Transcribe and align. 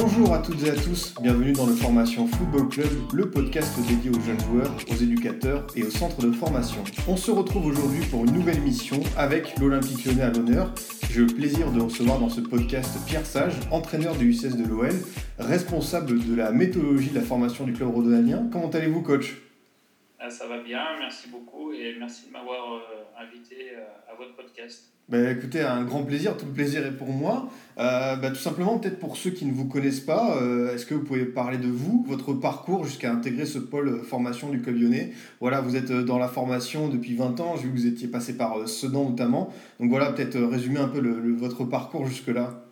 Bonjour 0.00 0.32
à 0.32 0.38
toutes 0.38 0.62
et 0.62 0.70
à 0.70 0.76
tous, 0.76 1.12
bienvenue 1.20 1.52
dans 1.52 1.66
le 1.66 1.72
Formation 1.72 2.28
Football 2.28 2.68
Club, 2.68 2.88
le 3.12 3.32
podcast 3.32 3.76
dédié 3.88 4.10
aux 4.10 4.20
jeunes 4.20 4.38
joueurs, 4.38 4.72
aux 4.88 4.94
éducateurs 4.94 5.66
et 5.74 5.82
aux 5.82 5.90
centres 5.90 6.20
de 6.20 6.30
formation. 6.30 6.84
On 7.08 7.16
se 7.16 7.32
retrouve 7.32 7.66
aujourd'hui 7.66 8.06
pour 8.08 8.24
une 8.24 8.30
nouvelle 8.30 8.58
émission 8.58 9.00
avec 9.16 9.58
l'Olympique 9.58 10.04
lyonnais 10.04 10.22
à 10.22 10.30
l'honneur. 10.30 10.72
J'ai 11.10 11.22
le 11.22 11.26
plaisir 11.26 11.72
de 11.72 11.80
recevoir 11.80 12.20
dans 12.20 12.28
ce 12.28 12.40
podcast 12.40 12.96
Pierre 13.08 13.26
Sage, 13.26 13.54
entraîneur 13.72 14.14
du 14.14 14.30
U16 14.30 14.56
de 14.56 14.68
l'OL, 14.68 14.94
responsable 15.40 16.24
de 16.24 16.34
la 16.36 16.52
méthodologie 16.52 17.10
de 17.10 17.16
la 17.16 17.24
formation 17.24 17.64
du 17.64 17.72
club 17.72 17.92
rhodonien. 17.92 18.48
Comment 18.52 18.70
allez-vous 18.70 19.02
coach? 19.02 19.34
Ah, 20.20 20.30
ça 20.30 20.46
va 20.46 20.60
bien, 20.60 20.84
merci 21.00 21.28
beaucoup 21.28 21.72
et 21.72 21.96
merci 21.98 22.28
de 22.28 22.32
m'avoir 22.32 22.74
euh, 22.74 23.20
invité 23.20 23.72
euh, 23.74 24.12
à 24.12 24.14
votre 24.14 24.36
podcast. 24.36 24.92
Bah, 25.08 25.30
écoutez, 25.30 25.62
un 25.62 25.84
grand 25.84 26.02
plaisir, 26.02 26.36
tout 26.36 26.44
le 26.44 26.52
plaisir 26.52 26.84
est 26.86 26.92
pour 26.96 27.08
moi. 27.08 27.48
Euh, 27.78 28.16
bah, 28.16 28.28
tout 28.30 28.36
simplement, 28.36 28.78
peut-être 28.78 28.98
pour 28.98 29.16
ceux 29.16 29.30
qui 29.30 29.46
ne 29.46 29.52
vous 29.52 29.66
connaissent 29.66 30.00
pas, 30.00 30.36
euh, 30.42 30.74
est-ce 30.74 30.84
que 30.84 30.92
vous 30.94 31.02
pouvez 31.04 31.24
parler 31.24 31.56
de 31.56 31.68
vous, 31.68 32.04
votre 32.06 32.34
parcours 32.34 32.84
jusqu'à 32.84 33.10
intégrer 33.12 33.46
ce 33.46 33.58
pôle 33.58 33.88
euh, 33.88 34.02
formation 34.02 34.50
du 34.50 34.60
club 34.60 34.76
lyonnais? 34.76 35.12
Voilà, 35.40 35.60
vous 35.62 35.76
êtes 35.76 35.90
euh, 35.90 36.02
dans 36.02 36.18
la 36.18 36.28
formation 36.28 36.88
depuis 36.88 37.14
20 37.14 37.40
ans, 37.40 37.54
vu 37.54 37.70
que 37.70 37.74
vous 37.74 37.86
étiez 37.86 38.08
passé 38.08 38.36
par 38.36 38.68
Sedan 38.68 39.08
notamment. 39.10 39.52
Donc 39.80 39.88
voilà, 39.90 40.12
peut-être 40.12 40.36
résumer 40.38 40.80
un 40.80 40.88
peu 40.88 41.00
le- 41.00 41.34
votre 41.34 41.64
parcours 41.64 42.06
jusque-là. 42.06 42.64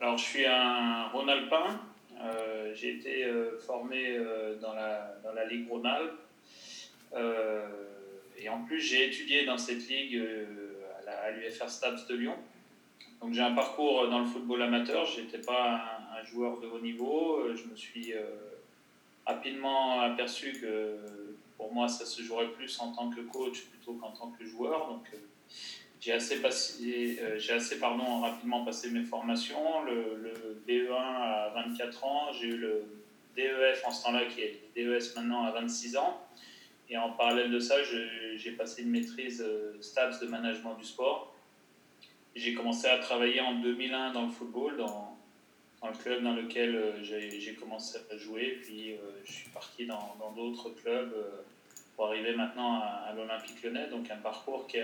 Alors, 0.00 0.16
je 0.18 0.24
suis 0.24 0.46
un 0.46 1.06
Rhône-Alpin, 1.12 1.78
j'ai 2.74 2.96
été 2.96 3.24
formé 3.66 4.16
dans, 4.62 4.72
la, 4.74 5.18
dans 5.22 5.32
la 5.34 5.46
Ligue 5.46 5.68
Rhône-Alpes 5.68 6.18
et 8.42 8.48
en 8.48 8.62
plus 8.62 8.80
j'ai 8.80 9.08
étudié 9.08 9.44
dans 9.44 9.58
cette 9.58 9.86
ligue 9.88 10.22
à 11.24 11.30
l'UFR 11.30 11.68
Stabs 11.68 12.06
de 12.08 12.14
Lyon. 12.14 12.36
Donc 13.20 13.34
j'ai 13.34 13.42
un 13.42 13.54
parcours 13.54 14.08
dans 14.08 14.20
le 14.20 14.24
football 14.24 14.62
amateur, 14.62 15.04
je 15.04 15.20
n'étais 15.20 15.40
pas 15.40 16.00
un, 16.18 16.24
joueur 16.24 16.58
de 16.60 16.66
haut 16.66 16.80
niveau, 16.80 17.40
Euh, 17.40 17.56
je 17.56 17.64
me 17.70 17.76
suis 17.76 18.12
euh, 18.12 18.22
rapidement 19.26 20.00
aperçu 20.00 20.52
que 20.60 20.96
pour 21.56 21.72
moi 21.72 21.88
ça 21.88 22.04
se 22.04 22.22
jouerait 22.22 22.48
plus 22.48 22.78
en 22.80 22.92
tant 22.92 23.10
que 23.10 23.20
coach 23.20 23.62
plutôt 23.64 23.94
qu'en 23.94 24.10
tant 24.10 24.30
que 24.38 24.44
joueur. 24.44 24.88
Donc 24.88 25.04
euh, 25.12 25.18
j'ai 26.00 26.12
assez, 26.12 26.40
passé, 26.40 27.18
euh, 27.20 27.38
j'ai 27.38 27.52
assez 27.52 27.78
pardon, 27.78 28.20
rapidement 28.20 28.64
passé 28.64 28.90
mes 28.90 29.02
formations, 29.02 29.82
le, 29.84 30.16
le 30.16 30.62
BE1 30.66 30.94
à 30.94 31.52
24 31.54 32.04
ans, 32.04 32.32
j'ai 32.32 32.48
eu 32.48 32.56
le 32.56 32.84
DEF 33.36 33.82
en 33.86 33.90
ce 33.90 34.04
temps-là 34.04 34.24
qui 34.24 34.40
est 34.40 34.60
DES 34.74 35.14
maintenant 35.16 35.44
à 35.44 35.50
26 35.52 35.96
ans. 35.96 36.20
Et 36.90 36.98
en 36.98 37.10
parallèle 37.10 37.52
de 37.52 37.60
ça, 37.60 37.76
j'ai 37.84 38.50
passé 38.52 38.82
une 38.82 38.90
maîtrise 38.90 39.40
euh, 39.46 39.80
STAPS 39.80 40.18
de 40.20 40.26
management 40.26 40.74
du 40.74 40.84
sport. 40.84 41.32
J'ai 42.34 42.52
commencé 42.52 42.88
à 42.88 42.98
travailler 42.98 43.40
en 43.40 43.54
2001 43.60 44.12
dans 44.12 44.22
le 44.22 44.30
football, 44.30 44.76
dans, 44.76 45.16
le 45.84 45.96
club 45.96 46.24
dans 46.24 46.34
lequel 46.34 46.74
euh, 46.74 47.02
j'ai 47.02 47.54
commencé 47.54 47.98
à 48.10 48.16
jouer. 48.16 48.58
Puis 48.62 48.92
euh, 48.92 48.96
je 49.24 49.32
suis 49.32 49.48
parti 49.50 49.86
dans 49.86 50.32
d'autres 50.34 50.70
clubs 50.70 51.14
pour 51.94 52.06
arriver 52.06 52.34
maintenant 52.34 52.80
à, 52.80 53.12
l'Olympique 53.14 53.62
lyonnais. 53.62 53.86
Donc 53.88 54.10
un 54.10 54.16
parcours 54.16 54.66
qui, 54.66 54.78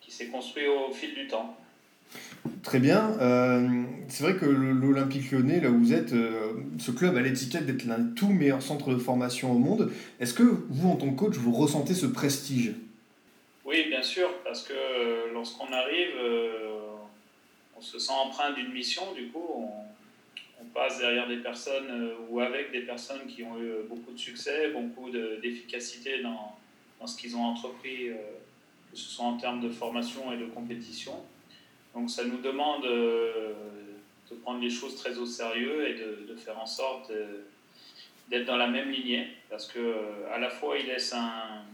qui 0.00 0.10
s'est 0.10 0.28
construit 0.28 0.66
au 0.66 0.90
fil 0.90 1.14
du 1.14 1.28
temps. 1.28 1.56
Très 2.62 2.78
bien. 2.78 3.16
Euh, 3.20 3.84
c'est 4.08 4.24
vrai 4.24 4.36
que 4.36 4.46
l'Olympique 4.46 5.30
lyonnais, 5.30 5.60
là 5.60 5.70
où 5.70 5.78
vous 5.78 5.92
êtes, 5.92 6.12
euh, 6.12 6.52
ce 6.78 6.90
club 6.90 7.16
a 7.16 7.20
l'étiquette 7.20 7.66
d'être 7.66 7.84
l'un 7.84 7.98
des 7.98 8.14
tout 8.14 8.28
meilleurs 8.28 8.62
centres 8.62 8.90
de 8.90 8.98
formation 8.98 9.52
au 9.52 9.58
monde. 9.58 9.92
Est-ce 10.20 10.34
que 10.34 10.42
vous, 10.42 10.88
en 10.88 10.96
tant 10.96 11.10
que 11.10 11.18
coach, 11.18 11.34
vous 11.34 11.52
ressentez 11.52 11.94
ce 11.94 12.06
prestige? 12.06 12.72
Oui, 13.64 13.84
bien 13.88 14.02
sûr, 14.02 14.28
parce 14.44 14.62
que 14.62 14.72
euh, 14.72 15.32
lorsqu'on 15.32 15.72
arrive, 15.72 16.10
on 17.76 17.80
se 17.80 17.98
sent 17.98 18.12
empreint 18.12 18.52
d'une 18.52 18.72
mission, 18.72 19.02
du 19.14 19.28
coup, 19.28 19.46
on, 19.56 19.70
passe 20.74 21.00
derrière 21.00 21.28
des 21.28 21.36
personnes 21.36 22.12
ou 22.30 22.40
avec 22.40 22.72
des 22.72 22.80
personnes 22.80 23.26
qui 23.26 23.42
ont 23.42 23.60
eu 23.60 23.86
beaucoup 23.90 24.12
de 24.12 24.18
succès, 24.18 24.70
beaucoup 24.70 25.10
de- 25.10 25.38
d'efficacité 25.42 26.22
dans, 26.22 26.56
dans 26.98 27.06
ce 27.06 27.18
qu'ils 27.18 27.36
ont 27.36 27.42
entrepris, 27.42 28.06
que 28.90 28.96
ce 28.96 29.10
soit 29.10 29.26
en 29.26 29.36
termes 29.36 29.60
de 29.60 29.68
formation 29.68 30.32
et 30.32 30.38
de 30.38 30.46
compétition. 30.46 31.12
Donc 31.94 32.10
ça 32.10 32.24
nous 32.24 32.38
demande 32.38 32.84
euh, 32.86 33.52
de 34.30 34.36
prendre 34.36 34.60
les 34.60 34.70
choses 34.70 34.96
très 34.96 35.18
au 35.18 35.26
sérieux 35.26 35.88
et 35.88 35.94
de, 35.94 36.34
faire 36.36 36.58
en 36.58 36.66
sorte 36.66 37.12
d'être 38.28 38.46
dans 38.46 38.56
la 38.56 38.66
même 38.66 38.90
lignée, 38.90 39.28
parce 39.50 39.66
que 39.66 39.78
euh, 39.78 40.32
à 40.32 40.38
la 40.38 40.48
fois 40.48 40.78
il 40.78 40.86
laisse 40.86 41.12
un, 41.12 41.64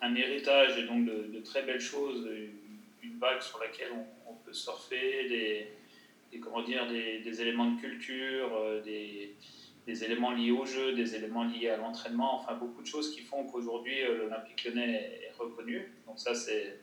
un 0.00 0.14
héritage 0.16 0.76
et 0.76 0.82
donc 0.82 1.04
de, 1.04 1.40
très 1.44 1.62
belles 1.62 1.80
choses, 1.80 2.28
une, 3.02 3.18
vague 3.18 3.40
sur 3.40 3.58
laquelle 3.58 3.88
on, 4.28 4.34
peut 4.44 4.52
surfer, 4.52 5.28
des, 5.28 6.38
comment 6.38 6.62
dire, 6.62 6.86
des, 6.88 7.42
éléments 7.42 7.72
de 7.72 7.80
culture, 7.80 8.54
euh, 8.54 8.80
des, 8.82 9.34
des 9.86 10.04
éléments 10.04 10.30
liés 10.32 10.52
au 10.52 10.64
jeu, 10.64 10.92
des 10.92 11.16
éléments 11.16 11.44
liés 11.44 11.70
à 11.70 11.76
l'entraînement, 11.76 12.36
enfin 12.36 12.54
beaucoup 12.54 12.82
de 12.82 12.86
choses 12.86 13.12
qui 13.12 13.22
font 13.22 13.44
qu'aujourd'hui 13.44 14.02
l'Olympique 14.02 14.64
lyonnais 14.64 15.20
est 15.22 15.32
reconnu. 15.36 15.92
Donc 16.06 16.18
ça 16.18 16.34
c'est 16.34 16.78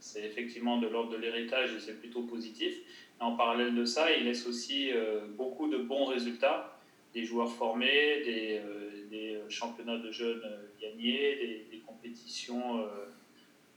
c'est 0.00 0.24
effectivement 0.24 0.78
de 0.78 0.88
l'ordre 0.88 1.10
de 1.10 1.16
l'héritage 1.16 1.74
et 1.74 1.80
c'est 1.80 2.00
plutôt 2.00 2.22
positif. 2.22 2.74
En 3.20 3.36
parallèle 3.36 3.74
de 3.74 3.84
ça, 3.84 4.10
il 4.16 4.24
laisse 4.24 4.46
aussi 4.46 4.90
euh, 4.92 5.26
beaucoup 5.36 5.68
de 5.68 5.76
bons 5.76 6.06
résultats, 6.06 6.78
des 7.12 7.24
joueurs 7.24 7.52
formés, 7.52 8.22
des, 8.24 8.60
euh, 8.64 9.08
des 9.10 9.38
championnats 9.50 9.98
de 9.98 10.10
jeunes 10.10 10.42
euh, 10.42 10.66
gagnés, 10.80 11.66
des, 11.70 11.78
compétitions 11.86 12.86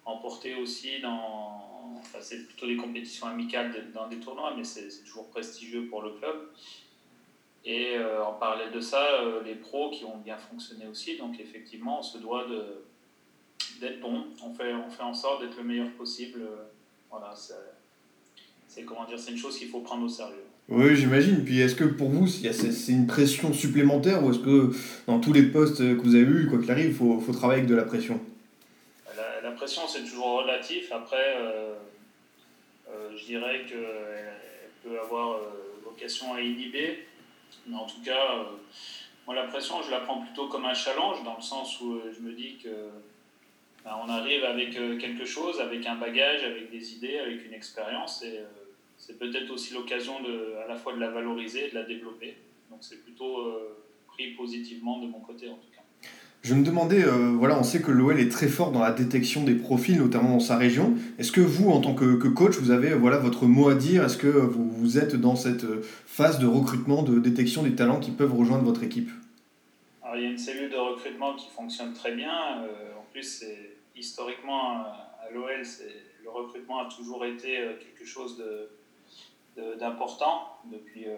remportées 0.06 0.56
aussi 0.56 1.02
dans. 1.02 1.98
Enfin, 1.98 2.20
c'est 2.22 2.46
plutôt 2.46 2.68
des 2.68 2.78
compétitions 2.78 3.28
amicales 3.28 3.92
dans 3.94 4.08
des 4.08 4.18
tournois, 4.18 4.54
mais 4.56 4.64
c'est 4.64 5.04
toujours 5.04 5.30
prestigieux 5.30 5.88
pour 5.88 6.02
le 6.04 6.12
club. 6.12 6.50
Et 7.66 7.98
en 7.98 8.34
parallèle 8.34 8.72
de 8.72 8.80
ça, 8.80 9.06
les 9.44 9.56
pros 9.56 9.90
qui 9.90 10.06
ont 10.06 10.18
bien 10.18 10.38
fonctionné 10.38 10.86
aussi. 10.88 11.18
Donc 11.18 11.38
effectivement, 11.40 12.00
on 12.00 12.04
se 12.04 12.18
doit 12.18 12.48
de 12.48 12.86
d'être 13.80 14.00
bon. 14.00 14.26
On 14.44 14.54
fait, 14.54 14.74
on 14.74 14.90
fait 14.90 15.04
en 15.04 15.14
sorte 15.14 15.42
d'être 15.42 15.58
le 15.58 15.64
meilleur 15.64 15.90
possible. 15.92 16.42
Euh, 16.42 16.64
Voilà, 17.12 17.34
c'est 18.68 18.84
comment 18.86 19.06
dire, 19.06 19.20
c'est 19.20 19.32
une 19.32 19.38
chose 19.38 19.58
qu'il 19.60 19.70
faut 19.70 19.82
prendre 19.82 20.06
au 20.06 20.10
sérieux. 20.10 20.46
Oui, 20.68 20.96
j'imagine. 20.96 21.44
Puis 21.46 21.60
est-ce 21.60 21.76
que 21.76 21.84
pour 21.84 22.10
vous, 22.10 22.26
c'est 22.28 22.92
une 22.92 23.06
pression 23.06 23.54
supplémentaire 23.54 24.24
ou 24.24 24.32
est-ce 24.32 24.40
que 24.40 24.74
dans 25.06 25.20
tous 25.20 25.34
les 25.34 25.44
postes 25.44 25.78
que 25.78 26.02
vous 26.02 26.16
avez 26.16 26.26
eus, 26.26 26.48
quoi 26.50 26.58
qu'il 26.60 26.72
arrive, 26.72 26.88
il 26.88 26.96
faut, 26.96 27.20
faut 27.20 27.34
travailler 27.34 27.60
avec 27.60 27.70
de 27.70 27.76
la 27.76 27.84
pression? 27.84 28.20
La, 29.16 29.42
la 29.42 29.52
pression, 29.52 29.84
c'est 29.88 30.02
toujours 30.02 30.40
relatif. 30.42 30.92
Après, 30.92 31.36
euh, 31.38 31.76
euh, 32.90 33.10
je 33.16 33.26
dirais 33.26 33.66
qu'elle 33.68 34.72
peut 34.84 35.00
avoir 35.00 35.34
euh, 35.34 35.40
vocation 35.86 36.34
à 36.34 36.42
inhiber. 36.42 37.06
Mais 37.68 37.76
en 37.76 37.86
tout 37.86 38.02
cas, 38.04 38.24
moi, 39.28 39.36
la 39.36 39.44
pression, 39.44 39.84
je 39.84 39.92
la 39.92 40.00
prends 40.00 40.22
plutôt 40.22 40.48
comme 40.48 40.66
un 40.66 40.74
challenge, 40.74 41.24
dans 41.24 41.36
le 41.36 41.44
sens 41.44 41.80
où 41.82 42.00
je 42.16 42.22
me 42.26 42.34
dis 42.34 42.58
que 42.64 42.70
ben, 43.84 43.92
on 44.06 44.10
arrive 44.10 44.44
avec 44.44 44.78
euh, 44.78 44.98
quelque 44.98 45.26
chose, 45.26 45.60
avec 45.60 45.86
un 45.86 45.96
bagage, 45.96 46.44
avec 46.44 46.72
des 46.72 46.94
idées, 46.94 47.20
avec 47.20 47.46
une 47.46 47.54
expérience. 47.54 48.24
Et 48.24 48.40
euh, 48.40 48.46
c'est 48.98 49.20
peut-être 49.20 49.52
aussi 49.52 49.74
l'occasion 49.74 50.14
à 50.64 50.68
la 50.68 50.76
fois 50.76 50.94
de 50.94 51.00
la 51.00 51.10
valoriser 51.10 51.68
et 51.68 51.70
de 51.70 51.76
la 51.76 51.84
développer. 51.84 52.38
Donc 52.70 52.80
c'est 52.82 53.04
plutôt 53.04 53.40
euh, 53.40 53.78
pris 54.08 54.32
positivement 54.32 55.00
de 55.00 55.08
mon 55.08 55.20
côté, 55.20 55.50
en 55.50 55.56
tout 55.56 55.70
cas. 55.76 55.82
Je 56.42 56.56
me 56.56 56.66
demandais, 56.66 57.04
euh, 57.04 57.32
voilà, 57.38 57.58
on 57.58 57.64
sait 57.64 57.82
que 57.82 57.92
l'OL 57.92 58.20
est 58.20 58.30
très 58.30 58.48
fort 58.48 58.72
dans 58.72 58.82
la 58.82 58.92
détection 58.92 59.44
des 59.44 59.56
profils, 59.56 59.98
notamment 59.98 60.32
dans 60.32 60.40
sa 60.42 60.58
région. 60.58 60.94
Est-ce 61.18 61.32
que 61.32 61.40
vous, 61.40 61.70
en 61.70 61.80
tant 61.80 61.94
que, 61.94 62.18
que 62.18 62.28
coach, 62.28 62.58
vous 62.58 62.72
avez 62.72 62.94
voilà, 62.94 63.18
votre 63.18 63.46
mot 63.46 63.70
à 63.70 63.76
dire? 63.76 64.04
Est-ce 64.04 64.18
que 64.18 64.28
vous, 64.28 64.70
vous 64.70 64.98
êtes 64.98 65.16
dans 65.16 65.38
cette 65.38 65.66
phase 66.06 66.40
de 66.40 66.46
recrutement, 66.46 67.04
de 67.04 67.20
détection 67.20 67.64
des 67.64 67.76
talents 67.76 68.00
qui 68.00 68.12
peuvent 68.12 68.34
rejoindre 68.34 68.66
votre 68.66 68.84
équipe? 68.84 69.10
Alors, 70.02 70.18
il 70.18 70.24
y 70.24 70.28
a 70.28 70.30
une 70.32 70.38
cellule 70.38 70.70
de 70.70 70.76
recrutement 70.76 71.34
qui 71.36 71.50
fonctionne 71.50 71.94
très 71.94 72.14
bien. 72.14 72.64
Euh, 72.64 73.00
en 73.00 73.06
plus, 73.12 73.24
c'est, 73.24 73.73
historiquement, 73.96 74.84
à 74.84 75.30
l'OL, 75.32 75.64
le 76.24 76.30
recrutement 76.30 76.80
a 76.80 76.90
toujours 76.90 77.26
été 77.26 77.60
euh, 77.60 77.78
quelque 77.78 78.06
chose 78.06 78.44
d'important 79.56 80.60
depuis 80.66 81.08
euh, 81.08 81.18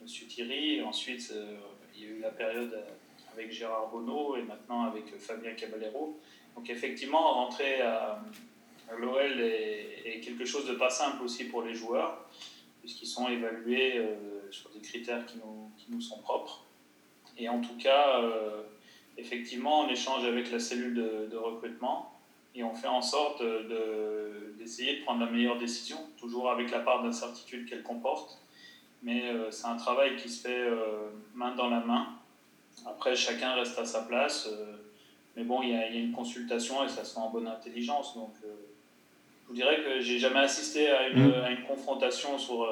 M. 0.00 0.06
Thierry. 0.06 0.82
Ensuite, 0.82 1.32
euh, 1.34 1.56
il 1.94 2.02
y 2.02 2.06
a 2.06 2.10
eu 2.10 2.20
la 2.20 2.30
période 2.30 2.72
euh, 2.72 2.90
avec 3.32 3.52
Gérard 3.52 3.88
Bonneau 3.90 4.36
et 4.36 4.42
maintenant 4.42 4.84
avec 4.84 5.12
euh, 5.12 5.18
Fabien 5.18 5.52
Caballero. 5.52 6.18
Donc, 6.56 6.68
effectivement, 6.70 7.34
rentrer 7.34 7.80
à, 7.80 8.22
l'OL 8.98 9.40
est, 9.40 10.20
quelque 10.22 10.44
chose 10.44 10.66
de 10.66 10.74
pas 10.74 10.90
simple 10.90 11.22
aussi 11.22 11.44
pour 11.44 11.62
les 11.62 11.74
joueurs, 11.74 12.28
puisqu'ils 12.80 13.06
sont 13.06 13.28
évalués 13.28 13.98
euh, 13.98 14.50
sur 14.50 14.70
des 14.70 14.80
critères 14.80 15.24
qui 15.26 15.38
nous, 15.38 15.70
qui 15.78 15.90
nous 15.90 16.00
sont 16.00 16.18
propres. 16.18 16.64
Et 17.38 17.48
en 17.48 17.60
tout 17.60 17.76
cas, 17.78 18.20
euh, 18.20 18.62
effectivement, 19.20 19.82
on 19.82 19.88
échange 19.88 20.24
avec 20.24 20.50
la 20.50 20.58
cellule 20.58 20.94
de, 20.94 21.28
de 21.30 21.36
recrutement 21.36 22.12
et 22.54 22.64
on 22.64 22.74
fait 22.74 22.88
en 22.88 23.02
sorte 23.02 23.42
d'essayer 24.58 24.98
de, 24.98 25.02
prendre 25.04 25.24
la 25.24 25.30
meilleure 25.30 25.58
décision, 25.58 25.98
toujours 26.18 26.50
avec 26.50 26.70
la 26.70 26.80
part 26.80 27.02
d'incertitude 27.02 27.68
qu'elle 27.68 27.82
comporte. 27.82 28.38
Mais 29.02 29.22
c'est 29.50 29.66
un 29.66 29.76
travail 29.76 30.16
qui 30.16 30.28
se 30.28 30.48
fait 30.48 30.66
main 31.34 31.54
dans 31.54 31.70
la 31.70 31.80
main. 31.80 32.08
Après, 32.84 33.14
chacun 33.14 33.54
reste 33.54 33.78
à 33.78 33.84
sa 33.84 34.02
place. 34.02 34.48
mais 35.36 35.44
bon, 35.44 35.62
il 35.62 35.70
y, 35.70 35.74
a 35.74 35.88
une 35.88 36.12
consultation 36.12 36.84
et 36.84 36.88
ça 36.88 37.04
se 37.04 37.14
fait 37.14 37.20
en 37.20 37.30
bonne 37.30 37.46
intelligence. 37.46 38.14
Donc, 38.14 38.34
je 38.42 39.48
vous 39.48 39.54
dirais 39.54 39.82
que 39.84 40.00
j'ai 40.00 40.18
jamais 40.18 40.40
assisté 40.40 40.90
à 40.90 41.08
une, 41.08 41.32
à 41.32 41.50
une 41.52 41.62
confrontation 41.62 42.36
sur, 42.36 42.68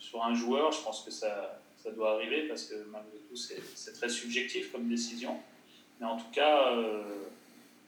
sur 0.00 0.24
un 0.24 0.34
joueur. 0.34 0.72
Je 0.72 0.82
pense 0.82 1.02
que 1.02 1.12
ça, 1.12 1.60
ça 1.84 1.90
doit 1.92 2.14
arriver 2.14 2.48
parce 2.48 2.64
que 2.64 2.74
malgré 2.90 3.18
tout, 3.28 3.36
c'est 3.36 3.92
très 3.92 4.08
subjectif 4.08 4.72
comme 4.72 4.88
décision. 4.88 5.36
Mais 6.00 6.06
en 6.06 6.16
tout 6.16 6.30
cas, 6.32 6.72
euh, 6.72 7.02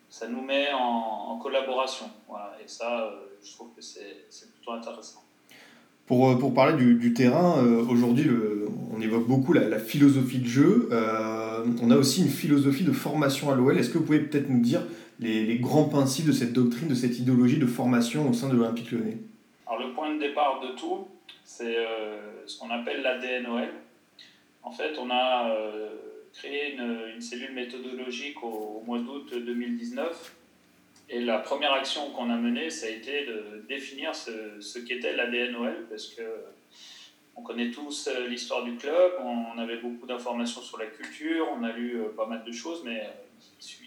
ça 0.09 0.29
nous 0.29 0.43
met 0.43 0.69
en, 0.73 1.39
collaboration. 1.43 2.07
Voilà. 2.29 2.57
Et 2.65 2.69
ça, 2.69 3.03
euh, 3.03 3.11
je 3.45 3.53
trouve 3.53 3.69
que 3.77 3.83
c'est 3.83 4.53
plutôt 4.55 4.73
intéressant. 4.73 5.23
Pour, 6.07 6.31
euh, 6.31 6.39
pour 6.39 6.55
parler 6.55 6.75
du, 6.75 6.95
du 6.95 7.13
terrain, 7.15 7.63
aujourd'hui, 7.89 8.29
on 8.93 9.01
évoque 9.01 9.27
beaucoup 9.27 9.53
la, 9.53 9.79
philosophie 9.79 10.39
de 10.39 10.47
jeu. 10.47 10.89
on 10.91 11.91
a 11.91 11.97
aussi 11.97 12.23
une 12.23 12.31
philosophie 12.31 12.85
de 12.85 12.93
formation 12.93 13.51
à 13.51 13.55
l'OL. 13.55 13.77
Est-ce 13.77 13.91
que 13.91 13.99
vous 13.99 14.05
pouvez 14.05 14.21
peut-être 14.21 14.49
nous 14.49 14.61
dire 14.61 14.83
les, 15.21 15.45
les, 15.45 15.59
grands 15.59 15.85
principes 15.85 16.27
de 16.27 16.33
cette 16.33 16.53
doctrine, 16.53 16.89
de 16.89 16.95
cette 16.95 17.19
idéologie 17.19 17.59
de 17.59 17.67
formation 17.67 18.29
au 18.29 18.33
sein 18.33 18.49
de 18.49 18.57
l'Olympique 18.57 18.91
lyonnais? 18.93 19.19
Alors, 19.67 19.81
le 19.81 19.93
point 19.95 20.15
de 20.15 20.21
départ 20.21 20.61
de 20.61 20.77
tout, 20.77 21.09
c'est 21.45 21.77
ce 22.47 22.59
qu'on 22.59 22.71
appelle 22.71 23.03
l'ADNOL. 23.03 23.69
En 24.63 24.71
fait, 24.71 24.97
on 24.99 25.11
a 25.11 25.53
créé 26.39 26.75
une, 26.75 27.21
cellule 27.21 27.53
méthodologique 27.53 28.43
au, 28.43 28.83
mois 28.87 28.99
d'août 28.99 29.33
2019. 29.33 30.35
Et 31.09 31.21
la 31.21 31.39
première 31.39 31.73
action 31.73 32.11
qu'on 32.11 32.31
a 32.31 32.37
menée, 32.37 32.69
ça 32.71 32.87
a 32.87 32.91
été 32.91 33.27
de 33.27 33.65
définir 33.69 34.15
ce, 34.15 34.79
qu'était 34.81 35.15
l'ADNOL, 35.15 35.87
parce 35.89 36.09
que 36.09 36.23
on 37.39 37.43
connaît 37.43 37.71
tous 37.71 38.09
euh, 38.09 38.29
l'histoire 38.29 38.65
du 38.65 38.77
club, 38.77 39.13
on 39.21 39.59
avait 39.59 39.77
beaucoup 39.77 40.07
d'informations 40.07 40.63
sur 40.63 40.79
la 40.79 40.87
culture, 40.87 41.47
on 41.55 41.63
a 41.65 41.71
lu 41.71 42.01
euh, 42.01 42.09
pas 42.17 42.25
mal 42.25 42.43
de 42.45 42.51
choses, 42.51 42.83
mais 42.83 43.11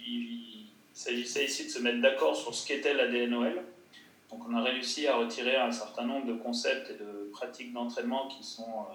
il, 0.05 0.67
s'agissait 0.93 1.45
ici 1.45 1.65
de 1.65 1.69
se 1.69 1.79
mettre 1.79 1.99
d'accord 1.99 2.35
sur 2.35 2.53
ce 2.53 2.67
qu'était 2.67 2.93
l'ADNOL. 2.93 3.63
Donc 4.29 4.41
on 4.47 4.53
a 4.53 4.61
réussi 4.61 5.07
à 5.07 5.15
retirer 5.15 5.55
un 5.55 5.71
certain 5.71 6.03
nombre 6.03 6.27
de 6.27 6.33
concepts 6.33 6.91
et 6.91 6.93
de 6.93 7.29
pratiques 7.31 7.73
d'entraînement 7.73 8.27
qui 8.27 8.43
sont 8.43 8.85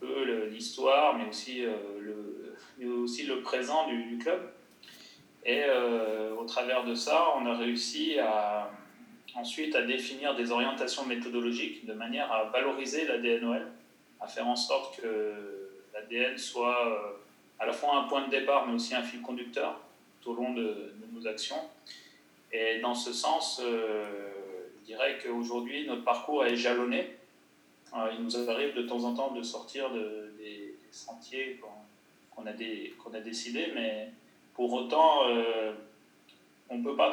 peu 0.00 0.46
l'histoire, 0.46 1.16
mais 1.16 1.28
aussi, 1.28 1.64
euh, 1.64 1.74
le, 2.00 2.54
mais 2.78 2.86
aussi 2.86 3.24
le 3.24 3.40
présent 3.42 3.86
du, 3.88 4.18
club. 4.18 4.50
Et 5.44 5.62
euh, 5.64 6.34
au 6.34 6.44
travers 6.44 6.84
de 6.84 6.94
ça, 6.94 7.26
on 7.36 7.46
a 7.46 7.56
réussi 7.56 8.18
à, 8.18 8.70
ensuite 9.34 9.74
à 9.74 9.82
définir 9.82 10.34
des 10.34 10.50
orientations 10.50 11.04
méthodologiques 11.06 11.86
de 11.86 11.92
manière 11.92 12.32
à 12.32 12.44
valoriser 12.44 13.06
l'ADNOL, 13.06 13.66
à 14.20 14.26
faire 14.26 14.46
en 14.46 14.56
sorte 14.56 15.00
que 15.00 15.70
l'ADN 15.94 16.36
soit 16.36 16.86
euh, 16.86 17.12
à 17.58 17.66
la 17.66 17.72
fois 17.72 17.96
un 17.96 18.04
point 18.04 18.26
de 18.26 18.30
départ, 18.30 18.66
mais 18.66 18.74
aussi 18.74 18.94
un 18.94 19.02
fil 19.02 19.22
conducteur 19.22 19.80
tout 20.20 20.30
au 20.30 20.34
long 20.34 20.52
de, 20.52 20.92
nos 21.12 21.26
actions. 21.26 21.60
Et 22.52 22.80
dans 22.80 22.94
ce 22.94 23.12
sens, 23.12 23.62
je 23.62 24.84
dirais 24.84 25.18
qu'aujourd'hui, 25.22 25.86
notre 25.86 26.04
parcours 26.04 26.44
est 26.44 26.56
jalonné 26.56 27.16
il 28.12 28.22
nous 28.22 28.50
arrive 28.50 28.74
de 28.74 28.82
temps 28.82 29.02
en 29.04 29.14
temps 29.14 29.32
de 29.32 29.42
sortir 29.42 29.90
de, 29.90 30.34
des, 30.38 30.74
sentiers 30.90 31.60
qu'on 32.30 32.46
a, 32.46 32.50
a 32.50 33.20
décidés, 33.20 33.72
mais 33.74 34.10
pour 34.54 34.72
autant, 34.72 35.28
euh, 35.28 35.72
on 36.70 36.78
ne 36.78 36.84
peut 36.84 36.96
pas 36.96 37.10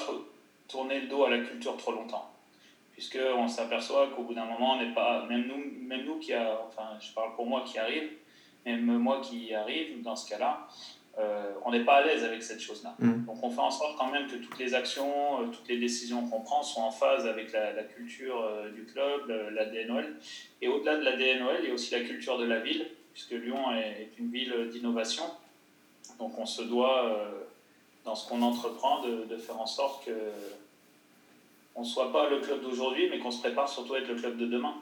tourner 0.67 1.01
le 1.01 1.07
dos 1.07 1.25
à 1.25 1.29
la 1.29 1.39
culture 1.39 1.75
trop 1.77 1.91
longtemps. 1.91 2.31
Puisqu'on 2.93 3.47
s'aperçoit 3.47 4.07
qu'au 4.09 4.23
bout 4.23 4.33
d'un 4.33 4.45
moment, 4.45 4.73
on 4.73 4.81
n'est 4.81 4.93
pas, 4.93 5.25
même 5.25 5.47
nous, 5.47 5.87
même 5.87 6.05
nous 6.05 6.19
qui 6.19 6.33
a, 6.33 6.61
enfin, 6.65 6.97
je 6.99 7.11
parle 7.11 7.35
pour 7.35 7.45
moi 7.45 7.63
qui 7.65 7.77
arrive, 7.77 8.11
même 8.65 8.85
moi 8.85 9.19
qui 9.21 9.53
arrive 9.53 10.01
dans 10.01 10.15
ce 10.15 10.29
cas-là, 10.29 10.67
euh, 11.19 11.51
on 11.63 11.71
n'est 11.71 11.85
pas 11.85 11.97
à 11.97 12.05
l'aise 12.05 12.23
avec 12.23 12.41
cette 12.41 12.59
chose-là. 12.59 12.95
Mm. 12.97 13.25
Donc 13.25 13.43
on 13.43 13.51
fait 13.51 13.61
en 13.61 13.69
sorte 13.69 13.97
quand 13.99 14.11
même 14.11 14.27
que 14.27 14.35
toutes 14.35 14.57
les 14.57 14.73
actions, 14.73 15.41
euh, 15.41 15.45
toutes 15.51 15.67
les 15.67 15.77
décisions 15.77 16.27
qu'on 16.27 16.41
prend 16.41 16.63
sont 16.63 16.81
en 16.81 16.91
phase 16.91 17.27
avec 17.27 17.51
la, 17.51 17.83
culture 17.83 18.41
euh, 18.41 18.69
du 18.71 18.83
club, 18.85 19.31
l'ADNOL. 19.53 20.15
Et 20.61 20.67
au-delà 20.67 20.97
de 20.97 21.03
l'ADNOL, 21.03 21.57
il 21.61 21.67
y 21.67 21.71
a 21.71 21.73
aussi 21.73 21.93
la 21.93 22.01
culture 22.01 22.39
de 22.39 22.45
la 22.45 22.59
ville, 22.59 22.87
puisque 23.13 23.31
Lyon 23.31 23.71
est, 23.75 24.09
une 24.17 24.31
ville 24.31 24.69
d'innovation. 24.71 25.25
Donc 26.17 26.37
on 26.39 26.45
se 26.45 26.63
doit, 26.63 27.19
dans 28.05 28.15
ce 28.15 28.27
qu'on 28.27 28.41
entreprend, 28.41 29.03
de, 29.03 29.37
faire 29.37 29.59
en 29.59 29.65
sorte 29.65 30.05
que 30.05 30.11
on 31.75 31.81
ne 31.81 31.85
soit 31.85 32.11
pas 32.11 32.29
le 32.29 32.39
club 32.39 32.61
d'aujourd'hui, 32.61 33.09
mais 33.09 33.19
qu'on 33.19 33.31
se 33.31 33.39
prépare 33.39 33.67
surtout 33.67 33.95
à 33.95 33.99
être 33.99 34.07
le 34.07 34.15
club 34.15 34.37
de 34.37 34.45
demain. 34.45 34.75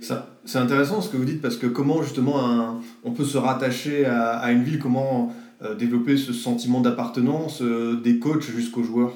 C'est 0.00 0.58
intéressant 0.58 1.00
ce 1.00 1.08
que 1.08 1.16
vous 1.16 1.24
dites, 1.24 1.40
parce 1.40 1.56
que 1.56 1.66
comment 1.66 2.02
justement 2.02 2.80
on 3.04 3.12
peut 3.12 3.24
se 3.24 3.38
rattacher 3.38 4.06
à, 4.06 4.38
à 4.38 4.50
une 4.50 4.64
ville, 4.64 4.78
comment 4.78 5.32
développer 5.60 6.16
ce 6.16 6.32
sentiment 6.32 6.80
d'appartenance 6.80 7.62
euh, 7.62 7.96
des 7.96 8.18
coachs 8.18 8.42
jusqu'aux 8.42 8.82
joueurs 8.82 9.14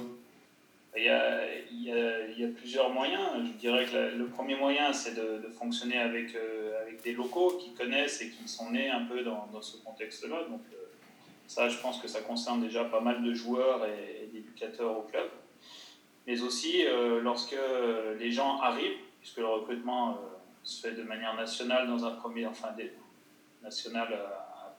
il 0.96 1.04
y, 1.04 1.08
a, 2.44 2.48
plusieurs 2.56 2.90
moyens. 2.90 3.22
Je 3.38 3.58
dirais 3.58 3.84
que 3.84 4.16
le 4.16 4.26
premier 4.26 4.56
moyen, 4.56 4.92
c'est 4.92 5.14
de, 5.14 5.48
fonctionner 5.58 5.98
avec, 5.98 6.34
euh, 6.34 6.80
avec 6.82 7.02
des 7.02 7.12
locaux 7.12 7.58
qui 7.60 7.72
connaissent 7.72 8.20
et 8.22 8.30
qui 8.30 8.48
sont 8.48 8.70
nés 8.70 8.88
un 8.88 9.04
peu 9.04 9.22
dans, 9.22 9.48
dans 9.52 9.62
ce 9.62 9.76
contexte-là. 9.78 10.44
Donc, 10.50 10.60
ça, 11.46 11.68
je 11.68 11.78
pense 11.78 12.00
que 12.00 12.08
ça 12.08 12.20
concerne 12.20 12.62
déjà 12.62 12.84
pas 12.84 13.00
mal 13.00 13.22
de 13.22 13.32
joueurs 13.34 13.86
et, 13.86 14.26
d'éducateurs 14.32 14.98
au 14.98 15.02
club. 15.02 15.28
Mais 16.26 16.40
aussi, 16.42 16.84
lorsque 17.22 17.56
les 18.18 18.30
gens 18.30 18.58
arrivent, 18.60 18.98
puisque 19.20 19.38
le 19.38 19.46
recrutement 19.46 20.18
se 20.62 20.86
fait 20.86 20.94
de 20.94 21.02
manière 21.02 21.34
nationale 21.34 21.88
dans 21.88 22.04
un 22.04 22.12
premier, 22.12 22.46
enfin, 22.46 22.68
national 23.62 24.08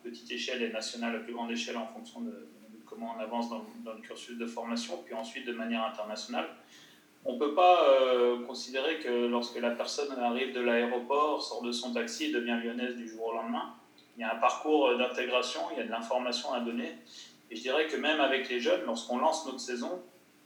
petite 0.03 0.31
échelle 0.31 0.61
et 0.63 0.71
nationale 0.71 1.15
à 1.15 1.19
plus 1.19 1.33
grande 1.33 1.51
échelle 1.51 1.77
en 1.77 1.87
fonction 1.87 2.21
de, 2.21 2.47
comment 2.85 3.15
on 3.17 3.21
avance 3.21 3.49
dans, 3.49 3.63
le 3.85 4.01
cursus 4.01 4.37
de 4.37 4.45
formation, 4.45 5.01
puis 5.05 5.13
ensuite 5.13 5.45
de 5.45 5.53
manière 5.53 5.83
internationale. 5.85 6.47
On 7.23 7.33
ne 7.33 7.39
peut 7.39 7.53
pas 7.53 7.87
euh, 7.87 8.45
considérer 8.45 8.99
que 8.99 9.27
lorsque 9.27 9.59
la 9.59 9.71
personne 9.71 10.11
arrive 10.19 10.53
de 10.53 10.61
l'aéroport, 10.61 11.41
sort 11.41 11.61
de 11.61 11.71
son 11.71 11.93
taxi 11.93 12.25
et 12.25 12.31
devient 12.31 12.59
lyonnaise 12.63 12.95
du 12.95 13.07
jour 13.07 13.27
au 13.27 13.33
lendemain. 13.33 13.73
Il 14.17 14.21
y 14.21 14.23
a 14.23 14.33
un 14.33 14.39
parcours 14.39 14.97
d'intégration, 14.97 15.61
il 15.71 15.77
y 15.77 15.81
a 15.81 15.85
de 15.85 15.91
l'information 15.91 16.51
à 16.51 16.59
donner. 16.59 16.95
Et 17.49 17.55
je 17.55 17.61
dirais 17.61 17.87
que 17.87 17.95
même 17.95 18.19
avec 18.19 18.49
les 18.49 18.59
jeunes, 18.59 18.81
lorsqu'on 18.85 19.19
lance 19.19 19.45
notre 19.45 19.59
saison, 19.59 20.01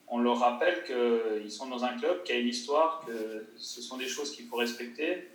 on 0.08 0.20
leur 0.20 0.40
rappelle 0.40 0.84
qu'ils 0.84 1.52
sont 1.52 1.68
dans 1.68 1.84
un 1.84 1.98
club 1.98 2.24
qui 2.24 2.32
a 2.32 2.38
une 2.38 2.48
histoire, 2.48 3.04
que 3.06 3.46
ce 3.58 3.82
sont 3.82 3.98
des 3.98 4.08
choses 4.08 4.32
qu'il 4.36 4.46
faut 4.46 4.58
respecter, 4.58 5.28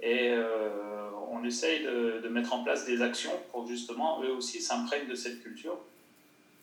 et 0.00 0.30
euh, 0.32 1.05
on 1.40 1.44
essaye 1.44 1.84
de, 1.84 2.28
mettre 2.28 2.52
en 2.52 2.62
place 2.62 2.86
des 2.86 3.02
actions 3.02 3.32
pour 3.50 3.66
justement, 3.66 4.22
eux 4.22 4.32
aussi, 4.32 4.60
s'imprègnent 4.60 5.08
de 5.08 5.14
cette 5.14 5.42
culture. 5.42 5.78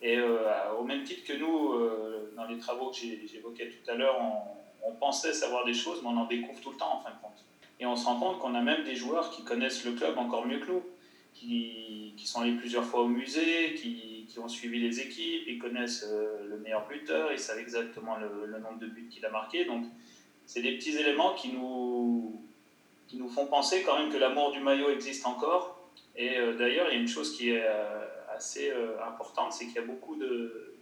Et 0.01 0.17
euh, 0.17 0.73
au 0.79 0.83
même 0.83 1.03
titre 1.03 1.23
que 1.25 1.33
nous, 1.33 1.73
euh, 1.73 2.33
dans 2.35 2.45
les 2.45 2.57
travaux 2.57 2.91
que 2.91 2.97
j'évoquais 2.97 3.69
tout 3.69 3.91
à 3.91 3.95
l'heure, 3.95 4.19
on, 4.19 4.91
pensait 4.99 5.33
savoir 5.33 5.65
des 5.65 5.73
choses, 5.73 6.01
mais 6.01 6.09
on 6.09 6.17
en 6.17 6.25
découvre 6.25 6.59
tout 6.61 6.71
le 6.71 6.77
temps 6.77 6.97
en 6.97 7.01
fin 7.01 7.09
de 7.09 7.21
compte. 7.21 7.43
Et 7.79 7.85
on 7.85 7.95
se 7.95 8.05
rend 8.05 8.19
compte 8.19 8.39
qu'on 8.39 8.53
a 8.53 8.61
même 8.61 8.83
des 8.83 8.95
joueurs 8.95 9.31
qui 9.31 9.43
connaissent 9.43 9.83
le 9.85 9.93
club 9.93 10.17
encore 10.17 10.45
mieux 10.45 10.59
que 10.59 10.67
nous, 10.71 10.83
qui, 11.33 12.13
qui 12.15 12.27
sont 12.27 12.41
allés 12.41 12.53
plusieurs 12.53 12.85
fois 12.85 13.01
au 13.01 13.07
musée, 13.07 13.73
qui, 13.75 14.25
qui, 14.29 14.39
ont 14.39 14.47
suivi 14.47 14.79
les 14.79 14.99
équipes, 14.99 15.43
ils 15.47 15.57
connaissent 15.57 16.05
le 16.05 16.57
meilleur 16.59 16.87
buteur, 16.87 17.31
ils 17.31 17.39
savent 17.39 17.59
exactement 17.59 18.17
le, 18.17 18.45
le 18.45 18.59
nombre 18.59 18.79
de 18.79 18.87
buts 18.87 19.07
qu'il 19.09 19.25
a 19.25 19.29
marqué. 19.29 19.65
Donc, 19.65 19.85
c'est 20.45 20.61
des 20.61 20.77
petits 20.77 20.95
éléments 20.95 21.33
qui 21.33 21.51
nous, 21.53 22.41
qui 23.13 23.19
nous 23.19 23.29
font 23.29 23.45
penser 23.45 23.83
quand 23.83 23.99
même 23.99 24.11
que 24.11 24.17
l'amour 24.17 24.51
du 24.51 24.59
maillot 24.59 24.89
existe 24.89 25.27
encore. 25.27 25.77
Et 26.15 26.35
euh, 26.35 26.57
d'ailleurs, 26.57 26.87
il 26.89 26.95
y 26.95 26.97
a 26.97 26.99
une 26.99 27.07
chose 27.07 27.37
qui 27.37 27.51
est 27.51 27.63
euh, 27.63 28.07
assez 28.35 28.71
euh, 28.71 28.95
importante, 29.07 29.53
c'est 29.53 29.65
qu'il 29.65 29.75
y 29.75 29.77
a 29.77 29.85
beaucoup 29.85 30.15
de, 30.15 30.73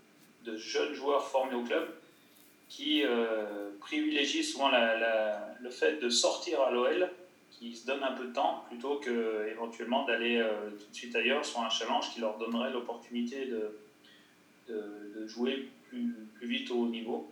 de, 0.45 0.55
jeunes 0.55 0.93
joueurs 0.93 1.27
formés 1.27 1.55
au 1.55 1.63
club 1.63 1.89
qui 2.69 3.03
privilégient 3.81 4.43
souvent 4.43 4.69
la, 4.69 5.57
le 5.59 5.69
fait 5.69 6.01
de 6.01 6.07
sortir 6.07 6.61
à 6.61 6.71
l'OL, 6.71 7.11
qui 7.49 7.75
se 7.75 7.85
donnent 7.85 8.03
un 8.03 8.13
peu 8.13 8.27
de 8.27 8.33
temps, 8.33 8.63
plutôt 8.69 8.95
que 8.95 9.45
éventuellement 9.51 10.05
d'aller 10.05 10.41
tout 10.79 10.89
de 10.89 10.95
suite 10.95 11.13
ailleurs 11.17 11.43
sur 11.43 11.59
un 11.59 11.69
challenge 11.69 12.13
qui 12.13 12.21
leur 12.21 12.37
donnerait 12.37 12.71
l'opportunité 12.71 13.45
de, 13.45 13.77
de, 14.69 15.27
jouer 15.27 15.67
plus, 15.89 16.15
plus, 16.35 16.47
vite 16.47 16.71
au 16.71 16.83
haut 16.83 16.87
niveau. 16.87 17.29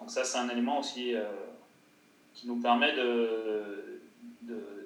Donc 0.00 0.10
ça, 0.10 0.24
c'est 0.24 0.38
un 0.38 0.48
élément 0.48 0.80
aussi 0.80 1.14
qui 2.34 2.48
nous 2.48 2.60
permet 2.60 2.92
de 2.92 3.89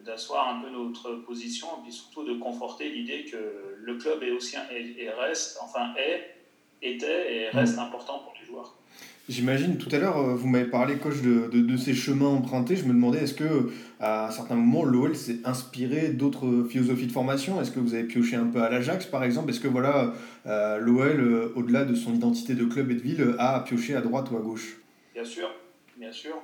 d'asseoir 0.05 0.57
un 0.57 0.61
peu 0.63 0.71
notre 0.71 1.15
position 1.27 1.67
et 1.79 1.83
puis 1.85 1.93
surtout 1.93 2.25
de 2.25 2.35
conforter 2.35 2.91
l'idée 2.91 3.25
que 3.25 3.37
le 3.83 3.97
club 3.97 4.23
est 4.23 4.31
aussi 4.31 4.57
et, 4.71 5.11
reste, 5.11 5.59
enfin 5.63 5.95
est, 5.97 6.37
était 6.83 7.35
et 7.35 7.49
reste 7.51 7.77
mm. 7.77 7.81
important 7.81 8.19
pour 8.19 8.35
les 8.39 8.47
joueurs. 8.47 8.75
J'imagine, 9.27 9.79
tout 9.79 9.89
à 9.91 9.99
l'heure, 9.99 10.19
euh, 10.19 10.35
vous 10.35 10.49
m'avez 10.49 10.67
parlé, 10.67 10.97
coach, 10.97 11.23
de, 11.23 11.49
de, 11.49 11.77
ces 11.79 11.95
chemins 11.95 12.29
empruntés. 12.29 12.77
Je 12.77 12.85
me 12.85 12.93
demandais, 12.93 13.21
est-ce 13.21 13.33
que 13.33 13.71
à 13.99 14.31
certains 14.31 14.55
moments, 14.55 14.85
l'OL 14.85 15.17
s'est 15.17 15.39
inspiré 15.47 16.09
d'autres 16.09 16.67
philosophies 16.69 17.07
de 17.07 17.13
formation? 17.13 17.59
Est-ce 17.59 17.71
que 17.71 17.81
vous 17.81 17.95
avez 17.95 18.05
pioché 18.05 18.37
un 18.37 18.45
peu 18.45 18.63
à 18.63 18.69
l'Ajax, 18.69 19.07
par 19.07 19.25
exemple? 19.25 19.49
Est-ce 19.49 19.61
que 19.61 19.69
voilà, 19.69 20.13
euh, 20.47 20.79
l'OL, 20.79 21.21
euh, 21.21 21.53
au-delà 21.57 21.87
de 21.87 21.95
son 21.95 22.13
identité 22.13 22.55
de 22.55 22.67
club 22.67 22.91
et 22.91 22.95
de 22.97 23.01
ville, 23.01 23.35
a 23.39 23.61
pioché 23.61 23.97
à 23.97 24.03
droite 24.03 24.31
ou 24.31 24.37
à 24.37 24.41
gauche? 24.41 24.77
Bien 25.15 25.25
sûr, 25.25 25.49
bien 25.97 26.13
sûr. 26.13 26.35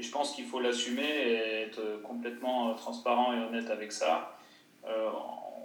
Et 0.00 0.02
je 0.02 0.10
pense 0.10 0.34
qu'il 0.34 0.46
faut 0.46 0.60
l'assumer 0.60 1.04
et 1.04 1.34
être 1.66 2.00
complètement 2.02 2.72
transparent 2.74 3.34
et 3.34 3.38
honnête 3.38 3.70
avec 3.70 3.92
ça. 3.92 4.34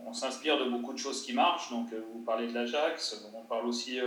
on 0.05 0.11
s'inspire 0.11 0.59
de 0.59 0.69
beaucoup 0.69 0.91
de 0.91 0.97
choses 0.97 1.23
qui 1.25 1.31
marchent. 1.31 1.69
Donc, 1.69 1.87
vous 1.93 2.19
parlez 2.19 2.47
de 2.47 2.53
l'Ajax, 2.53 3.25
on 3.33 3.43
parle 3.43 3.65
aussi 3.65 3.97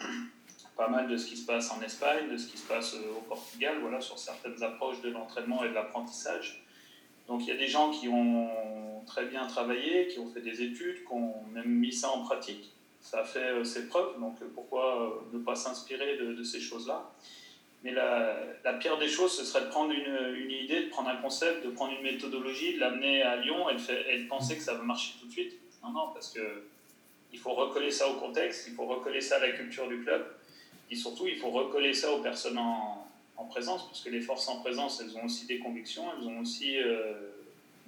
pas 0.76 0.88
mal 0.88 1.08
de 1.08 1.16
ce 1.16 1.26
qui 1.26 1.36
se 1.36 1.46
passe 1.46 1.70
en 1.70 1.80
Espagne, 1.80 2.30
de 2.30 2.36
ce 2.36 2.46
qui 2.48 2.58
se 2.58 2.66
passe 2.66 2.94
euh, 2.94 3.18
au 3.18 3.22
Portugal, 3.22 3.78
voilà, 3.80 4.00
sur 4.00 4.18
certaines 4.18 4.62
approches 4.62 5.00
de 5.00 5.08
l'entraînement 5.08 5.64
et 5.64 5.70
de 5.70 5.74
l'apprentissage. 5.74 6.62
Donc 7.28 7.42
il 7.42 7.48
y 7.48 7.52
a 7.52 7.56
des 7.56 7.66
gens 7.66 7.90
qui 7.90 8.08
ont 8.08 8.50
très 9.06 9.24
bien 9.26 9.46
travaillé, 9.46 10.06
qui 10.08 10.18
ont 10.18 10.28
fait 10.28 10.42
des 10.42 10.62
études, 10.62 11.04
qui 11.04 11.12
ont 11.12 11.34
même 11.52 11.68
mis 11.68 11.92
ça 11.92 12.10
en 12.10 12.22
pratique. 12.22 12.72
Ça 13.00 13.20
a 13.20 13.24
fait 13.24 13.38
euh, 13.38 13.64
ses 13.64 13.88
preuves, 13.88 14.20
donc 14.20 14.36
euh, 14.42 14.46
pourquoi 14.54 15.24
ne 15.32 15.38
pas 15.38 15.54
s'inspirer 15.54 16.18
de, 16.18 16.42
ces 16.44 16.60
choses-là? 16.60 17.10
Mais 17.86 17.92
la, 17.92 18.72
pire 18.80 18.98
des 18.98 19.06
choses, 19.06 19.36
ce 19.36 19.44
serait 19.44 19.64
de 19.64 19.70
prendre 19.70 19.92
une, 19.92 20.50
idée, 20.50 20.86
de 20.86 20.88
prendre 20.88 21.08
un 21.08 21.18
concept, 21.18 21.64
de 21.64 21.70
prendre 21.70 21.92
une 21.92 22.02
méthodologie, 22.02 22.74
de 22.74 22.80
l'amener 22.80 23.22
à 23.22 23.36
Lyon 23.36 23.70
et 23.70 23.74
de, 23.74 24.26
penser 24.26 24.56
que 24.56 24.62
ça 24.62 24.74
va 24.74 24.82
marcher 24.82 25.14
tout 25.20 25.28
de 25.28 25.30
suite. 25.30 25.52
Non, 25.84 25.90
non, 25.90 26.08
parce 26.12 26.32
que 26.32 26.64
il 27.32 27.38
faut 27.38 27.54
recoller 27.54 27.92
ça 27.92 28.08
au 28.08 28.14
contexte, 28.14 28.66
il 28.66 28.74
faut 28.74 28.86
recoller 28.86 29.20
ça 29.20 29.36
à 29.36 29.38
la 29.38 29.52
culture 29.52 29.86
du 29.86 30.02
club. 30.02 30.26
Et 30.90 30.96
surtout, 30.96 31.28
il 31.28 31.36
faut 31.36 31.50
recoller 31.50 31.94
ça 31.94 32.10
aux 32.10 32.22
personnes 32.22 32.58
en, 32.58 33.06
en, 33.36 33.44
présence, 33.44 33.86
parce 33.86 34.00
que 34.00 34.10
les 34.10 34.20
forces 34.20 34.48
en 34.48 34.58
présence, 34.58 35.00
elles 35.00 35.16
ont 35.16 35.26
aussi 35.26 35.46
des 35.46 35.60
convictions, 35.60 36.06
elles 36.18 36.26
ont 36.26 36.40
aussi 36.40 36.78
euh, 36.78 37.12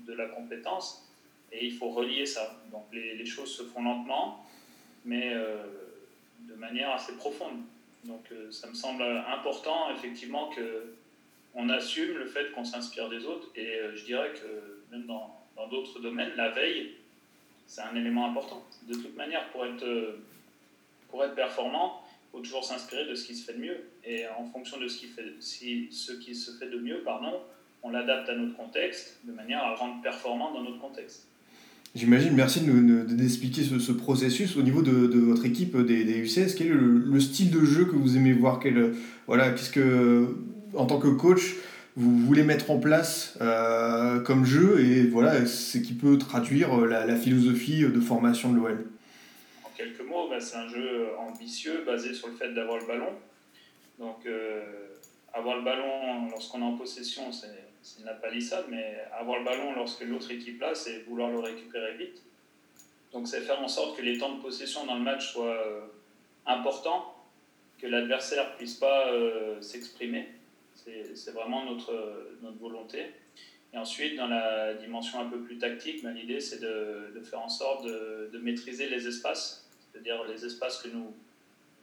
de 0.06 0.12
la 0.12 0.26
compétence, 0.26 1.08
et 1.50 1.66
il 1.66 1.72
faut 1.72 1.90
relier 1.90 2.24
ça. 2.24 2.56
Donc 2.70 2.86
les, 2.92 3.16
les 3.16 3.26
choses 3.26 3.50
se 3.52 3.64
font 3.64 3.82
lentement, 3.82 4.46
mais 5.04 5.32
euh, 5.34 5.64
de 6.48 6.54
manière 6.54 6.92
assez 6.92 7.16
profonde. 7.16 7.62
Donc 8.08 8.24
euh, 8.32 8.50
ça 8.50 8.68
me 8.68 8.74
semble 8.74 9.02
important, 9.02 9.94
effectivement, 9.94 10.48
que 10.48 10.94
on 11.54 11.68
assume 11.70 12.16
le 12.18 12.26
fait 12.26 12.52
qu'on 12.52 12.64
s'inspire 12.64 13.08
des 13.08 13.24
autres, 13.24 13.48
et 13.56 13.80
je 13.94 14.04
dirais 14.04 14.32
que 14.32 14.82
même 14.92 15.06
dans 15.06 15.66
d'autres 15.70 15.98
domaines, 15.98 16.32
la 16.36 16.50
veille, 16.50 16.94
c'est 17.66 17.80
un 17.80 17.94
élément 17.96 18.30
important. 18.30 18.62
De 18.86 18.94
toute 18.94 19.16
manière, 19.16 19.48
pour 19.50 19.64
être, 19.64 20.16
pour 21.08 21.24
être 21.24 21.34
performant, 21.34 22.04
faut 22.32 22.40
toujours 22.40 22.64
s'inspirer 22.64 23.06
de 23.06 23.14
ce 23.14 23.26
qui 23.26 23.34
se 23.34 23.44
fait 23.44 23.56
de 23.56 23.62
mieux. 23.62 23.90
Et 24.04 24.26
en 24.28 24.44
fonction 24.46 24.78
de 24.78 24.88
ce 24.88 24.98
qui 24.98 26.34
se 26.34 26.50
fait 26.52 26.68
de 26.68 26.78
mieux, 26.78 27.02
pardon, 27.02 27.40
on 27.82 27.90
l'adapte 27.90 28.28
à 28.28 28.34
notre 28.34 28.56
contexte 28.56 29.18
de 29.24 29.32
manière 29.32 29.62
à 29.62 29.70
le 29.70 29.76
rendre 29.76 30.02
performant 30.02 30.52
dans 30.52 30.62
notre 30.62 30.78
contexte. 30.78 31.27
J'imagine, 31.94 32.34
merci 32.34 32.60
d'expliquer 32.60 33.62
ce, 33.62 33.78
ce, 33.78 33.92
processus 33.92 34.56
au 34.56 34.62
niveau 34.62 34.82
de, 34.82 35.06
de 35.06 35.18
votre 35.18 35.46
équipe 35.46 35.76
des, 35.76 36.04
des 36.04 36.18
UCS. 36.18 36.54
Quel 36.56 36.68
est 36.68 36.70
le, 36.70 37.20
style 37.20 37.50
de 37.50 37.64
jeu 37.64 37.86
que 37.86 37.96
vous 37.96 38.16
aimez 38.16 38.32
voir? 38.32 38.60
Quel, 38.60 38.94
voilà, 39.26 39.50
Qu'est-ce 39.50 39.70
que, 39.70 40.36
en 40.74 40.86
tant 40.86 40.98
que 40.98 41.08
coach, 41.08 41.56
vous 41.96 42.16
voulez 42.18 42.44
mettre 42.44 42.70
en 42.70 42.78
place 42.78 43.36
euh, 43.40 44.20
comme 44.20 44.44
jeu? 44.44 44.80
Et 44.80 45.06
voilà, 45.06 45.46
ce 45.46 45.78
qui 45.78 45.94
peut 45.94 46.18
traduire 46.18 46.76
la, 46.76 47.16
philosophie 47.16 47.80
de 47.80 48.00
formation 48.00 48.52
de 48.52 48.58
l'OL 48.58 48.84
quelques 49.78 50.00
mots, 50.00 50.28
bah, 50.28 50.40
c'est 50.40 50.56
un 50.56 50.68
jeu 50.68 51.16
ambitieux 51.18 51.84
basé 51.86 52.12
sur 52.12 52.28
le 52.28 52.34
fait 52.34 52.52
d'avoir 52.52 52.78
le 52.78 52.86
ballon. 52.86 53.12
Donc, 53.98 54.26
euh, 54.26 54.88
avoir 55.32 55.56
le 55.56 55.62
ballon 55.62 56.28
lorsqu'on 56.30 56.60
est 56.60 56.64
en 56.64 56.76
possession, 56.76 57.30
c'est 57.30 57.67
une 58.00 58.20
palissade, 58.20 58.66
mais 58.68 59.04
avoir 59.18 59.38
le 59.38 59.44
ballon 59.44 59.74
lorsque 59.74 60.02
l'autre 60.02 60.30
équipe 60.30 60.60
l'a, 60.60 60.74
c'est 60.74 61.00
vouloir 61.00 61.30
le 61.30 61.38
récupérer 61.38 61.96
vite. 61.96 62.22
Donc, 63.12 63.26
c'est 63.26 63.40
faire 63.40 63.60
en 63.60 63.68
sorte 63.68 63.96
que 63.96 64.02
les 64.02 64.18
temps 64.18 64.34
de 64.34 64.42
possession 64.42 64.84
dans 64.86 64.96
le 64.96 65.02
match 65.02 65.32
soient 65.32 65.46
euh, 65.46 65.80
importants, 66.46 67.14
que 67.78 67.86
l'adversaire 67.86 68.56
puisse 68.56 68.74
pas 68.74 69.08
euh, 69.08 69.60
s'exprimer. 69.60 70.28
C'est 71.14 71.32
vraiment 71.32 71.64
notre, 71.64 72.36
notre 72.40 72.58
volonté. 72.58 73.06
Et 73.74 73.78
ensuite, 73.78 74.16
dans 74.16 74.28
la 74.28 74.74
dimension 74.74 75.20
un 75.20 75.28
peu 75.28 75.40
plus 75.40 75.58
tactique, 75.58 76.02
ben, 76.02 76.12
l'idée 76.12 76.40
c'est 76.40 76.60
de, 76.60 77.12
de, 77.14 77.20
faire 77.20 77.40
en 77.40 77.48
sorte 77.48 77.84
de, 77.84 78.30
de, 78.32 78.38
maîtriser 78.38 78.88
les 78.88 79.06
espaces 79.06 79.68
c'est-à-dire 79.98 80.24
les 80.24 80.44
espaces 80.44 80.82
que 80.82 80.88
nous, 80.88 81.14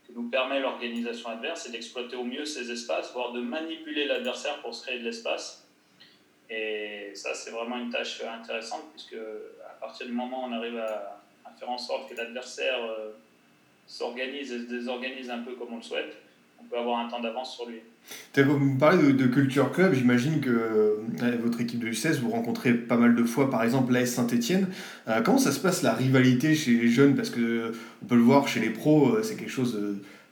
que 0.08 0.14
nous 0.14 0.30
permet 0.30 0.60
l'organisation 0.60 1.30
adverse, 1.30 1.64
c'est 1.64 1.72
d'exploiter 1.72 2.16
au 2.16 2.24
mieux 2.24 2.46
ces 2.46 2.72
espaces, 2.72 3.12
voire 3.14 3.32
de 3.34 3.42
manipuler 3.42 4.06
l'adversaire 4.06 4.62
pour 4.62 4.74
se 4.74 4.84
créer 4.84 5.00
de 5.00 5.04
l'espace. 5.04 5.65
Et 6.50 7.12
ça, 7.14 7.34
c'est 7.34 7.52
vraiment 7.52 7.78
une 7.78 7.90
tâche 7.90 8.22
intéressante, 8.22 8.84
puisque 8.94 9.16
à 9.16 9.80
partir 9.80 10.06
du 10.06 10.14
moment 10.14 10.46
où 10.46 10.50
on 10.50 10.54
arrive 10.54 10.78
à, 10.78 11.22
faire 11.58 11.70
en 11.70 11.78
sorte 11.78 12.10
que 12.10 12.16
l'adversaire 12.16 12.84
euh, 12.84 13.12
s'organise 13.88 14.52
et 14.52 14.60
se 14.60 14.64
désorganise 14.64 15.30
un 15.30 15.40
peu 15.40 15.54
comme 15.54 15.70
on 15.72 15.78
le 15.78 15.82
souhaite, 15.82 16.18
on 16.60 16.66
peut 16.66 16.78
avoir 16.78 17.00
un 17.00 17.08
temps 17.08 17.22
d'avance 17.22 17.56
sur 17.56 17.70
lui. 17.70 17.80
Vous 18.36 18.78
parlez 18.78 19.14
de, 19.14 19.26
culture 19.28 19.72
club, 19.72 19.94
j'imagine 19.94 20.42
que 20.42 20.50
euh, 20.50 21.38
votre 21.42 21.62
équipe 21.62 21.80
de 21.80 21.88
U16, 21.88 22.20
vous 22.20 22.30
rencontrez 22.30 22.74
pas 22.74 22.98
mal 22.98 23.16
de 23.16 23.24
fois, 23.24 23.50
par 23.50 23.64
exemple, 23.64 23.94
l'AS 23.94 24.08
Saint-Etienne. 24.08 24.68
Euh, 25.08 25.22
comment 25.22 25.38
ça 25.38 25.54
se 25.54 25.62
passe 25.62 25.82
la 25.82 25.94
rivalité 25.94 26.56
chez 26.56 26.72
les 26.72 26.90
jeunes? 26.90 27.16
Parce 27.16 27.30
que 27.30 27.72
on 28.04 28.06
peut 28.06 28.16
le 28.16 28.22
voir 28.22 28.50
chez 28.50 28.60
les 28.60 28.72
pros, 28.72 29.24
c'est 29.24 29.38
quelque 29.38 29.50
chose 29.50 29.80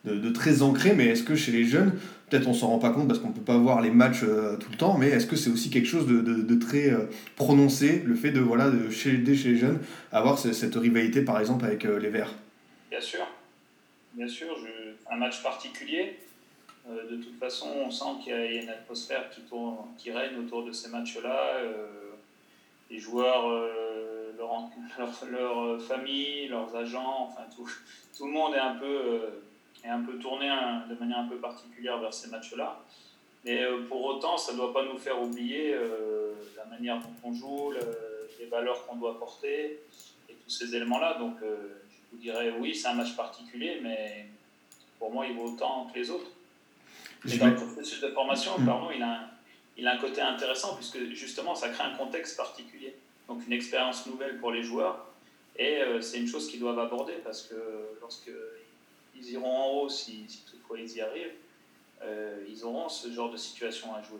de, 0.05 0.29
très 0.29 0.62
ancré, 0.62 0.93
mais 0.93 1.07
est-ce 1.07 1.24
que 1.24 1.36
chez 1.36 1.51
les 1.51 1.63
jeunes, 1.63 1.93
peut-être 2.29 2.48
on 2.48 2.53
s'en 2.53 2.67
rend 2.67 2.79
pas 2.79 2.89
compte 2.89 3.07
parce 3.07 3.19
qu'on 3.19 3.31
peut 3.31 3.41
pas 3.41 3.57
voir 3.57 3.81
les 3.81 3.91
matchs 3.91 4.22
tout 4.22 4.72
le 4.72 4.77
temps, 4.77 4.98
mais 4.98 5.10
est-ce 5.10 5.27
que 5.27 5.36
c'est 5.36 5.50
aussi 5.50 5.69
quelque 5.69 5.88
chose 5.88 6.07
de, 6.07 6.55
très 6.55 6.91
prononcé, 7.36 8.03
le 8.05 8.15
fait 8.15 8.31
de, 8.31 8.41
voilà, 8.41 8.69
de 8.69 8.89
chez, 8.89 9.24
chez 9.36 9.50
les 9.50 9.57
jeunes, 9.57 9.79
avoir 10.12 10.38
cette 10.38 10.75
rivalité, 10.75 11.22
par 11.22 11.39
exemple, 11.39 11.65
avec 11.65 11.83
les 11.83 12.10
Verts? 12.10 12.33
Bien 12.89 13.01
sûr, 13.01 13.25
bien 14.13 14.27
sûr, 14.27 14.57
un 15.10 15.17
match 15.17 15.41
particulier 15.41 16.17
euh, 16.89 17.10
de 17.10 17.15
toute 17.15 17.39
façon, 17.39 17.69
on 17.86 17.91
sent 17.91 18.22
qu'il 18.24 18.33
y, 18.33 18.36
a 18.36 18.62
une 18.62 18.69
atmosphère 18.69 19.29
qui, 19.29 19.41
tourne, 19.41 19.77
qui 19.98 20.12
règne 20.12 20.38
autour 20.38 20.65
de 20.65 20.72
ces 20.72 20.89
matchs-là. 20.89 21.55
Euh, 21.57 21.88
les 22.89 23.00
joueurs, 23.00 23.48
euh, 23.48 24.33
leur, 24.38 24.69
leur, 25.31 25.81
famille, 25.81 26.48
leurs 26.48 26.75
agents, 26.75 27.29
enfin 27.29 27.43
tout, 27.55 27.69
tout 28.17 28.27
le 28.27 28.33
monde 28.33 28.53
est 28.53 28.60
un 28.60 28.75
peu, 28.75 29.22
est 29.83 29.89
un 29.89 30.01
peu 30.01 30.17
tourné 30.17 30.47
hein, 30.49 30.83
de 30.89 30.95
manière 30.95 31.19
un 31.19 31.27
peu 31.27 31.37
particulière 31.37 31.99
vers 31.99 32.13
ces 32.13 32.29
matchs-là. 32.29 32.79
Mais 33.45 33.61
pour 33.89 34.03
autant, 34.05 34.37
ça 34.37 34.53
ne 34.53 34.57
doit 34.57 34.73
pas 34.73 34.85
nous 34.85 34.97
faire 34.97 35.21
oublier 35.21 35.75
la 36.55 36.63
manière 36.65 36.99
dont 36.99 37.29
on 37.29 37.33
joue, 37.33 37.73
les 38.39 38.45
valeurs 38.45 38.87
qu'on 38.87 38.95
doit 38.95 39.19
porter 39.19 39.81
et 40.29 40.33
tous 40.33 40.49
ces 40.49 40.73
éléments-là. 40.73 41.15
Donc 41.19 41.35
je 41.41 42.15
vous 42.15 42.21
dirais 42.21 42.53
oui, 42.57 42.73
c'est 42.73 42.87
un 42.87 42.93
match 42.93 43.17
particulier, 43.17 43.79
mais 43.83 44.27
pour 45.03 45.11
moi, 45.11 45.25
il 45.27 45.35
vaut 45.35 45.51
autant 45.51 45.89
que 45.93 45.99
les 45.99 46.09
autres. 46.09 46.31
Et 47.29 47.37
dans 47.37 47.47
le 47.47 47.55
processus 47.55 47.99
de 47.99 48.07
formation, 48.09 48.57
mm. 48.57 48.65
pardon, 48.65 48.89
il, 48.89 49.03
a 49.03 49.11
un, 49.11 49.29
il 49.77 49.87
a 49.87 49.95
un 49.95 49.97
côté 49.97 50.21
intéressant 50.21 50.75
puisque 50.75 50.97
justement 51.13 51.55
ça 51.55 51.69
crée 51.69 51.83
un 51.83 51.95
contexte 51.95 52.37
particulier. 52.37 52.95
Donc 53.27 53.45
une 53.45 53.53
expérience 53.53 54.05
nouvelle 54.05 54.39
pour 54.39 54.51
les 54.51 54.63
joueurs. 54.63 55.05
Et 55.57 55.81
euh, 55.81 56.01
c'est 56.01 56.19
une 56.19 56.27
chose 56.27 56.49
qu'ils 56.49 56.59
doivent 56.59 56.79
aborder 56.79 57.13
parce 57.23 57.43
que 57.43 57.55
lorsqu'ils 59.13 59.34
iront 59.34 59.55
en 59.55 59.70
haut, 59.72 59.89
si, 59.89 60.24
si, 60.27 60.43
toutefois 60.50 60.77
ils 60.79 60.98
y 60.98 61.01
arrivent, 61.01 61.34
euh, 62.03 62.36
ils 62.50 62.63
auront 62.63 62.89
ce 62.89 63.12
genre 63.12 63.32
de 63.32 63.38
situation 63.38 63.88
à 63.93 64.01
jouer. 64.01 64.20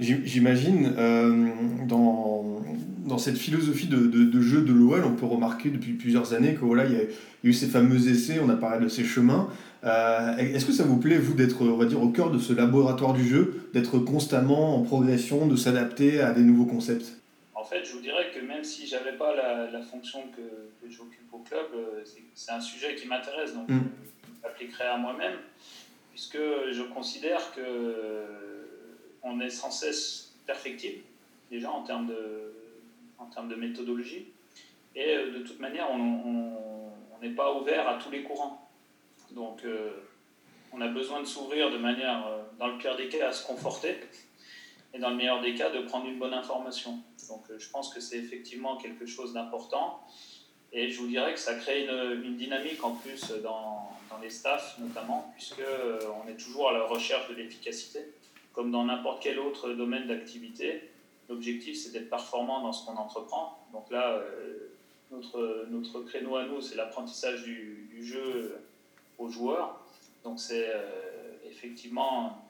J'imagine, 0.00 0.92
euh, 0.98 1.50
dans, 1.86 2.62
dans 3.06 3.18
cette 3.18 3.36
philosophie 3.36 3.86
de, 3.86 4.06
de, 4.06 4.24
de 4.24 4.40
jeu 4.40 4.62
de 4.62 4.72
l'OL, 4.72 5.04
on 5.04 5.14
peut 5.14 5.26
remarquer 5.26 5.70
depuis 5.70 5.92
plusieurs 5.92 6.34
années 6.34 6.54
que 6.54 6.64
voilà, 6.64 6.84
il 6.84 6.92
y, 6.92 6.96
a, 6.96 7.04
eu 7.44 7.52
ces 7.52 7.68
fameux 7.68 8.08
essais, 8.08 8.40
on 8.40 8.48
a 8.48 8.56
parlé 8.56 8.84
de 8.84 8.88
ces 8.88 9.04
chemins. 9.04 9.48
Euh, 9.84 10.36
Est-ce 10.36 10.66
que 10.66 10.72
ça 10.72 10.82
vous 10.82 10.96
plaît, 10.96 11.18
vous, 11.18 11.34
d'être, 11.34 11.62
on 11.62 11.76
va 11.76 11.84
dire, 11.84 12.02
au 12.02 12.08
cœur 12.08 12.32
de 12.32 12.40
ce 12.40 12.52
laboratoire 12.52 13.12
du 13.12 13.24
jeu, 13.24 13.68
d'être 13.72 13.98
constamment 14.00 14.76
en 14.76 14.82
progression, 14.82 15.46
de 15.46 15.54
s'adapter 15.54 16.20
à 16.20 16.32
des 16.32 16.42
nouveaux 16.42 16.66
concepts? 16.66 17.18
En 17.54 17.62
fait, 17.62 17.84
je 17.84 17.92
vous 17.92 18.00
dirais 18.00 18.32
que 18.33 18.33
même 18.64 18.72
si 18.72 18.86
j'avais 18.86 19.12
pas 19.12 19.34
la, 19.34 19.70
la, 19.70 19.82
fonction 19.82 20.22
que, 20.28 20.40
que 20.80 20.90
j'occupe 20.90 21.32
au 21.32 21.40
club, 21.40 21.66
euh, 21.74 22.02
c'est 22.34 22.50
un 22.50 22.60
sujet 22.62 22.94
qui 22.94 23.06
m'intéresse, 23.06 23.52
donc 23.52 23.68
mm. 23.68 23.82
je 24.24 24.42
m'appliquerai 24.42 24.84
à 24.84 24.96
moi-même, 24.96 25.36
puisque 26.12 26.38
je 26.38 26.82
considère 26.94 27.52
que 27.52 28.24
on 29.22 29.38
est 29.40 29.50
sans 29.50 29.70
cesse 29.70 30.32
perfectible, 30.46 31.02
déjà 31.50 31.70
en 31.70 31.82
termes 31.82 32.06
de, 32.06 32.54
en 33.18 33.26
termes 33.26 33.48
de 33.48 33.54
méthodologie. 33.54 34.28
Et 34.96 35.14
euh, 35.14 35.32
de 35.32 35.38
toute 35.40 35.60
manière, 35.60 35.90
on 35.90 36.90
n'est 37.20 37.34
pas 37.34 37.52
ouvert 37.54 37.86
à 37.86 37.98
tous 37.98 38.10
les 38.10 38.22
courants. 38.22 38.66
Donc, 39.32 39.62
euh, 39.64 39.90
on 40.72 40.80
a 40.80 40.88
besoin 40.88 41.20
de 41.20 41.26
s'ouvrir 41.26 41.70
de 41.70 41.76
manière, 41.76 42.26
euh, 42.26 42.42
dans 42.58 42.68
le 42.68 42.78
pire 42.78 42.96
des 42.96 43.08
cas, 43.08 43.28
à 43.28 43.32
se 43.32 43.46
conforter, 43.46 43.96
et 44.94 44.98
dans 45.00 45.10
le 45.10 45.16
meilleur 45.16 45.42
des 45.42 45.54
cas, 45.54 45.70
de 45.70 45.80
prendre 45.80 46.06
une 46.06 46.18
bonne 46.18 46.32
information. 46.32 47.00
Donc, 47.28 47.42
je 47.58 47.68
pense 47.68 47.92
que 47.92 48.00
c'est 48.00 48.16
effectivement 48.16 48.76
quelque 48.76 49.06
chose 49.06 49.32
d'important. 49.32 50.00
Et 50.72 50.88
je 50.88 51.00
vous 51.00 51.08
dirais 51.08 51.34
que 51.34 51.40
ça 51.40 51.54
crée 51.56 51.84
une, 51.84 52.36
dynamique 52.36 52.82
en 52.84 52.92
plus 52.92 53.32
dans, 53.42 53.90
dans 54.08 54.18
les 54.22 54.30
staffs 54.30 54.78
notamment, 54.78 55.32
puisque 55.34 55.62
on 56.24 56.28
est 56.28 56.36
toujours 56.36 56.70
à 56.70 56.72
la 56.72 56.84
recherche 56.84 57.28
de 57.28 57.34
l'efficacité, 57.34 58.00
comme 58.52 58.70
dans 58.70 58.84
n'importe 58.84 59.22
quel 59.22 59.38
autre 59.40 59.70
domaine 59.70 60.06
d'activité. 60.06 60.90
L'objectif, 61.28 61.76
c'est 61.76 61.90
d'être 61.90 62.10
performant 62.10 62.60
dans 62.60 62.72
ce 62.72 62.86
qu'on 62.86 62.96
entreprend. 62.96 63.58
Donc 63.72 63.90
là, 63.90 64.20
notre, 65.10 65.66
notre 65.70 66.02
créneau 66.02 66.36
à 66.36 66.44
nous, 66.44 66.60
c'est 66.60 66.76
l'apprentissage 66.76 67.42
du, 67.42 67.88
du, 67.90 68.04
jeu 68.04 68.60
aux 69.18 69.28
joueurs. 69.28 69.80
Donc 70.22 70.38
c'est 70.38 70.72
effectivement 71.48 72.43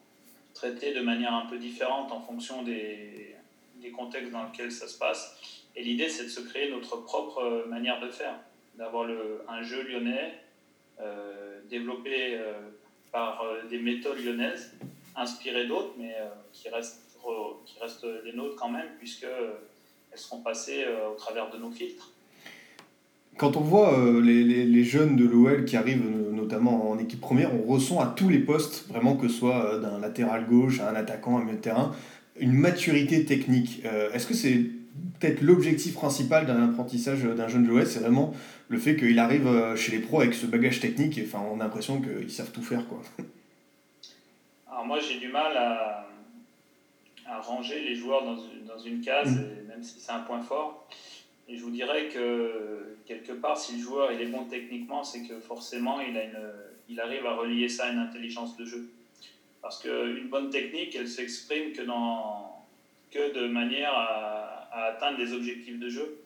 traité 0.54 0.94
de 0.94 1.00
manière 1.00 1.34
un 1.34 1.46
peu 1.46 1.58
différente 1.58 2.12
en 2.12 2.20
fonction 2.20 2.62
des, 2.62 3.34
des 3.76 3.90
contextes 3.90 4.32
dans 4.32 4.44
lesquels 4.44 4.73
ça 4.73 4.88
se 4.88 4.96
passe. 4.96 5.37
Et 5.76 5.82
l'idée, 5.82 6.08
c'est 6.08 6.25
de 6.25 6.28
se 6.28 6.40
créer 6.40 6.70
notre 6.70 6.96
propre 6.99 7.66
manière 7.68 8.00
de 8.00 8.08
faire, 8.08 8.38
d'avoir 8.76 9.08
un 9.49 9.62
jeu 9.62 9.82
lyonnais 9.82 10.40
euh, 11.00 11.61
développé 11.68 12.37
euh, 12.37 12.52
par 13.11 13.42
euh, 13.42 13.62
des 13.68 13.78
méthodes 13.78 14.18
lyonnaises, 14.18 14.73
inspirées 15.16 15.66
d'autres, 15.66 15.94
mais 15.96 16.14
qui, 16.52 16.68
restent, 16.68 17.00
qui 17.66 17.78
restent 17.80 18.06
les 18.25 18.32
nôtres 18.32 18.56
quand 18.56 18.68
même, 18.68 18.88
puisqu'elles 18.99 19.58
seront 20.16 20.40
passées 20.40 20.84
au 21.08 21.14
travers 21.14 21.50
de 21.50 21.58
nos 21.58 21.70
filtres. 21.70 22.11
Quand 23.37 23.57
on 23.57 23.61
voit 23.61 23.99
les, 24.23 24.45
les, 24.45 24.64
les, 24.64 24.85
jeunes 24.85 25.17
de 25.17 25.25
l'OL 25.25 25.64
qui 25.64 25.76
arrivent 25.76 26.05
notamment 26.33 26.91
en 26.91 26.99
équipe 26.99 27.21
première, 27.21 27.50
on 27.55 27.62
ressent 27.62 28.00
à 28.00 28.07
tous 28.07 28.29
les 28.29 28.38
postes, 28.38 28.87
vraiment 28.88 29.17
que 29.17 29.29
ce 29.29 29.35
soit 29.35 29.79
d'un 29.81 29.99
latéral 29.99 30.47
gauche 30.47 30.81
à 30.81 30.91
un 30.91 30.95
attaquant, 30.95 31.38
un 31.38 31.45
milieu 31.45 31.57
de 31.57 31.61
terrain, 31.62 31.93
une 32.38 32.53
maturité 32.53 33.25
technique. 33.25 33.83
Est-ce 34.12 34.26
que 34.26 34.35
c'est 34.35 34.67
peut-être 35.19 35.41
l'objectif 35.41 35.95
principal 35.95 36.47
d'un 36.47 36.69
apprentissage 36.69 37.23
d'un 37.23 37.49
jeune 37.49 37.67
joueur, 37.67 37.87
c'est 37.87 38.00
vraiment 38.00 38.35
le 38.69 38.79
fait 38.79 38.97
qu'il 38.97 39.19
arrive 39.19 39.49
chez 39.76 39.93
les 39.93 39.99
pros 39.99 40.21
avec 40.21 40.35
ce 40.35 40.47
bagage 40.47 40.81
technique. 40.81 41.19
Et, 41.19 41.25
enfin, 41.26 41.45
on 41.53 41.61
a 41.61 41.64
l'impression 41.64 42.00
qu'ils 42.00 42.31
savent 42.31 42.53
tout 42.53 42.62
faire. 42.62 42.87
Quoi. 42.87 43.00
Alors 44.71 44.87
moi, 44.87 44.99
j'ai 45.00 45.19
du 45.19 45.29
mal 45.29 45.57
à, 45.57 46.07
à, 47.26 47.41
ranger 47.41 47.81
les 47.81 47.95
joueurs 47.95 48.25
dans 48.25 48.37
une, 48.37 48.64
dans 48.67 48.79
une 48.79 49.00
case, 49.00 49.31
mm. 49.31 49.69
même 49.69 49.83
si 49.83 50.00
c'est 50.00 50.12
un 50.12 50.21
point 50.21 50.41
fort. 50.41 50.88
Et 51.49 51.57
je 51.57 51.63
vous 51.63 51.71
dirais 51.71 52.09
que 52.09 52.97
quelque 53.07 53.33
part, 53.33 53.59
si 53.59 53.77
le 53.77 53.83
joueur 53.83 54.11
est 54.11 54.27
bon 54.27 54.45
techniquement, 54.45 55.05
c'est 55.05 55.23
que 55.23 55.39
forcément, 55.41 56.01
il, 56.01 56.17
a 56.17 56.25
une, 56.25 56.39
il 56.89 57.01
arrive 57.01 57.27
à 57.27 57.35
relier 57.35 57.69
ça 57.69 57.87
à 57.87 57.93
une 57.93 57.99
intelligence 57.99 58.57
de 58.57 58.65
jeu. 58.65 58.89
Parce 59.61 59.81
qu'une 59.81 60.29
bonne 60.29 60.51
technique, 60.51 60.95
elle 60.95 61.09
s'exprime 61.09 61.73
que, 61.73 61.83
que 63.11 63.35
de 63.35 63.47
manière 63.47 63.93
à, 63.93 64.69
à 64.73 64.85
atteindre 64.87 65.19
des 65.19 65.33
objectifs 65.33 65.79
de 65.79 65.89
jeu. 65.89 66.25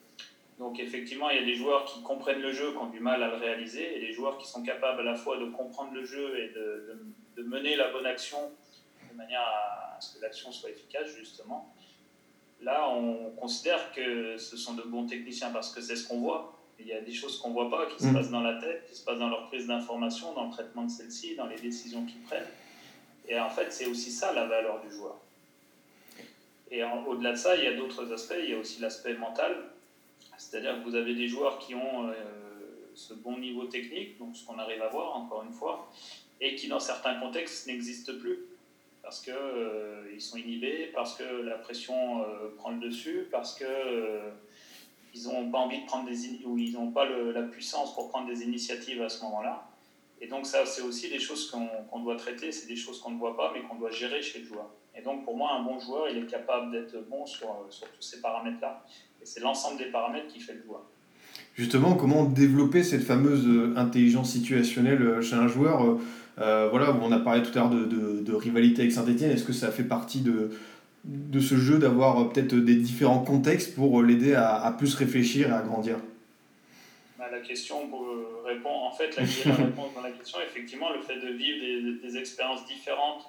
Donc 0.59 0.77
effectivement, 0.79 1.29
il 1.29 1.37
y 1.37 1.39
a 1.39 1.45
des 1.45 1.55
joueurs 1.55 1.85
qui 1.85 2.01
comprennent 2.03 2.41
le 2.41 2.51
jeu, 2.51 2.71
qui 2.71 2.77
ont 2.77 2.89
du 2.89 2.99
mal 2.99 3.23
à 3.23 3.29
le 3.29 3.37
réaliser, 3.37 3.95
et 3.95 3.99
des 4.01 4.11
joueurs 4.11 4.37
qui 4.37 4.47
sont 4.47 4.61
capables 4.61 4.99
à 4.99 5.03
la 5.03 5.15
fois 5.15 5.37
de 5.37 5.45
comprendre 5.45 5.93
le 5.93 6.03
jeu 6.03 6.37
et 6.37 6.49
de, 6.49 6.99
de, 7.37 7.43
mener 7.43 7.77
la 7.77 7.89
bonne 7.91 8.05
action 8.05 8.51
de 9.09 9.15
manière 9.15 9.39
à, 9.39 9.97
ce 10.01 10.17
que 10.17 10.21
l'action 10.21 10.51
soit 10.51 10.69
efficace, 10.69 11.15
justement. 11.17 11.73
Là, 12.61 12.89
on 12.89 13.31
considère 13.31 13.91
que 13.93 14.37
ce 14.37 14.57
sont 14.57 14.73
de 14.73 14.81
bons 14.81 15.05
techniciens 15.05 15.49
parce 15.51 15.73
que 15.73 15.81
c'est 15.81 15.95
ce 15.95 16.07
qu'on 16.07 16.19
voit. 16.19 16.55
Il 16.79 16.87
y 16.87 16.93
a 16.93 17.01
des 17.01 17.13
choses 17.13 17.39
qu'on 17.39 17.49
ne 17.49 17.53
voit 17.53 17.69
pas, 17.69 17.87
qui 17.87 18.01
se 18.01 18.07
mm. 18.07 18.13
passent 18.13 18.31
dans 18.31 18.41
la 18.41 18.59
tête, 18.59 18.85
qui 18.89 18.95
se 18.95 19.03
passent 19.03 19.19
dans 19.19 19.29
leur 19.29 19.47
prise 19.47 19.67
d'information, 19.67 20.33
dans 20.33 20.45
le 20.45 20.51
traitement 20.51 20.83
de 20.83 20.89
celle-ci, 20.91 21.35
dans 21.35 21.47
les 21.47 21.57
décisions 21.57 22.05
qu'ils 22.05 22.21
prennent. 22.21 22.47
Et 23.27 23.39
en 23.39 23.49
fait, 23.49 23.71
c'est 23.71 23.85
aussi 23.85 24.11
ça 24.11 24.33
la 24.33 24.45
valeur 24.45 24.81
du 24.81 24.93
joueur. 24.93 25.15
Et 26.71 26.83
au-delà 26.83 27.31
de 27.31 27.37
ça, 27.37 27.55
il 27.55 27.63
y 27.63 27.67
a 27.67 27.73
d'autres 27.73 28.11
aspects. 28.11 28.35
Il 28.41 28.49
y 28.49 28.53
a 28.53 28.57
aussi 28.57 28.81
l'aspect 28.81 29.15
mental. 29.15 29.55
C'est-à-dire 30.37 30.79
que 30.79 30.89
vous 30.89 30.95
avez 30.95 31.15
des 31.15 31.27
joueurs 31.27 31.59
qui 31.59 31.75
ont 31.75 32.07
euh, 32.07 32.13
ce 32.95 33.13
bon 33.13 33.37
niveau 33.37 33.65
technique, 33.65 34.17
donc 34.17 34.35
ce 34.35 34.45
qu'on 34.45 34.57
arrive 34.57 34.81
à 34.81 34.87
voir 34.87 35.15
encore 35.15 35.43
une 35.43 35.53
fois, 35.53 35.91
et 36.39 36.55
qui 36.55 36.67
dans 36.67 36.79
certains 36.79 37.15
contextes 37.19 37.67
n'existent 37.67 38.13
plus 38.19 38.39
parce 39.09 39.21
qu'ils 39.21 39.33
euh, 39.33 40.19
sont 40.19 40.37
inhibés, 40.37 40.91
parce 40.93 41.15
que 41.15 41.23
la 41.41 41.55
pression 41.55 42.21
euh, 42.21 42.53
prend 42.57 42.69
le 42.69 42.79
dessus, 42.79 43.27
parce 43.31 43.55
que 43.57 43.65
ils 45.15 45.23
n'ont 45.23 45.49
pas 45.49 45.57
envie 45.57 45.81
de 45.81 45.85
prendre 45.87 46.07
des 46.07 46.25
ils 46.27 46.73
n'ont 46.73 46.91
pas 46.91 47.09
la 47.09 47.41
puissance 47.41 47.95
pour 47.95 48.09
prendre 48.09 48.27
des 48.27 48.43
initiatives 48.43 49.01
à 49.01 49.09
ce 49.09 49.23
moment-là. 49.23 49.67
Et 50.21 50.27
donc 50.27 50.45
ça, 50.45 50.63
c'est 50.67 50.83
aussi 50.83 51.09
des 51.09 51.17
choses 51.17 51.49
qu'on 51.49 51.99
doit 52.01 52.17
traiter, 52.17 52.51
c'est 52.51 52.67
des 52.67 52.75
choses 52.75 53.01
qu'on 53.01 53.09
ne 53.09 53.17
voit 53.17 53.35
pas, 53.35 53.51
mais 53.51 53.63
qu'on 53.63 53.77
doit 53.77 53.89
gérer 53.89 54.21
chez 54.21 54.41
le 54.41 54.45
joueur. 54.45 54.69
Et 54.95 55.01
donc 55.01 55.25
pour 55.25 55.35
moi, 55.35 55.53
un 55.53 55.63
bon 55.63 55.79
joueur, 55.79 56.07
il 56.11 56.19
est 56.19 56.27
capable 56.27 56.69
d'être 56.69 57.09
bon 57.09 57.25
sur, 57.25 57.65
sur 57.71 57.89
tous 57.89 58.03
ces 58.03 58.21
paramètres-là. 58.21 58.85
Et 59.23 59.25
c'est 59.25 59.39
l'ensemble 59.39 59.79
des 59.79 59.89
paramètres 59.89 60.27
qui 60.27 60.39
fait 60.39 60.53
le 60.53 60.61
joueur. 60.61 60.83
Justement, 61.55 61.95
comment 61.95 62.23
développer 62.25 62.83
cette 62.83 63.03
fameuse 63.03 63.45
euh, 63.45 63.73
intelligence 63.75 64.31
situationnelle 64.31 65.01
euh, 65.01 65.21
chez 65.21 65.35
un 65.35 65.47
joueur 65.47 65.83
euh, 65.83 65.99
voilà, 66.39 66.95
On 67.01 67.11
a 67.11 67.19
parlé 67.19 67.43
tout 67.43 67.51
à 67.57 67.61
l'heure 67.61 67.69
de, 67.69 68.33
rivalité 68.33 68.81
avec 68.81 68.93
Saint-Etienne. 68.93 69.31
Est-ce 69.31 69.43
que 69.43 69.53
ça 69.53 69.71
fait 69.71 69.83
partie 69.83 70.21
de, 70.21 70.49
ce 71.39 71.55
jeu 71.55 71.79
d'avoir 71.79 72.29
peut-être 72.29 72.55
des 72.55 72.75
différents 72.75 73.19
contextes 73.19 73.75
pour 73.75 74.01
l'aider 74.01 74.33
à, 74.33 74.73
plus 74.77 74.95
réfléchir 74.95 75.49
et 75.49 75.53
à 75.53 75.61
grandir? 75.61 75.97
Bah, 77.17 77.25
La 77.31 77.39
question 77.39 77.77
répond, 78.45 78.69
en 78.69 78.91
fait, 78.91 79.15
la, 79.15 79.23
la 79.23 79.55
réponse 79.55 79.93
dans 79.93 80.01
la 80.01 80.11
question, 80.11 80.39
effectivement, 80.41 80.93
le 80.93 81.01
fait 81.01 81.19
de 81.19 81.33
vivre 81.33 82.01
des, 82.01 82.17
expériences 82.17 82.65
différentes 82.65 83.23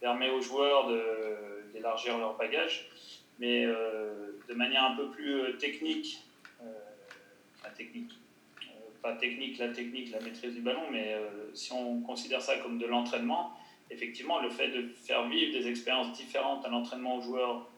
permet 0.00 0.30
aux 0.30 0.40
joueurs 0.40 0.88
d'élargir 1.74 2.18
leur 2.18 2.36
bagage 2.36 2.88
mais 3.42 3.64
euh, 3.66 4.38
de 4.48 4.54
manière 4.54 4.84
un 4.84 4.94
peu 4.94 5.10
plus 5.10 5.34
euh, 5.34 5.52
technique, 5.54 6.20
euh, 6.62 7.68
technique, 7.76 8.12
pas 9.02 9.14
technique, 9.16 9.58
la 9.58 9.68
technique, 9.68 10.10
la 10.10 10.20
maîtrise 10.20 10.54
du 10.54 10.60
ballon, 10.60 10.90
mais 10.90 11.16
si 11.54 11.72
on 11.72 12.00
considère 12.00 12.40
ça 12.40 12.56
comme 12.58 12.78
de 12.78 12.86
l'entraînement, 12.86 13.52
effectivement, 13.90 14.40
le 14.40 14.50
fait 14.50 14.68
de 14.68 14.88
faire 14.88 15.28
vivre 15.28 15.52
des 15.52 15.68
expériences 15.68 16.12
différentes 16.12 16.64
à 16.64 16.68
l'entraînement 16.68 17.16
aux 17.16 17.20
joueurs, 17.20 17.68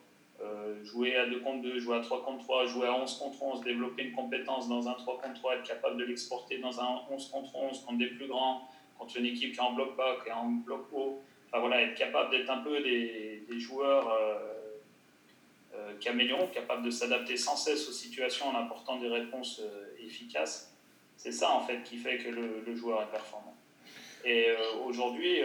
jouer 0.82 1.16
à 1.16 1.26
2 1.26 1.40
contre 1.40 1.62
2, 1.62 1.78
jouer 1.78 1.96
à 1.96 2.00
3 2.00 2.24
contre 2.24 2.44
3, 2.44 2.66
jouer 2.66 2.86
à 2.86 2.94
11 2.94 3.18
contre 3.18 3.42
11, 3.42 3.60
développer 3.62 4.04
une 4.04 4.12
compétence 4.12 4.68
dans 4.68 4.86
un 4.88 4.94
3 4.94 5.20
contre 5.20 5.40
3, 5.40 5.56
être 5.56 5.66
capable 5.66 5.96
de 5.96 6.04
l'exporter 6.04 6.58
dans 6.58 6.80
un 6.80 7.02
11 7.10 7.30
contre 7.30 7.56
11 7.56 7.84
contre 7.84 7.98
des 7.98 8.08
plus 8.08 8.26
grands, 8.26 8.68
contre 8.98 9.16
une 9.16 9.26
équipe 9.26 9.54
qui 9.54 9.60
en 9.60 9.72
bloc 9.72 9.96
bas, 9.96 10.16
qui 10.24 10.30
en 10.30 10.46
bloc 10.48 10.86
haut. 10.92 11.22
Enfin 11.48 11.60
voilà, 11.60 11.82
être 11.82 11.94
capable 11.94 12.30
d'être 12.30 12.50
un 12.50 12.58
peu 12.58 12.82
des, 12.82 13.44
des 13.48 13.60
joueurs 13.60 14.08
euh, 15.76 15.94
caméléon, 16.00 16.48
capable 16.48 16.84
de 16.84 16.90
s'adapter 16.90 17.36
sans 17.36 17.56
cesse 17.56 17.88
aux 17.88 17.92
situations 17.92 18.48
en 18.48 18.54
apportant 18.54 18.98
des 18.98 19.08
réponses 19.08 19.60
euh, 19.60 20.04
efficaces. 20.04 20.73
C'est 21.16 21.32
ça 21.32 21.52
en 21.52 21.66
fait 21.66 21.82
qui 21.82 21.96
fait 21.96 22.18
que 22.18 22.28
le, 22.28 22.76
joueur 22.76 23.02
est 23.02 23.10
performant. 23.10 23.56
Et 24.24 24.48
euh, 24.48 24.56
aujourd'hui, 24.84 25.38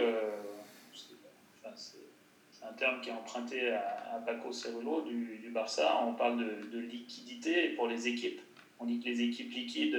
c'est 1.76 2.66
un 2.66 2.74
terme 2.74 3.02
qui 3.02 3.10
est 3.10 3.14
emprunté 3.14 3.72
à, 3.72 4.22
Paco 4.26 4.52
Cerullo 4.52 5.02
du, 5.02 5.50
Barça, 5.52 6.04
on 6.06 6.14
parle 6.14 6.38
de, 6.38 6.78
de, 6.78 6.80
liquidité 6.80 7.70
pour 7.70 7.88
les 7.88 8.08
équipes. 8.08 8.42
On 8.80 8.86
dit 8.86 9.00
que 9.00 9.06
les 9.06 9.22
équipes 9.22 9.52
liquides 9.52 9.98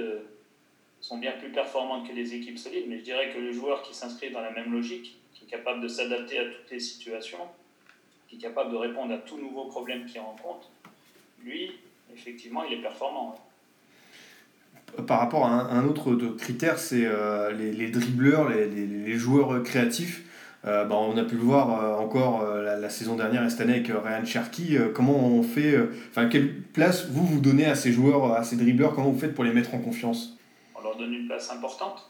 sont 1.01 1.17
bien 1.17 1.31
plus 1.33 1.49
performantes 1.49 2.07
que 2.07 2.13
les 2.13 2.35
équipes 2.35 2.59
solides, 2.59 2.85
mais 2.87 2.99
je 2.99 3.03
dirais 3.03 3.31
que 3.33 3.39
le 3.39 3.51
joueur 3.51 3.81
qui 3.81 3.93
s'inscrit 3.93 4.31
dans 4.31 4.41
la 4.41 4.51
même 4.51 4.71
logique, 4.71 5.17
qui 5.33 5.45
est 5.45 5.47
capable 5.47 5.81
de 5.81 5.87
s'adapter 5.87 6.37
à 6.37 6.45
toutes 6.45 6.69
les 6.69 6.79
situations, 6.79 7.49
qui 8.29 8.35
est 8.35 8.39
capable 8.39 8.71
de 8.71 8.77
répondre 8.77 9.13
à 9.13 9.17
tout 9.17 9.37
nouveau 9.37 9.65
problème 9.65 10.05
qu'il 10.05 10.21
rencontre, 10.21 10.69
lui, 11.39 11.71
effectivement, 12.13 12.63
il 12.63 12.73
est 12.73 12.81
performant. 12.81 13.35
Par 15.07 15.19
rapport 15.19 15.45
à 15.45 15.49
un, 15.49 15.85
autre 15.85 16.13
critère, 16.37 16.77
c'est 16.77 17.05
euh, 17.05 17.51
les, 17.51 17.89
dribbleurs, 17.89 18.49
les, 18.49 19.15
joueurs 19.15 19.63
créatifs. 19.63 20.23
Euh, 20.65 20.85
bah, 20.85 20.95
on 20.95 21.17
a 21.17 21.23
pu 21.23 21.35
le 21.35 21.41
voir 21.41 21.83
euh, 21.83 22.03
encore 22.03 22.45
la, 22.45 22.89
saison 22.89 23.15
dernière 23.15 23.43
et 23.43 23.49
cette 23.49 23.61
année 23.61 23.75
avec 23.75 23.87
Ryan 23.87 24.25
Cherky. 24.25 24.77
comment 24.93 25.17
on 25.17 25.43
fait, 25.43 25.75
enfin 26.09 26.27
quelle 26.27 26.61
place 26.61 27.07
vous 27.07 27.25
vous 27.25 27.39
donnez 27.39 27.65
à 27.65 27.75
ces 27.75 27.91
joueurs, 27.91 28.33
à 28.33 28.43
ces 28.43 28.57
dribbleurs? 28.57 28.93
Comment 28.93 29.11
vous 29.11 29.19
faites 29.19 29.33
pour 29.33 29.43
les 29.43 29.53
mettre 29.53 29.73
en 29.73 29.79
confiance? 29.79 30.37
On 30.75 30.81
leur 30.81 30.97
donne 30.97 31.13
une 31.13 31.27
place 31.27 31.51
importante 31.51 32.09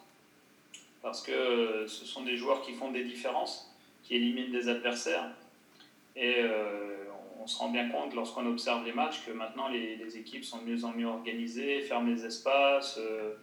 parce 1.02 1.22
que 1.22 1.86
ce 1.88 2.06
sont 2.06 2.24
des 2.24 2.38
joueurs 2.38 2.62
qui 2.62 2.74
font 2.74 2.92
des 2.92 3.04
différences, 3.04 3.74
qui 4.04 4.16
éliminent 4.16 4.52
des 4.52 4.70
adversaires 4.70 5.30
et 6.16 6.36
euh, 6.40 7.01
on 7.42 7.48
se 7.48 7.58
rend 7.58 7.70
bien 7.70 7.90
compte 7.90 8.14
lorsqu'on 8.14 8.46
observe 8.46 8.86
les 8.86 8.94
matchs 8.94 9.26
que 9.26 9.32
maintenant 9.32 9.68
les, 9.68 10.18
équipes 10.18 10.44
sont 10.44 10.60
de 10.60 10.64
mieux 10.64 10.86
en 10.86 10.92
mieux 10.92 11.08
organisées, 11.08 11.82
ferment 11.82 12.10
les 12.14 12.26
espaces, 12.26 12.98
euh, 13.00 13.34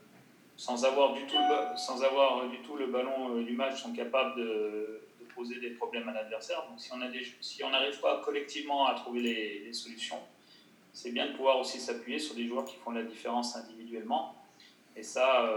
sans, 0.57 0.85
avoir 0.85 1.15
du 1.15 1.23
tout 1.27 1.37
le, 1.37 1.77
sans 1.77 2.03
avoir 2.05 2.49
du 2.49 2.59
tout 2.59 2.77
le 2.77 2.87
ballon 2.87 3.37
euh, 3.37 3.43
du 3.43 3.53
match, 3.53 3.83
sont 3.83 3.93
capables 3.93 4.37
de, 4.37 5.01
poser 5.35 5.61
des 5.61 5.71
problèmes 5.71 6.09
à 6.09 6.13
l'adversaire. 6.13 6.65
Donc 6.69 6.81
si 6.81 6.93
on 6.93 6.97
n'arrive 6.97 7.33
si 7.41 7.63
pas 8.03 8.21
collectivement 8.25 8.87
à 8.89 8.95
trouver 8.95 9.21
les, 9.21 9.59
les 9.61 9.73
solutions, 9.73 10.19
c'est 10.93 11.13
bien 11.13 11.29
de 11.29 11.33
pouvoir 11.33 11.61
aussi 11.61 11.79
s'appuyer 11.79 12.19
sur 12.19 12.35
des 12.35 12.45
joueurs 12.45 12.65
qui 12.65 12.75
font 12.77 12.91
la 12.91 13.05
différence 13.05 13.55
individuellement. 13.55 14.35
Et 14.97 15.03
ça, 15.05 15.49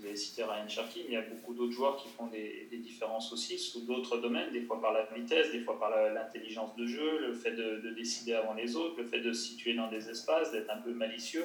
vous 0.00 0.06
avez 0.06 0.16
cité 0.16 0.42
Ryan 0.44 0.68
Sharky, 0.68 1.00
mais 1.00 1.08
il 1.10 1.14
y 1.14 1.16
a 1.16 1.22
beaucoup 1.22 1.52
d'autres 1.52 1.72
joueurs 1.72 1.96
qui 1.96 2.08
font 2.08 2.26
des, 2.26 2.68
différences 2.72 3.32
aussi 3.32 3.58
sous 3.58 3.80
d'autres 3.82 4.18
domaines, 4.18 4.50
des 4.52 4.62
fois 4.62 4.80
par 4.80 4.92
la 4.92 5.04
vitesse, 5.14 5.52
des 5.52 5.60
fois 5.60 5.78
par 5.78 5.90
l'intelligence 5.90 6.74
de 6.76 6.86
jeu, 6.86 7.18
le 7.20 7.34
fait 7.34 7.52
de, 7.52 7.80
de, 7.80 7.90
décider 7.90 8.32
avant 8.32 8.54
les 8.54 8.76
autres, 8.76 8.96
le 8.98 9.06
fait 9.06 9.20
de 9.20 9.32
se 9.32 9.48
situer 9.48 9.74
dans 9.74 9.88
des 9.88 10.08
espaces, 10.08 10.50
d'être 10.52 10.70
un 10.70 10.78
peu 10.78 10.92
malicieux. 10.92 11.44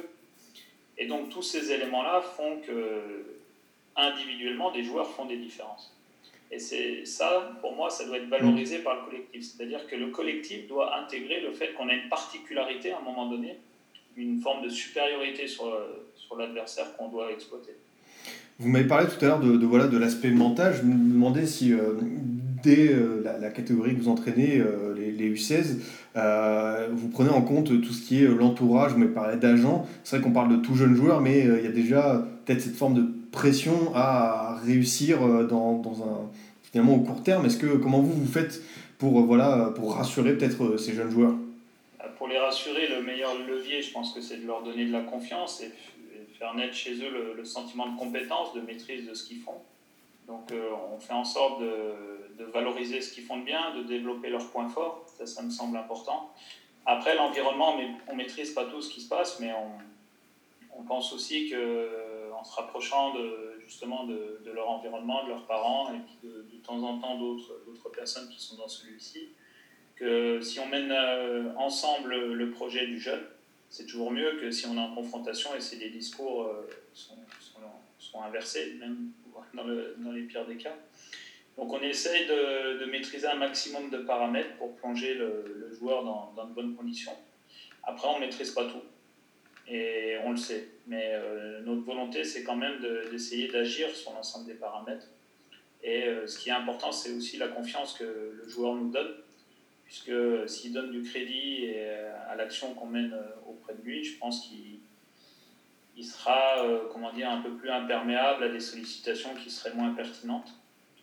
Et 0.98 1.08
donc 1.08 1.30
tous 1.30 1.42
ces 1.42 1.72
éléments-là 1.72 2.22
font 2.22 2.62
que 2.62 3.26
individuellement, 3.96 4.72
des 4.72 4.84
joueurs 4.84 5.10
font 5.12 5.26
des 5.26 5.38
différences. 5.38 5.94
Et 6.52 6.60
c'est 6.60 7.06
ça, 7.06 7.58
pour 7.62 7.74
moi, 7.74 7.90
ça 7.90 8.06
doit 8.06 8.18
être 8.18 8.28
valorisé 8.28 8.80
par 8.80 8.96
le 8.96 9.06
collectif. 9.06 9.44
C'est-à-dire 9.44 9.88
que 9.88 9.96
le 9.96 10.08
collectif 10.08 10.68
doit 10.68 10.98
intégrer 10.98 11.42
le 11.42 11.52
fait 11.52 11.74
qu'on 11.74 11.90
a 11.90 11.94
une 11.94 12.10
particularité 12.10 12.92
à 12.92 13.00
un 13.00 13.02
moment 13.02 13.28
donné, 13.28 13.58
une 14.16 14.40
forme 14.40 14.64
de 14.64 14.70
supériorité 14.70 15.48
sur 15.48 15.66
l'adversaire 16.38 16.96
qu'on 16.96 17.10
doit 17.10 17.32
exploiter. 17.32 17.74
Vous 18.58 18.70
m'avez 18.70 18.88
parlé 18.88 19.08
tout 19.08 19.24
à 19.26 19.28
l'heure 19.28 19.40
de, 19.42 19.66
voilà, 19.66 19.88
de 19.88 19.98
l'aspect 19.98 20.32
mental. 20.32 20.74
Je 20.78 20.84
me 20.88 20.94
demandais 20.94 21.46
si, 21.46 21.74
euh, 21.74 21.94
dès 22.64 22.88
euh, 22.88 23.22
la, 23.42 23.50
catégorie 23.50 23.96
que 23.96 24.02
vous 24.02 24.08
entraînez, 24.08 24.60
euh, 24.60 24.94
les, 24.96 25.12
les, 25.12 25.36
U16, 25.36 25.80
vous 26.94 27.10
prenez 27.10 27.30
en 27.30 27.42
compte 27.42 27.68
tout 27.82 27.92
ce 27.92 28.02
qui 28.02 28.24
est 28.24 28.28
l'entourage. 28.28 28.94
Vous 28.94 29.00
m'avez 29.00 29.12
parlé 29.12 29.36
d'agents. 29.36 29.86
C'est 30.06 30.16
vrai 30.16 30.24
qu'on 30.24 30.32
parle 30.32 30.50
de 30.50 30.56
tout 30.56 30.76
jeune 30.76 30.96
joueur, 30.96 31.20
mais 31.20 31.40
il 31.40 31.66
y 31.66 31.68
a 31.68 31.72
déjà 31.72 32.26
peut-être 32.46 32.62
cette 32.62 32.76
forme 32.76 32.94
de 32.94 33.06
pression 33.32 33.92
à 33.94 34.58
réussir 34.66 35.20
dans, 35.48 35.74
dans 35.80 36.04
un, 36.04 36.30
finalement 36.64 36.96
au 36.96 37.00
court 37.00 37.24
terme. 37.24 37.46
Est-ce 37.46 37.58
que, 37.58 37.76
comment 37.76 38.00
vous, 38.00 38.14
vous 38.14 38.32
faites 38.32 38.62
pour, 38.98 39.22
voilà, 39.24 39.74
pour 39.76 39.96
rassurer 39.96 40.38
peut-être 40.38 40.78
ces 40.78 40.94
jeunes 40.94 41.12
joueurs? 41.12 41.34
Pour 42.18 42.30
les 42.30 42.38
rassurer, 42.38 42.88
le 42.88 43.04
meilleur 43.04 43.34
levier, 43.46 43.82
je 43.82 43.92
pense 43.92 44.14
que 44.14 44.22
c'est 44.22 44.38
de 44.38 44.48
leur 44.48 44.64
donner 44.64 44.86
de 44.86 44.94
la 44.94 45.02
confiance 45.02 45.62
naître 46.54 46.76
chez 46.76 46.94
eux 47.04 47.34
le, 47.36 47.46
sentiment 47.46 47.88
de 47.88 47.98
compétence, 47.98 48.54
de 48.54 48.62
maîtrise 48.62 49.08
de 49.08 49.14
ce 49.14 49.28
qu'ils 49.28 49.42
font. 49.42 49.62
Donc 50.28 50.52
euh, 50.52 50.70
on 50.94 51.00
fait 51.00 51.14
en 51.14 51.24
sorte 51.24 51.62
de, 51.62 52.44
valoriser 52.54 53.02
ce 53.02 53.14
qu'ils 53.14 53.26
font 53.26 53.40
de 53.40 53.44
bien, 53.44 53.76
de 53.76 53.84
développer 53.84 54.30
leurs 54.30 54.50
points 54.50 54.70
forts, 54.70 55.04
ça, 55.18 55.26
ça 55.26 55.42
me 55.42 55.50
semble 55.50 55.76
important. 55.78 56.32
Après, 56.86 57.16
l'environnement, 57.16 57.76
on 58.08 58.12
ne 58.12 58.18
maîtrise 58.18 58.54
pas 58.54 58.66
tout 58.66 58.82
ce 58.82 58.90
qui 58.94 59.02
se 59.02 59.10
passe, 59.10 59.40
mais 59.40 59.52
on, 59.54 60.84
pense 60.88 61.14
aussi 61.14 61.50
qu'en 61.50 62.44
se 62.44 62.56
rapprochant 62.56 63.14
de, 63.16 63.60
justement 63.66 64.06
de, 64.06 64.40
leur 64.54 64.70
environnement, 64.70 65.24
de 65.24 65.30
leurs 65.30 65.46
parents, 65.46 65.92
et 65.92 66.26
de, 66.26 66.46
de 66.54 66.58
temps 66.64 66.82
en 66.84 67.00
temps 67.00 67.18
d'autres 67.18 67.90
personnes 67.94 68.30
qui 68.30 68.40
sont 68.40 68.56
dans 68.56 68.68
celui-ci, 68.68 69.30
que 69.96 70.42
si 70.42 70.60
on 70.60 70.68
mène 70.68 70.92
euh, 70.92 71.54
ensemble 71.58 72.16
le 72.16 72.52
projet 72.52 72.86
du 72.86 73.00
jeune, 73.00 73.24
c'est 73.70 73.86
toujours 73.86 74.12
mieux 74.12 74.40
que 74.40 74.52
si 74.52 74.66
on 74.68 74.76
est 74.76 74.80
en 74.80 74.94
confrontation 74.94 75.56
et 75.56 75.62
si 75.62 75.78
les 75.78 75.90
discours 75.90 76.44
euh, 76.44 76.70
sont, 76.94 78.22
inversés, 78.22 78.76
même 78.80 79.12
dans, 79.54 79.64
le, 79.64 79.96
dans, 80.00 80.12
les 80.12 80.24
pires 80.24 80.46
des 80.46 80.56
cas. 80.56 80.76
Donc 81.58 81.72
on 81.74 81.82
essaye 81.82 82.28
de, 82.28 82.86
maîtriser 82.86 83.28
un 83.28 83.36
maximum 83.36 83.90
de 83.90 83.98
paramètres 84.00 84.56
pour 84.58 84.76
plonger 84.76 85.16
le, 85.16 85.70
joueur 85.78 86.04
dans, 86.04 86.46
de 86.46 86.54
bonnes 86.54 86.76
conditions. 86.76 87.16
Après, 87.84 88.08
on 88.08 88.16
ne 88.16 88.26
maîtrise 88.26 88.52
pas 88.52 88.66
tout. 88.66 88.82
Et 89.68 90.16
on 90.24 90.32
le 90.32 90.38
sait. 90.38 90.68
Mais 90.88 91.12
euh, 91.14 91.62
notre 91.62 91.82
volonté, 91.82 92.24
c'est 92.24 92.44
quand 92.44 92.56
même 92.56 92.80
d'essayer 93.12 93.48
de, 93.48 93.54
d'agir 93.54 93.90
sur 93.96 94.14
l'ensemble 94.14 94.46
des 94.46 94.54
paramètres. 94.54 95.08
Et 95.84 96.08
euh, 96.08 96.28
ce 96.28 96.40
qui 96.40 96.50
est 96.50 96.54
important, 96.54 96.92
c'est 96.92 97.12
aussi 97.12 97.38
la 97.38 97.48
confiance 97.48 97.94
que 97.94 98.04
le 98.04 98.48
joueur 98.48 98.76
nous 98.76 98.92
donne 98.92 99.14
puisque 99.86 100.12
s'il 100.48 100.74
donne 100.74 100.92
du 100.92 101.02
crédit 101.04 101.70
à 102.28 102.36
l'action 102.36 102.74
qu'on 102.74 102.88
mène 102.88 103.16
auprès 103.48 103.74
de 103.74 103.82
lui, 103.82 104.04
je 104.04 104.18
pense 104.18 104.48
qu'il 104.48 104.80
il 105.98 106.04
sera 106.04 106.66
comment 106.92 107.14
dire, 107.14 107.30
un 107.30 107.42
peu 107.42 107.52
plus 107.52 107.70
imperméable 107.70 108.44
à 108.44 108.50
des 108.50 108.60
sollicitations 108.60 109.34
qui 109.36 109.50
seraient 109.50 109.74
moins 109.74 109.94
pertinentes. 109.94 110.54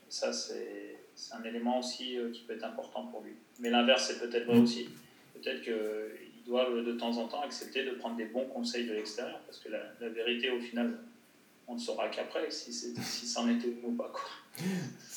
Ça, 0.09 0.33
c'est 0.33 0.99
un 1.33 1.43
élément 1.45 1.79
aussi 1.79 2.19
qui 2.33 2.43
peut 2.43 2.53
être 2.55 2.65
important 2.65 3.07
pour 3.07 3.23
lui. 3.23 3.33
Mais 3.61 3.71
l'inverse, 3.71 4.09
c'est 4.09 4.19
peut-être 4.19 4.47
vrai 4.47 4.59
aussi. 4.59 4.89
Peut-être 5.35 5.63
qu'il 5.63 6.45
doit 6.45 6.69
de 6.71 6.93
temps 6.93 7.17
en 7.17 7.27
temps 7.29 7.43
accepter 7.43 7.85
de 7.85 7.93
prendre 7.93 8.17
des 8.17 8.27
bons 8.27 8.47
conseils 8.47 8.87
de 8.87 8.93
l'extérieur, 8.93 9.39
parce 9.47 9.59
que 9.59 9.69
la, 9.69 10.09
vérité, 10.09 10.51
au 10.51 10.61
final, 10.61 10.99
on 11.69 11.75
ne 11.75 11.81
saura 11.81 12.09
qu'après 12.09 12.51
si, 12.51 12.73
si 12.73 13.27
c'en 13.27 13.49
était 13.49 13.73
ou 13.85 13.93
pas. 13.93 14.11
Quoi. 14.13 14.23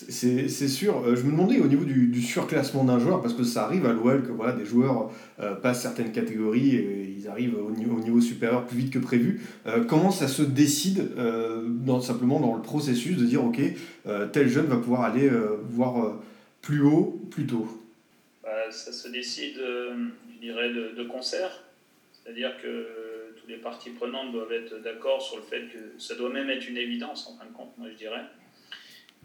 C'est 0.10 0.48
sûr. 0.68 1.04
Euh, 1.06 1.16
je 1.16 1.24
me 1.24 1.32
demandais 1.32 1.60
au 1.60 1.68
niveau 1.68 1.84
du, 1.84 2.08
du 2.08 2.22
surclassement 2.22 2.84
d'un 2.84 3.00
joueur, 3.00 3.22
parce 3.22 3.34
que 3.34 3.44
ça 3.44 3.66
arrive 3.66 3.86
à 3.86 3.94
l'OL 3.94 4.24
que 4.24 4.32
voilà, 4.32 4.54
des 4.54 4.66
joueurs 4.66 5.12
euh, 5.40 5.56
passent 5.56 5.82
certaines 5.82 6.12
catégories 6.12 6.76
et 6.76 7.16
ils 7.18 7.28
arrivent 7.28 7.58
au 7.58 7.72
niveau, 7.72 7.98
au 7.98 8.00
niveau 8.00 8.22
supérieur 8.22 8.66
plus 8.66 8.78
vite 8.78 8.94
que 8.94 9.00
prévu. 9.00 9.42
Euh, 9.68 9.84
comment 9.84 10.12
ça 10.12 10.28
se 10.28 10.42
décide 10.42 11.12
euh, 11.18 11.64
dans, 11.68 12.00
simplement 12.00 12.40
dans 12.40 12.56
le 12.56 12.62
processus 12.62 13.18
de 13.18 13.26
dire 13.26 13.44
ok, 13.44 13.60
tel 14.32 14.48
jeune 14.48 14.68
va 14.68 14.78
pouvoir 14.78 15.02
aller 15.02 15.30
voir 15.70 16.20
plus 16.62 16.82
haut 16.82 17.20
plus 17.32 17.46
tôt? 17.46 17.68
Bah, 18.44 18.72
Ça 18.72 18.92
se 18.94 19.10
décide, 19.10 19.58
je 19.58 20.40
dirais, 20.40 20.70
de, 20.70 20.96
de 20.96 21.04
concert. 21.08 21.64
C'est-à-dire 22.14 22.52
que 22.62 22.88
les 23.48 23.58
parties 23.58 23.92
prenantes 23.92 24.32
doivent 24.32 24.52
être 24.52 24.82
d'accord 24.82 25.22
sur 25.22 25.38
le 25.38 25.44
fait 25.44 25.68
que 25.68 26.00
ça 26.00 26.16
doit 26.16 26.30
même 26.30 26.50
être 26.50 26.68
une 26.68 26.78
évidence 26.78 27.28
en 27.28 27.38
fin 27.38 27.46
de 27.46 27.54
compte, 27.54 27.78
moi 27.78 27.90
je 27.90 27.96
dirais 27.96 28.24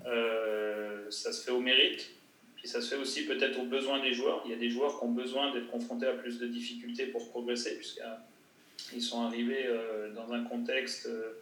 euh, 0.06 1.10
ça 1.10 1.32
se 1.32 1.44
fait 1.44 1.50
au 1.50 1.60
mérite, 1.60 2.10
puis 2.56 2.68
ça 2.68 2.80
se 2.80 2.94
fait 2.94 3.00
aussi 3.00 3.26
peut-être 3.26 3.58
aux 3.58 3.66
besoins 3.66 4.00
des 4.00 4.12
joueurs. 4.12 4.42
Il 4.44 4.50
y 4.50 4.54
a 4.54 4.56
des 4.56 4.70
joueurs 4.70 4.98
qui 4.98 5.04
ont 5.04 5.12
besoin 5.12 5.52
d'être 5.52 5.70
confrontés 5.70 6.06
à 6.06 6.12
plus 6.12 6.38
de 6.38 6.46
difficultés 6.46 7.06
pour 7.06 7.28
progresser, 7.30 7.76
puisqu'ils 7.76 9.02
sont 9.02 9.22
arrivés 9.22 9.66
euh, 9.66 10.12
dans 10.12 10.32
un 10.32 10.44
contexte 10.44 11.06
euh, 11.06 11.32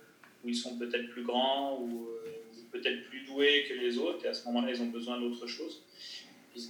où 0.45 0.49
ils 0.49 0.57
sont 0.57 0.77
peut-être 0.77 1.09
plus 1.11 1.23
grands 1.23 1.81
ou 1.81 2.09
peut-être 2.73 3.09
plus 3.09 3.23
doués 3.23 3.65
que 3.69 3.75
les 3.75 3.99
autres, 3.99 4.25
et 4.27 4.29
à 4.29 4.35
ce 4.35 4.45
moment-là, 4.47 4.71
ils 4.71 4.83
ont 4.83 4.87
besoin 4.87 5.19
d'autre 5.19 5.47
chose. 5.47 5.83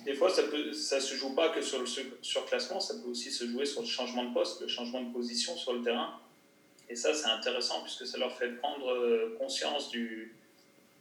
Des 0.04 0.14
fois, 0.14 0.30
ça 0.30 0.42
ne 0.42 0.72
ça 0.72 1.00
se 1.00 1.14
joue 1.14 1.34
pas 1.34 1.50
que 1.50 1.60
sur 1.60 1.80
le 1.80 1.86
surclassement, 2.22 2.80
ça 2.80 2.94
peut 2.94 3.10
aussi 3.10 3.30
se 3.30 3.46
jouer 3.46 3.64
sur 3.64 3.80
le 3.80 3.86
changement 3.86 4.24
de 4.24 4.34
poste, 4.34 4.60
le 4.60 4.68
changement 4.68 5.02
de 5.02 5.12
position 5.12 5.56
sur 5.56 5.72
le 5.72 5.82
terrain. 5.82 6.20
Et 6.88 6.96
ça, 6.96 7.14
c'est 7.14 7.28
intéressant 7.28 7.82
puisque 7.82 8.06
ça 8.06 8.18
leur 8.18 8.36
fait 8.36 8.50
prendre 8.56 9.36
conscience 9.38 9.90
du, 9.90 10.34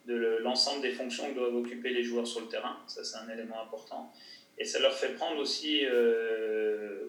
de 0.08 0.38
l'ensemble 0.42 0.82
des 0.82 0.92
fonctions 0.92 1.30
que 1.30 1.36
doivent 1.36 1.56
occuper 1.56 1.90
les 1.90 2.04
joueurs 2.04 2.28
sur 2.28 2.42
le 2.42 2.48
terrain. 2.48 2.78
Ça, 2.88 3.04
c'est 3.04 3.18
un 3.18 3.30
élément 3.30 3.62
important. 3.62 4.12
Et 4.58 4.66
ça 4.66 4.80
leur 4.80 4.94
fait 4.94 5.14
prendre 5.16 5.40
aussi 5.40 5.86
euh, 5.86 7.08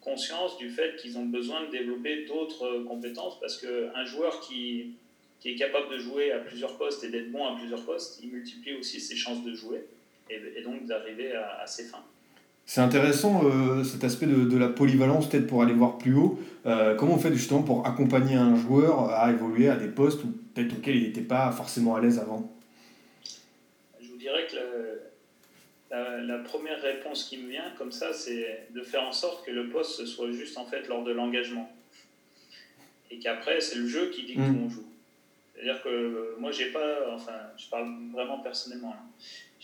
conscience 0.00 0.58
du 0.58 0.70
fait 0.70 0.96
qu'ils 0.96 1.18
ont 1.18 1.24
besoin 1.24 1.64
de 1.64 1.70
développer 1.70 2.26
d'autres 2.26 2.84
compétences 2.86 3.40
parce 3.40 3.58
qu'un 3.58 4.04
joueur 4.04 4.40
qui, 4.40 4.92
qui 5.40 5.50
est 5.50 5.56
capable 5.56 5.90
de 5.90 5.98
jouer 5.98 6.32
à 6.32 6.38
plusieurs 6.38 6.76
postes 6.76 7.02
et 7.04 7.08
d'être 7.08 7.32
bon 7.32 7.46
à 7.46 7.56
plusieurs 7.56 7.84
postes, 7.84 8.20
il 8.22 8.30
multiplie 8.30 8.74
aussi 8.74 9.00
ses 9.00 9.16
chances 9.16 9.42
de 9.42 9.54
jouer 9.54 9.84
et, 10.30 10.40
et 10.56 10.62
donc 10.62 10.86
d'arriver 10.86 11.34
à, 11.34 11.60
à 11.62 11.66
ses 11.66 11.84
fins. 11.84 12.04
C'est 12.66 12.80
intéressant 12.80 13.42
euh, 13.44 13.84
cet 13.84 14.04
aspect 14.04 14.26
de, 14.26 14.44
de 14.44 14.56
la 14.56 14.68
polyvalence, 14.68 15.28
peut-être 15.28 15.46
pour 15.46 15.62
aller 15.62 15.74
voir 15.74 15.98
plus 15.98 16.14
haut. 16.14 16.38
Euh, 16.64 16.94
comment 16.94 17.14
on 17.14 17.18
fait 17.18 17.32
justement 17.32 17.62
pour 17.62 17.86
accompagner 17.86 18.36
un 18.36 18.56
joueur 18.56 19.10
à 19.10 19.30
évoluer 19.30 19.68
à 19.68 19.76
des 19.76 19.88
postes 19.88 20.24
où 20.24 20.28
peut-être 20.54 20.72
auxquels 20.72 20.96
il 20.96 21.02
n'était 21.02 21.20
pas 21.20 21.52
forcément 21.52 21.94
à 21.94 22.00
l'aise 22.00 22.18
avant? 22.18 22.50
Je 24.00 24.08
vous 24.08 24.16
dirais 24.16 24.46
que 24.50 24.56
le, 24.56 25.00
la, 25.90 26.22
la, 26.22 26.38
première 26.38 26.80
réponse 26.80 27.24
qui 27.24 27.36
me 27.36 27.50
vient 27.50 27.70
comme 27.76 27.92
ça, 27.92 28.14
c'est 28.14 28.68
de 28.74 28.82
faire 28.82 29.02
en 29.02 29.12
sorte 29.12 29.44
que 29.44 29.50
le 29.50 29.68
poste 29.68 30.06
soit 30.06 30.30
juste 30.30 30.56
en 30.56 30.64
fait 30.64 30.88
lors 30.88 31.04
de 31.04 31.12
l'engagement. 31.12 31.70
Et 33.10 33.18
qu'après, 33.18 33.60
c'est 33.60 33.76
le 33.76 33.86
jeu 33.86 34.08
qui 34.08 34.24
dit 34.24 34.38
mmh. 34.38 34.56
qu'on 34.56 34.70
joue. 34.70 34.86
C'est-à-dire 35.54 35.82
que 35.82 36.34
moi, 36.38 36.50
j'ai 36.50 36.72
pas, 36.72 37.12
enfin, 37.12 37.32
je 37.58 37.68
parle 37.68 37.88
vraiment 38.12 38.38
personnellement. 38.38 38.94
Hein 38.94 39.10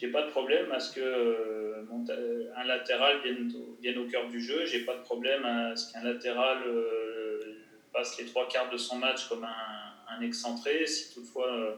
j'ai 0.01 0.09
pas 0.09 0.23
de 0.23 0.31
problème 0.31 0.73
à 0.73 0.81
ce 0.81 0.95
que 0.95 1.01
euh, 1.01 2.51
un 2.57 2.65
latéral 2.65 3.21
vienne 3.23 3.53
vienne 3.83 3.99
au 3.99 4.07
cœur 4.07 4.29
du 4.29 4.41
jeu. 4.41 4.65
J'ai 4.65 4.81
pas 4.81 4.97
de 4.97 5.03
problème 5.03 5.45
à 5.45 5.77
ce 5.77 5.93
qu'un 5.93 6.03
latéral 6.03 6.63
euh, 6.67 7.59
passe 7.93 8.19
les 8.19 8.25
trois 8.25 8.49
quarts 8.49 8.71
de 8.71 8.79
son 8.79 8.97
match 8.97 9.29
comme 9.29 9.45
un, 9.45 10.15
un 10.17 10.23
excentré, 10.23 10.87
si 10.87 11.13
toutefois 11.13 11.53
euh, 11.53 11.75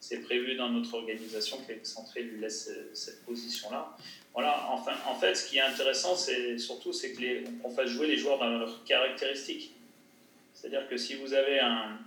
c'est 0.00 0.22
prévu 0.22 0.54
dans 0.54 0.70
notre 0.70 0.94
organisation 0.94 1.58
que 1.62 1.72
l'excentré 1.72 2.22
lui 2.22 2.40
laisse 2.40 2.70
cette 2.94 3.24
position-là. 3.26 3.94
Voilà. 4.32 4.68
Enfin, 4.70 4.92
en 5.06 5.14
fait, 5.14 5.34
ce 5.34 5.48
qui 5.48 5.58
est 5.58 5.62
intéressant, 5.62 6.14
c'est 6.14 6.58
surtout 6.58 6.92
c'est 6.94 7.12
que 7.12 7.20
les, 7.20 7.44
on 7.62 7.70
fasse 7.70 7.88
jouer 7.88 8.06
les 8.06 8.16
joueurs 8.16 8.38
dans 8.38 8.48
leurs 8.48 8.84
caractéristiques. 8.84 9.74
C'est-à-dire 10.54 10.88
que 10.88 10.96
si 10.96 11.14
vous 11.16 11.34
avez 11.34 11.60
un 11.60 11.98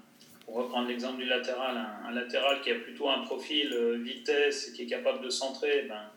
pour 0.50 0.64
reprendre 0.64 0.88
l'exemple 0.88 1.22
du 1.22 1.26
latéral, 1.26 1.78
un, 2.08 2.12
latéral 2.12 2.62
qui 2.62 2.72
a 2.72 2.76
plutôt 2.76 3.08
un 3.08 3.20
profil 3.20 3.72
euh, 3.72 3.98
vitesse 3.98 4.70
et 4.70 4.74
qui 4.74 4.84
est 4.84 4.88
capable 4.88 5.24
de 5.24 5.30
centrer, 5.30 5.84
ben, 5.88 6.10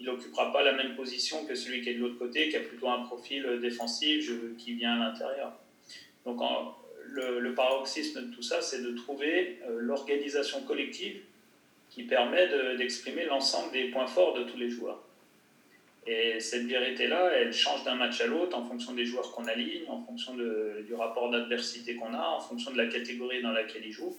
il 0.00 0.06
n'occupera 0.06 0.50
pas 0.52 0.62
la 0.62 0.72
même 0.72 0.96
position 0.96 1.44
que 1.44 1.54
celui 1.54 1.82
qui 1.82 1.90
est 1.90 1.94
de 1.94 2.00
l'autre 2.00 2.18
côté, 2.18 2.48
qui 2.48 2.56
a 2.56 2.60
plutôt 2.60 2.88
un 2.88 3.02
profil 3.02 3.44
euh, 3.44 3.58
défensif 3.58 4.30
qui 4.56 4.72
vient 4.72 4.94
à 4.94 5.10
l'intérieur. 5.10 5.52
Donc 6.24 6.40
le, 7.04 7.54
paroxysme 7.54 8.22
de 8.22 8.34
tout 8.34 8.42
ça, 8.42 8.62
c'est 8.62 8.80
de 8.80 8.92
trouver 8.92 9.58
euh, 9.68 9.80
l'organisation 9.80 10.62
collective 10.62 11.20
qui 11.90 12.04
permet 12.04 12.48
d'exprimer 12.78 13.24
de, 13.24 13.28
l'ensemble 13.28 13.70
des 13.72 13.90
points 13.90 14.06
forts 14.06 14.32
de 14.32 14.44
tous 14.44 14.56
les 14.56 14.70
joueurs. 14.70 15.02
Et 16.06 16.38
cette 16.38 16.66
vérité-là, 16.66 17.30
elle 17.32 17.52
change 17.52 17.84
d'un 17.84 17.94
match 17.94 18.20
à 18.20 18.26
l'autre 18.26 18.56
en 18.56 18.64
fonction 18.64 18.92
des 18.92 19.06
joueurs 19.06 19.32
qu'on 19.32 19.46
aligne, 19.46 19.88
en 19.88 20.02
fonction 20.02 20.34
du 20.34 20.94
rapport 20.94 21.30
d'adversité 21.30 21.94
qu'on 21.94 22.12
a, 22.12 22.26
en 22.28 22.40
fonction 22.40 22.72
de 22.72 22.76
la 22.76 22.86
catégorie 22.86 23.40
dans 23.40 23.52
laquelle 23.52 23.86
ils 23.86 23.92
jouent. 23.92 24.16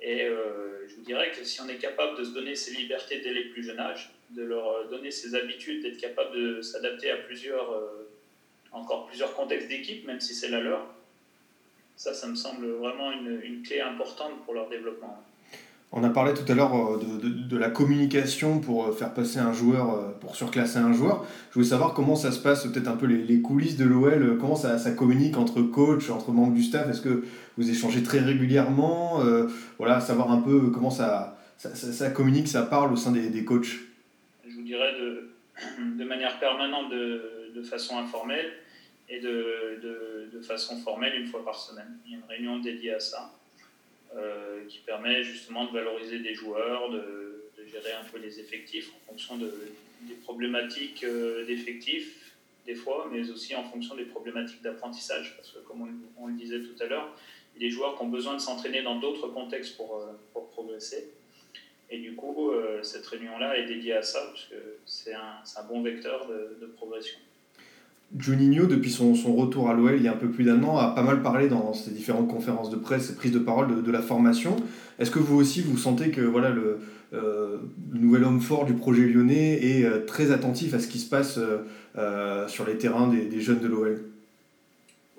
Et 0.00 0.22
euh, 0.22 0.88
je 0.88 0.94
vous 0.96 1.02
dirais 1.02 1.30
que 1.30 1.44
si 1.44 1.60
on 1.60 1.68
est 1.68 1.76
capable 1.76 2.18
de 2.18 2.24
se 2.24 2.30
donner 2.30 2.56
ces 2.56 2.74
libertés 2.74 3.20
dès 3.20 3.32
les 3.32 3.44
plus 3.44 3.62
jeunes 3.62 3.78
âges, 3.78 4.10
de 4.30 4.42
leur 4.42 4.88
donner 4.88 5.10
ces 5.10 5.34
habitudes, 5.34 5.82
d'être 5.82 5.98
capable 5.98 6.34
de 6.34 6.62
s'adapter 6.62 7.10
à 7.10 7.16
plusieurs, 7.16 7.70
euh, 7.70 8.08
encore 8.72 9.06
plusieurs 9.06 9.34
contextes 9.34 9.68
d'équipe, 9.68 10.06
même 10.06 10.20
si 10.20 10.34
c'est 10.34 10.48
la 10.48 10.60
leur, 10.60 10.86
Ça, 11.94 12.14
ça 12.14 12.26
me 12.26 12.34
semble 12.34 12.66
vraiment 12.66 13.12
une 13.12 13.62
clé 13.62 13.80
importante 13.80 14.42
pour 14.44 14.54
leur 14.54 14.68
développement. 14.70 15.22
On 15.94 16.02
a 16.04 16.08
parlé 16.08 16.32
tout 16.32 16.50
à 16.50 16.54
l'heure 16.54 16.74
euh, 16.74 16.98
de, 16.98 17.28
de, 17.28 17.56
la 17.58 17.68
communication 17.68 18.60
pour 18.60 18.86
euh, 18.86 18.92
faire 18.92 19.12
passer 19.12 19.38
un 19.38 19.52
joueur, 19.52 19.94
euh, 19.94 20.08
pour 20.20 20.36
surclasser 20.36 20.78
un 20.78 20.94
joueur. 20.94 21.26
Je 21.50 21.54
voulais 21.54 21.66
savoir 21.66 21.92
comment 21.92 22.16
ça 22.16 22.32
se 22.32 22.40
passe, 22.40 22.66
peut-être 22.66 22.88
un 22.88 22.96
peu 22.96 23.04
les, 23.04 23.42
coulisses 23.42 23.76
de 23.76 23.84
l'OL, 23.84 24.38
comment 24.40 24.56
ça, 24.56 24.78
ça, 24.78 24.92
communique 24.92 25.36
entre 25.36 25.60
coach, 25.60 26.08
entre 26.08 26.30
membres 26.30 26.54
du 26.54 26.62
staff. 26.62 26.88
Est-ce 26.88 27.02
que 27.02 27.24
vous 27.58 27.70
échangez 27.70 28.02
très 28.02 28.20
régulièrement 28.20 29.20
Voilà, 29.78 30.00
savoir 30.00 30.32
un 30.32 30.40
peu 30.40 30.70
comment 30.70 30.90
ça, 30.90 31.36
ça, 31.58 31.74
ça, 31.74 32.10
communique, 32.10 32.48
ça 32.48 32.62
parle 32.62 32.92
au 32.92 32.96
sein 32.96 33.12
des, 33.12 33.28
des 33.28 33.44
coachs? 33.44 33.80
Je 34.48 34.54
vous 34.54 34.62
dirais 34.62 34.94
de, 34.98 35.30
de 35.98 36.04
manière 36.04 36.38
permanente, 36.38 36.90
de, 36.90 37.52
de 37.54 37.62
façon 37.62 37.98
informelle 37.98 38.50
et 39.10 39.20
de, 39.20 40.30
de 40.32 40.40
façon 40.40 40.78
formelle 40.78 41.20
une 41.20 41.26
fois 41.26 41.44
par 41.44 41.56
semaine. 41.56 41.98
Il 42.06 42.12
y 42.12 42.14
a 42.14 42.18
une 42.18 42.24
réunion 42.24 42.58
dédiée 42.60 42.94
à 42.94 43.00
ça. 43.00 43.30
Euh, 44.16 44.66
qui 44.68 44.80
permet 44.80 45.24
justement 45.24 45.64
de 45.64 45.72
valoriser 45.72 46.18
des 46.18 46.34
joueurs, 46.34 46.90
de, 46.90 47.30
gérer 47.66 47.92
un 47.92 48.04
peu 48.04 48.18
les 48.18 48.38
effectifs 48.38 48.90
en 48.92 49.12
fonction 49.12 49.38
de, 49.38 49.50
des 50.02 50.14
problématiques 50.14 51.04
euh, 51.04 51.46
d'effectifs, 51.46 52.34
des 52.66 52.74
fois, 52.74 53.08
mais 53.10 53.30
aussi 53.30 53.54
en 53.54 53.64
fonction 53.64 53.94
des 53.94 54.04
problématiques 54.04 54.60
d'apprentissage. 54.60 55.34
Parce 55.36 55.52
que, 55.52 55.60
comme 55.60 56.02
on, 56.18 56.26
le 56.26 56.34
disait 56.34 56.60
tout 56.60 56.74
à 56.82 56.86
l'heure, 56.86 57.16
il 57.54 57.62
y 57.62 57.64
a 57.64 57.68
des 57.68 57.74
joueurs 57.74 57.96
qui 57.96 58.02
ont 58.02 58.08
besoin 58.08 58.34
de 58.34 58.40
s'entraîner 58.40 58.82
dans 58.82 58.96
d'autres 58.96 59.28
contextes 59.28 59.78
pour, 59.78 59.96
euh, 59.96 60.40
progresser. 60.52 61.08
Et 61.88 61.98
du 61.98 62.14
coup, 62.14 62.52
cette 62.82 63.06
réunion-là 63.06 63.56
est 63.58 63.66
dédiée 63.66 63.94
à 63.94 64.02
ça, 64.02 64.26
parce 64.26 64.44
que 64.46 64.78
c'est 64.86 65.14
un, 65.14 65.62
bon 65.68 65.82
vecteur 65.82 66.26
de 66.26 66.66
progression. 66.66 67.18
Juninho, 68.18 68.66
depuis 68.66 68.90
son, 68.90 69.14
son, 69.14 69.34
retour 69.34 69.70
à 69.70 69.74
l'OL 69.74 69.94
il 69.96 70.02
y 70.02 70.08
a 70.08 70.12
un 70.12 70.16
peu 70.16 70.28
plus 70.28 70.44
d'un 70.44 70.62
an, 70.64 70.76
a 70.76 70.88
pas 70.88 71.02
mal 71.02 71.22
parlé 71.22 71.48
dans 71.48 71.72
ses 71.72 71.90
différentes 71.90 72.28
conférences 72.28 72.70
de 72.70 72.76
presse 72.76 73.10
et 73.10 73.14
prises 73.14 73.32
de 73.32 73.38
parole 73.38 73.76
de, 73.76 73.80
de 73.80 73.90
la 73.90 74.02
formation. 74.02 74.56
Est-ce 74.98 75.10
que 75.10 75.18
vous 75.18 75.38
aussi, 75.38 75.62
vous 75.62 75.78
sentez 75.78 76.10
que 76.10 76.20
voilà, 76.20 76.50
le, 76.50 76.78
euh, 77.14 77.58
le, 77.90 77.98
nouvel 77.98 78.24
homme 78.24 78.40
fort 78.40 78.66
du 78.66 78.74
projet 78.74 79.02
lyonnais 79.02 79.62
est 79.62 79.84
euh, 79.84 80.04
très 80.04 80.30
attentif 80.30 80.74
à 80.74 80.78
ce 80.78 80.88
qui 80.88 80.98
se 80.98 81.08
passe 81.08 81.38
euh, 81.98 82.48
sur 82.48 82.66
les 82.66 82.78
terrains 82.78 83.08
des, 83.08 83.26
des 83.26 83.40
jeunes 83.40 83.60
de 83.60 83.68
l'OL 83.68 84.02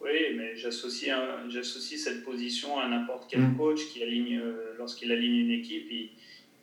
Oui, 0.04 0.36
mais 0.36 0.56
j'associe 0.56 1.16
cette 1.98 2.24
position 2.24 2.80
à 2.80 2.88
n'importe 2.88 3.26
quel 3.30 3.42
mmh. 3.42 3.58
coach 3.58 3.88
qui 3.92 4.04
aligne, 4.04 4.40
lorsqu'il 4.78 5.12
aligne 5.12 5.48
une 5.48 5.52
équipe, 5.52 5.88
il, 5.92 6.10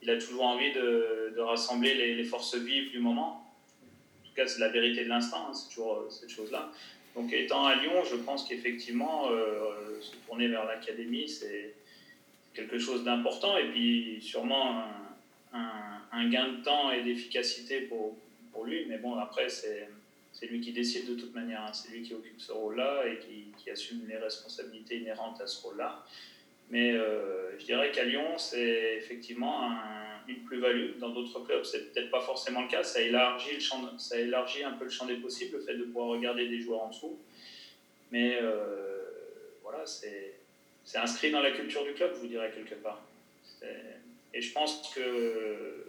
il, 0.02 0.10
a 0.10 0.18
toujours 0.18 0.44
envie 0.44 0.72
de, 0.72 1.34
de 1.36 1.40
rassembler 1.40 1.94
les, 1.94 2.14
les 2.14 2.24
forces 2.24 2.56
vives 2.56 2.90
du 2.90 3.00
moment 3.00 3.49
c'est 4.48 4.60
la 4.60 4.68
vérité 4.68 5.04
de 5.04 5.08
l'instant, 5.08 5.48
hein, 5.48 5.54
c'est 5.54 5.68
toujours 5.68 5.94
euh, 5.94 6.10
cette 6.10 6.30
chose-là. 6.30 6.70
Donc, 7.14 7.32
étant 7.32 7.66
à 7.66 7.74
Lyon, 7.74 8.04
je 8.08 8.16
pense 8.16 8.46
qu'effectivement, 8.46 9.30
euh, 9.30 10.00
se 10.00 10.14
tourner 10.26 10.48
vers 10.48 10.64
l'académie, 10.64 11.28
c'est 11.28 11.74
quelque 12.54 12.78
chose 12.78 13.04
d'important 13.04 13.56
et 13.56 13.64
puis 13.70 14.18
sûrement 14.22 14.84
un, 15.52 16.28
gain 16.28 16.48
de 16.48 16.62
temps 16.62 16.90
et 16.92 17.02
d'efficacité 17.02 17.82
pour, 17.82 18.16
pour 18.52 18.64
lui. 18.64 18.86
Mais 18.86 18.98
bon, 18.98 19.16
après, 19.16 19.48
c'est 19.48 19.88
lui 20.46 20.60
qui 20.60 20.72
décide 20.72 21.08
de 21.08 21.14
toute 21.14 21.34
manière. 21.34 21.62
Hein. 21.62 21.72
C'est 21.72 21.90
lui 21.90 22.02
qui 22.02 22.14
occupe 22.14 22.40
ce 22.40 22.52
rôle-là 22.52 23.04
et 23.06 23.18
qui, 23.18 23.70
assume 23.70 24.08
les 24.08 24.16
responsabilités 24.16 24.98
inhérentes 24.98 25.40
à 25.40 25.46
ce 25.46 25.62
rôle-là. 25.62 26.04
Mais 26.70 26.92
euh, 26.92 27.58
je 27.58 27.64
dirais 27.64 27.90
qu'à 27.90 28.04
Lyon, 28.04 28.38
c'est 28.38 28.96
effectivement 28.96 29.70
un 29.70 30.00
une 30.30 30.44
plus-value. 30.44 30.98
Dans 30.98 31.10
d'autres 31.10 31.40
clubs, 31.40 31.64
c'est 31.64 31.92
peut-être 31.92 32.10
pas 32.10 32.20
forcément 32.20 32.62
le 32.62 32.68
cas. 32.68 32.82
Ça 32.82 33.00
élargit, 33.00 33.54
le 33.54 33.60
champ, 33.60 33.98
ça 33.98 34.18
élargit 34.18 34.62
un 34.62 34.72
peu 34.72 34.84
le 34.84 34.90
champ 34.90 35.06
des 35.06 35.16
possibles, 35.16 35.56
le 35.58 35.62
fait 35.62 35.74
de 35.74 35.84
pouvoir 35.84 36.08
regarder 36.08 36.48
des 36.48 36.60
joueurs 36.60 36.82
en 36.82 36.88
dessous. 36.88 37.18
Mais 38.10 38.38
euh, 38.40 39.02
voilà, 39.62 39.84
c'est 39.86 40.34
inscrit 40.94 41.30
dans 41.30 41.40
la 41.40 41.52
culture 41.52 41.84
du 41.84 41.92
club, 41.92 42.12
je 42.14 42.20
vous 42.20 42.26
dirais, 42.26 42.50
quelque 42.54 42.74
part. 42.74 43.02
Et 44.32 44.40
je 44.40 44.52
pense 44.52 44.92
que 44.94 45.84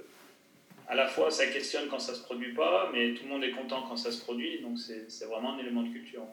à 0.87 0.95
la 0.95 1.07
fois, 1.07 1.31
ça 1.31 1.47
questionne 1.47 1.87
quand 1.87 1.99
ça 1.99 2.13
se 2.13 2.21
produit 2.21 2.53
pas, 2.53 2.89
mais 2.91 3.13
tout 3.13 3.23
le 3.23 3.29
monde 3.29 3.43
est 3.43 3.51
content 3.51 3.83
quand 3.87 3.95
ça 3.95 4.11
se 4.11 4.21
produit. 4.21 4.59
Donc, 4.61 4.77
c'est 4.77 5.25
vraiment 5.25 5.53
un 5.53 5.59
élément 5.59 5.83
de 5.83 5.89
culture. 5.89 6.23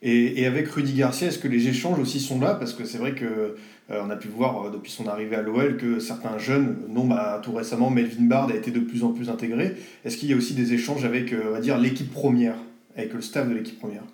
Et, 0.00 0.40
et, 0.40 0.46
avec 0.46 0.68
Rudy 0.68 0.94
Garcia, 0.94 1.28
est-ce 1.28 1.40
que 1.40 1.48
les 1.48 1.68
échanges 1.68 1.98
aussi 1.98 2.20
sont 2.20 2.38
là? 2.40 2.54
Parce 2.54 2.72
que 2.72 2.84
c'est 2.84 2.98
vrai 2.98 3.14
que 3.14 3.56
euh, 3.90 4.02
on 4.04 4.10
a 4.10 4.16
pu 4.16 4.28
voir 4.28 4.66
euh, 4.66 4.70
depuis 4.70 4.92
son 4.92 5.08
arrivée 5.08 5.34
à 5.34 5.42
l'OL 5.42 5.76
que 5.76 5.98
certains 5.98 6.38
jeunes, 6.38 6.84
non, 6.88 7.04
bah, 7.04 7.40
tout 7.42 7.52
récemment, 7.52 7.90
Melvin 7.90 8.26
Bard 8.26 8.48
a 8.50 8.54
été 8.54 8.70
de 8.70 8.80
plus 8.80 9.02
en 9.02 9.12
plus 9.12 9.28
intégré. 9.28 9.74
Est-ce 10.04 10.16
qu'il 10.16 10.30
y 10.30 10.32
a 10.32 10.36
aussi 10.36 10.54
des 10.54 10.72
échanges 10.72 11.04
avec, 11.04 11.32
euh, 11.32 11.42
on 11.48 11.50
va 11.50 11.60
dire, 11.60 11.78
l'équipe 11.78 12.12
première, 12.12 12.54
avec 12.96 13.12
le 13.12 13.20
staff 13.20 13.48
de 13.48 13.54
l'équipe 13.54 13.78
première? 13.78 14.04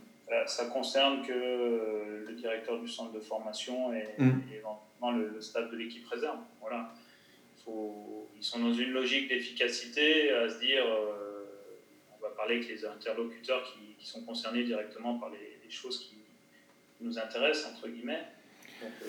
Ça 0.46 0.66
concerne 0.66 1.22
que 1.22 1.32
le 1.32 2.34
directeur 2.34 2.78
du 2.78 2.88
centre 2.88 3.12
de 3.12 3.20
formation 3.20 3.94
et, 3.94 4.04
mmh. 4.18 4.30
et 4.52 4.56
éventuellement 4.56 5.12
le, 5.12 5.32
le, 5.34 5.40
staff 5.40 5.70
de 5.70 5.76
l'équipe 5.76 6.06
réserve. 6.06 6.36
Voilà. 6.60 6.92
Faut, 7.64 8.28
ils 8.36 8.44
sont 8.44 8.58
dans 8.58 8.72
une 8.74 8.90
logique 8.90 9.28
d'efficacité 9.28 10.30
à 10.32 10.48
se 10.50 10.60
dire, 10.60 10.84
on 12.14 12.22
va 12.22 12.30
parler 12.36 12.56
avec 12.56 12.68
les 12.68 12.84
interlocuteurs 12.84 13.62
qui, 13.64 13.94
qui 13.96 14.06
sont 14.06 14.20
concernés 14.22 14.64
directement 14.64 15.18
par 15.18 15.30
les 15.30 15.53
des 15.64 15.70
choses 15.70 15.98
qui 15.98 16.14
nous 17.00 17.18
intéressent, 17.18 17.72
entre 17.72 17.88
guillemets. 17.88 18.24
Donc, 18.80 18.92
euh, 19.02 19.06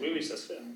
oui, 0.00 0.08
oui, 0.14 0.22
ça 0.22 0.36
se 0.36 0.48
fait. 0.48 0.58
Hein. 0.58 0.72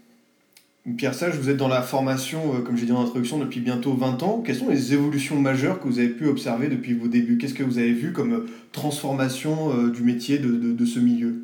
Pierre 0.97 1.15
Sage, 1.15 1.35
vous 1.35 1.51
êtes 1.51 1.57
dans 1.57 1.67
la 1.67 1.83
formation, 1.83 2.55
euh, 2.55 2.61
comme 2.61 2.77
j'ai 2.77 2.87
dit 2.87 2.93
en 2.93 3.03
introduction, 3.03 3.39
depuis 3.39 3.59
bientôt 3.59 3.93
20 3.95 4.23
ans. 4.23 4.41
Quelles 4.41 4.57
sont 4.57 4.69
les 4.69 4.95
évolutions 4.95 5.35
majeures 5.35 5.81
que 5.81 5.89
vous 5.89 5.99
avez 5.99 6.11
pu 6.11 6.29
observer 6.29 6.69
depuis 6.69 6.95
vos 6.95 7.09
débuts? 7.09 7.39
Qu'est-ce 7.39 7.55
que 7.55 7.65
vous 7.65 7.79
avez 7.79 7.93
vu 7.93 8.13
comme 8.13 8.33
euh, 8.33 8.47
transformation 8.71 9.73
euh, 9.77 9.91
du 9.91 10.03
métier 10.03 10.39
de, 10.39 10.49
de, 10.49 10.73
de, 10.73 10.87
ce 10.87 11.01
milieu? 11.01 11.35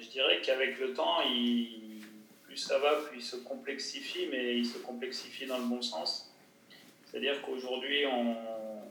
Je 0.00 0.08
dirais 0.08 0.40
qu'avec 0.42 0.80
le 0.80 0.94
temps, 0.94 1.20
il, 1.30 2.00
plus 2.46 2.56
ça 2.56 2.78
va, 2.78 2.94
plus 3.10 3.18
il 3.18 3.22
se 3.22 3.36
complexifie, 3.36 4.28
mais 4.30 4.56
il 4.56 4.64
se 4.64 4.78
complexifie 4.78 5.44
dans 5.44 5.58
le 5.58 5.66
bon 5.66 5.82
sens. 5.82 6.32
C'est-à-dire 7.04 7.42
qu'aujourd'hui, 7.42 8.06
on, 8.06 8.36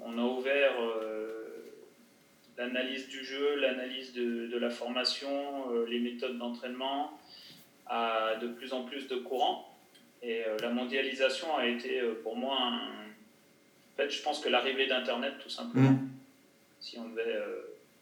on, 0.06 0.18
a 0.20 0.22
ouvert 0.22 0.74
euh, 0.80 1.39
l'analyse 2.60 3.08
du 3.08 3.24
jeu, 3.24 3.56
l'analyse 3.56 4.14
de, 4.14 4.48
de, 4.48 4.58
la 4.58 4.70
formation, 4.70 5.72
euh, 5.72 5.88
les 5.88 6.00
méthodes 6.00 6.38
d'entraînement 6.38 7.18
à 7.88 8.36
de 8.40 8.48
plus 8.48 8.74
en 8.74 8.84
plus 8.84 9.08
de 9.08 9.16
courants. 9.16 9.74
Et 10.22 10.44
euh, 10.46 10.58
la 10.62 10.70
mondialisation 10.70 11.56
a 11.58 11.66
été 11.66 12.02
euh, 12.02 12.22
pour 12.22 12.36
moi 12.36 12.58
un... 12.60 12.78
En 12.78 13.96
fait, 14.04 14.10
je 14.10 14.22
pense 14.22 14.40
que 14.42 14.50
l'arrivée 14.50 14.88
d'Internet, 14.88 15.34
tout 15.42 15.50
simplement, 15.50 15.90
mmh. 15.90 16.10
si 16.80 17.00
on 17.00 17.10
devait 17.10 17.36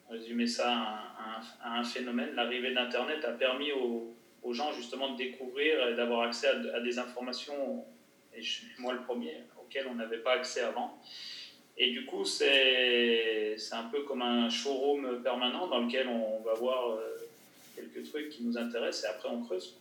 résumer 0.10 0.46
ça 0.46 0.72
à 0.72 1.42
un, 1.66 1.72
à 1.72 1.80
un 1.80 1.84
phénomène, 1.84 2.36
l'arrivée 2.36 2.74
d'Internet 2.74 3.24
a 3.26 3.32
permis 3.32 3.72
aux, 3.72 4.14
aux, 4.44 4.54
gens 4.54 4.72
justement 4.74 5.14
de 5.14 5.18
découvrir 5.18 5.88
et 5.88 5.96
d'avoir 5.96 6.22
accès 6.22 6.48
à, 6.48 6.76
à, 6.76 6.80
des 6.82 7.00
informations, 7.00 7.84
et 8.36 8.44
je, 8.44 8.62
moi 8.78 8.94
le 8.94 9.02
premier, 9.02 9.38
auxquelles 9.60 9.88
on 9.88 9.96
n'avait 9.96 10.20
pas 10.20 10.34
accès 10.34 10.62
avant. 10.62 11.02
Et 11.80 11.92
du 11.92 12.06
coup, 12.06 12.26
c'est 12.26 13.56
un 13.72 13.84
peu 13.84 14.02
comme 14.04 14.22
un 14.22 14.50
showroom 14.50 15.22
permanent 15.24 15.68
dans 15.68 15.80
lequel 15.80 16.08
on 16.08 16.42
va 16.44 16.54
voir 16.56 16.90
euh, 16.90 17.00
quelques 17.76 18.10
trucs 18.10 18.30
qui 18.30 18.44
nous 18.44 18.58
intéressent 18.58 19.06
et 19.06 19.08
après 19.08 19.30
on 19.30 19.44
creuse. 19.44 19.76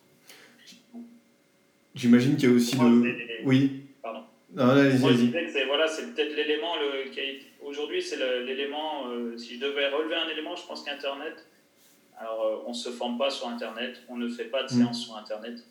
J'imagine 1.94 2.36
qu'il 2.36 2.50
y 2.50 2.52
a 2.52 2.54
aussi 2.54 2.76
de. 2.76 3.44
Oui. 3.44 3.84
Pardon. 4.02 4.24
Non, 4.52 4.68
allez-y, 4.68 5.50
C'est 5.50 5.64
voilà, 5.64 5.86
peut-être 5.86 6.36
l'élément 6.36 6.74
qui 7.12 7.20
a 7.20 7.24
Aujourd'hui, 7.64 8.00
c'est 8.00 8.18
l'élément. 8.44 9.08
Euh, 9.08 9.36
si 9.36 9.56
je 9.56 9.60
devais 9.60 9.88
relever 9.88 10.14
un 10.14 10.28
élément, 10.28 10.54
je 10.54 10.64
pense 10.66 10.84
qu'Internet. 10.84 11.46
Alors, 12.18 12.42
euh, 12.42 12.64
on 12.66 12.70
ne 12.70 12.74
se 12.74 12.90
forme 12.90 13.18
pas 13.18 13.30
sur 13.30 13.48
Internet, 13.48 14.02
on 14.08 14.16
ne 14.16 14.28
fait 14.28 14.44
pas 14.44 14.62
de 14.62 14.72
mmh. 14.72 14.76
séance 14.76 15.04
sur 15.04 15.16
Internet 15.16 15.64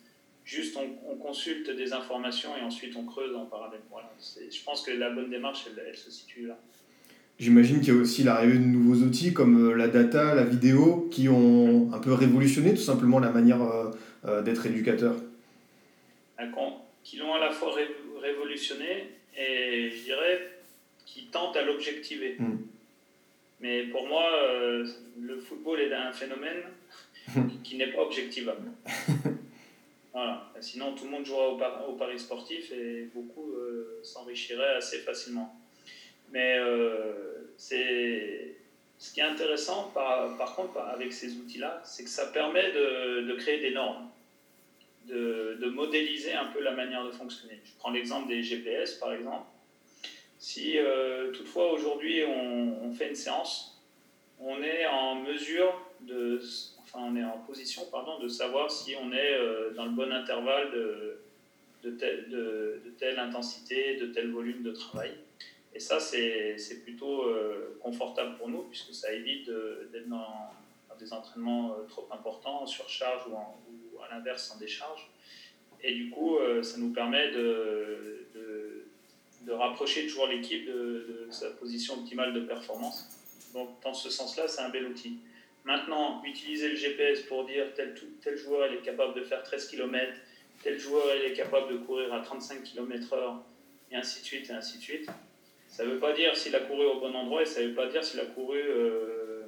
juste 0.46 0.78
on, 0.78 1.12
on, 1.12 1.16
consulte 1.16 1.70
des 1.70 1.92
informations 1.92 2.56
et 2.56 2.62
ensuite 2.62 2.96
on 2.96 3.04
creuse 3.04 3.36
en 3.36 3.44
parallèle. 3.44 3.80
Voilà. 3.90 4.10
Je 4.18 4.64
pense 4.64 4.82
que 4.82 4.92
la 4.92 5.10
bonne 5.10 5.28
démarche, 5.28 5.66
elle, 5.66 5.84
elle 5.86 5.96
se 5.96 6.10
situe 6.10 6.46
là. 6.46 6.56
J'imagine 7.38 7.80
qu'il 7.80 7.92
y 7.92 7.96
a 7.96 8.00
aussi 8.00 8.22
l'arrivée 8.22 8.58
de 8.58 8.64
nouveaux 8.64 9.04
outils 9.04 9.34
comme 9.34 9.70
euh, 9.70 9.74
la 9.74 9.88
data, 9.88 10.34
la 10.34 10.44
vidéo, 10.44 11.06
qui 11.10 11.28
ont 11.28 11.92
un 11.92 11.98
peu 11.98 12.14
révolutionné 12.14 12.70
tout 12.70 12.80
simplement 12.80 13.18
la 13.18 13.30
manière 13.30 13.60
euh, 13.60 13.90
euh 14.24 14.42
d'être 14.42 14.64
éducateur. 14.64 15.16
Qui 17.06 17.18
l'ont 17.18 17.34
à 17.34 17.38
la 17.38 17.52
fois 17.52 17.72
ré 17.72 17.86
révolutionné 18.20 19.10
et 19.38 19.90
je 19.90 20.02
dirais 20.02 20.50
qui 21.04 21.26
tentent 21.26 21.56
à 21.56 21.62
l'objectiver. 21.62 22.34
Mm. 22.36 22.56
Mais 23.60 23.84
pour 23.84 24.08
moi, 24.08 24.24
euh, 24.42 24.84
le 25.20 25.38
football 25.38 25.78
est 25.78 25.94
un 25.94 26.10
phénomène 26.10 26.62
qui 27.62 27.76
n'est 27.76 27.92
pas 27.92 28.02
objectivable. 28.02 28.72
Sinon, 30.60 30.94
tout 30.94 31.04
le 31.04 31.10
monde 31.10 31.26
jouera 31.26 31.48
au, 31.50 31.56
par 31.56 31.88
au 31.88 31.94
paris 31.94 32.18
sportif 32.18 32.72
et 32.72 33.08
beaucoup 33.14 33.52
euh, 33.52 34.00
s'enrichiraient 34.02 34.76
assez 34.76 34.98
facilement. 34.98 35.54
Mais 36.30 36.56
euh, 36.58 37.52
ce 37.58 39.12
qui 39.12 39.20
est 39.20 39.24
intéressant, 39.24 39.90
par, 39.94 40.36
par 40.36 40.54
contre, 40.56 40.78
avec 40.78 41.12
ces 41.12 41.36
outils-là, 41.36 41.82
c'est 41.84 42.04
que 42.04 42.10
ça 42.10 42.26
permet 42.26 42.72
de, 42.72 43.22
de, 43.22 43.34
créer 43.34 43.60
des 43.60 43.70
normes, 43.72 44.08
de, 45.06 45.56
de, 45.60 45.66
modéliser 45.68 46.32
un 46.32 46.46
peu 46.46 46.60
la 46.60 46.72
manière 46.72 47.04
de 47.04 47.10
fonctionner. 47.10 47.60
Je 47.64 47.72
prends 47.78 47.90
l'exemple 47.90 48.28
des 48.28 48.42
GPS, 48.42 48.94
par 48.94 49.12
exemple. 49.12 49.46
Si 50.38 50.78
euh, 50.78 51.32
toutefois 51.32 51.72
aujourd'hui 51.72 52.22
on, 52.24 52.92
fait 52.92 53.08
une 53.08 53.14
séance, 53.14 53.82
on 54.38 54.62
est 54.62 54.86
en 54.86 55.16
mesure 55.16 55.74
de, 56.02 56.40
on 56.96 57.16
est 57.16 57.24
en 57.24 57.38
position 57.46 57.82
pardon, 57.90 58.18
de 58.18 58.28
savoir 58.28 58.70
si 58.70 58.94
on 59.00 59.12
est 59.12 59.74
dans 59.74 59.84
le 59.84 59.92
bon 59.92 60.12
intervalle 60.12 60.70
de, 61.82 61.90
telle 62.98 63.18
intensité, 63.18 63.96
de 63.96 64.06
tel 64.06 64.30
volume 64.30 64.62
de 64.62 64.72
travail. 64.72 65.12
Et 65.74 65.80
ça, 65.80 66.00
c'est 66.00 66.82
plutôt 66.84 67.24
confortable 67.80 68.36
pour 68.36 68.48
nous, 68.48 68.62
puisque 68.62 68.94
ça 68.94 69.12
évite 69.12 69.50
d'être 69.92 70.08
dans, 70.08 70.50
des 70.98 71.12
entraînements 71.12 71.76
trop 71.88 72.08
importants, 72.10 72.62
en 72.62 72.66
surcharge 72.66 73.26
ou, 73.28 73.32
ou 73.34 74.02
à 74.02 74.14
l'inverse 74.14 74.50
en 74.54 74.58
décharge. 74.58 75.08
Et 75.82 75.94
du 75.94 76.10
coup, 76.10 76.38
ça 76.62 76.78
nous 76.78 76.92
permet 76.92 77.30
de, 77.32 78.26
de 79.46 79.52
rapprocher 79.52 80.06
toujours 80.06 80.26
l'équipe 80.26 80.66
de, 80.66 81.28
sa 81.30 81.50
position 81.50 81.94
optimale 81.94 82.34
de 82.34 82.40
performance. 82.40 83.08
Donc, 83.54 83.68
dans 83.82 83.94
ce 83.94 84.10
sens-là, 84.10 84.48
c'est 84.48 84.60
un 84.60 84.68
bel 84.68 84.86
outil. 84.86 85.18
Maintenant, 85.66 86.22
utiliser 86.24 86.68
le 86.68 86.76
GPS 86.76 87.22
pour 87.22 87.44
dire 87.44 87.66
tel, 87.74 88.36
joueur 88.36 88.72
est 88.72 88.82
capable 88.82 89.14
de 89.14 89.24
faire 89.24 89.42
13 89.42 89.68
km, 89.68 90.12
tel 90.62 90.78
joueur 90.78 91.10
est 91.10 91.32
capable 91.32 91.72
de 91.72 91.78
courir 91.78 92.14
à 92.14 92.20
35 92.20 92.62
km/h, 92.62 93.36
et 93.90 93.96
ainsi 93.96 94.20
de 94.20 94.24
suite, 94.24 94.48
et 94.48 94.52
ainsi 94.52 94.78
de 94.78 94.82
suite. 94.82 95.08
Ça 95.68 95.84
ne 95.84 95.90
veut 95.90 95.98
pas 95.98 96.12
dire 96.12 96.36
s'il 96.36 96.54
a 96.54 96.60
couru 96.60 96.84
au 96.84 97.00
bon 97.00 97.12
endroit 97.12 97.42
et 97.42 97.46
ça 97.46 97.60
ne 97.60 97.66
veut 97.66 97.74
pas 97.74 97.88
dire 97.88 98.04
s'il 98.04 98.20
a 98.20 98.26
couru 98.26 98.60
euh, 98.60 99.42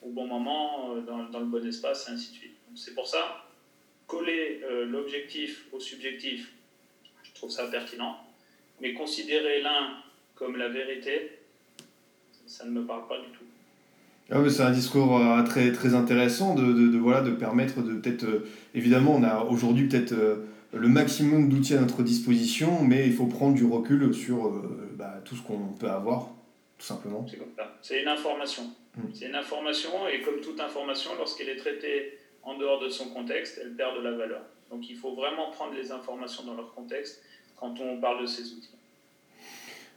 au 0.00 0.10
bon 0.10 0.28
moment, 0.28 0.94
euh, 0.94 1.00
dans, 1.00 1.24
dans, 1.24 1.40
le 1.40 1.46
bon 1.46 1.66
espace, 1.66 2.08
et 2.08 2.12
ainsi 2.12 2.30
de 2.30 2.36
suite. 2.36 2.56
C'est 2.76 2.94
pour 2.94 3.08
ça, 3.08 3.44
coller 4.06 4.60
euh, 4.62 4.84
l'objectif 4.86 5.66
au 5.72 5.80
subjectif, 5.80 6.52
je 7.24 7.32
trouve 7.34 7.50
ça 7.50 7.66
pertinent. 7.66 8.16
Mais 8.80 8.94
considérer 8.94 9.60
l'un 9.60 9.96
comme 10.36 10.56
la 10.56 10.68
vérité, 10.68 11.32
ça 12.46 12.64
ne 12.64 12.70
me 12.70 12.84
parle 12.84 13.08
pas 13.08 13.18
du 13.18 13.28
tout. 13.30 13.44
Ah 14.30 14.38
c'est 14.48 14.62
un 14.62 14.70
discours 14.70 15.18
euh, 15.18 15.42
très, 15.42 15.70
très 15.72 15.94
intéressant 15.94 16.54
de, 16.54 16.72
de, 16.72 16.98
voilà, 16.98 17.20
de 17.20 17.30
permettre 17.30 17.82
de 17.82 17.94
peut-être... 17.94 18.24
Euh, 18.24 18.46
évidemment, 18.74 19.14
on 19.14 19.22
a 19.22 19.44
aujourd'hui 19.44 19.86
peut-être 19.86 20.12
euh, 20.12 20.36
le 20.72 20.88
maximum 20.88 21.48
d'outils 21.48 21.74
à 21.74 21.80
notre 21.80 22.02
disposition, 22.02 22.82
mais 22.82 23.06
il 23.06 23.12
faut 23.12 23.26
prendre 23.26 23.54
du 23.54 23.64
recul 23.64 24.14
sur 24.14 24.50
bah, 24.94 25.20
tout 25.24 25.36
ce 25.36 25.42
qu'on 25.42 25.58
peut 25.78 25.90
avoir, 25.90 26.30
tout 26.78 26.86
simplement. 26.86 27.26
C'est 27.30 27.36
comme 27.36 27.52
ça. 27.56 27.76
C'est 27.82 28.02
une 28.02 28.08
information. 28.08 28.64
Mm. 28.96 29.02
C'est 29.12 29.28
une 29.28 29.34
information, 29.34 30.08
et 30.08 30.20
comme 30.22 30.40
toute 30.40 30.58
information, 30.58 31.10
lorsqu'elle 31.16 31.50
est 31.50 31.56
traitée 31.56 32.18
en 32.42 32.56
dehors 32.56 32.80
de 32.80 32.88
son 32.88 33.10
contexte, 33.10 33.60
elle 33.62 33.74
perd 33.76 33.96
de 33.98 34.02
la 34.02 34.12
valeur. 34.12 34.42
Donc 34.70 34.88
il 34.88 34.96
faut 34.96 35.14
vraiment 35.14 35.50
prendre 35.50 35.74
les 35.74 35.92
informations 35.92 36.44
dans 36.44 36.54
leur 36.54 36.74
contexte 36.74 37.22
quand 37.56 37.78
on 37.80 38.00
parle 38.00 38.22
de 38.22 38.26
ces 38.26 38.52
outils. 38.52 38.70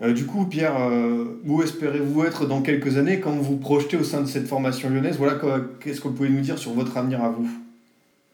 Euh, 0.02 0.14
du 0.14 0.28
coup, 0.28 0.46
Pierre, 0.46 0.80
euh, 0.80 1.42
où 1.44 1.64
espérez-vous 1.64 2.24
être 2.24 2.46
dans 2.46 2.62
quelques 2.62 2.98
années 2.98 3.20
quand 3.20 3.32
vous 3.32 3.44
vous 3.44 3.58
projetez 3.58 3.98
au 3.98 4.04
sein 4.04 4.22
de 4.22 4.28
cette 4.28 4.48
formation 4.48 4.90
lyonnaise? 4.90 5.18
Voilà, 5.18 5.40
qu'est-ce 5.82 6.02
que 6.02 6.08
vous 6.08 6.14
pouvez 6.14 6.30
nous 6.30 6.42
dire 6.42 6.60
sur 6.60 6.72
votre 6.72 6.96
avenir 6.98 7.24
à 7.24 7.30
vous? 7.30 7.50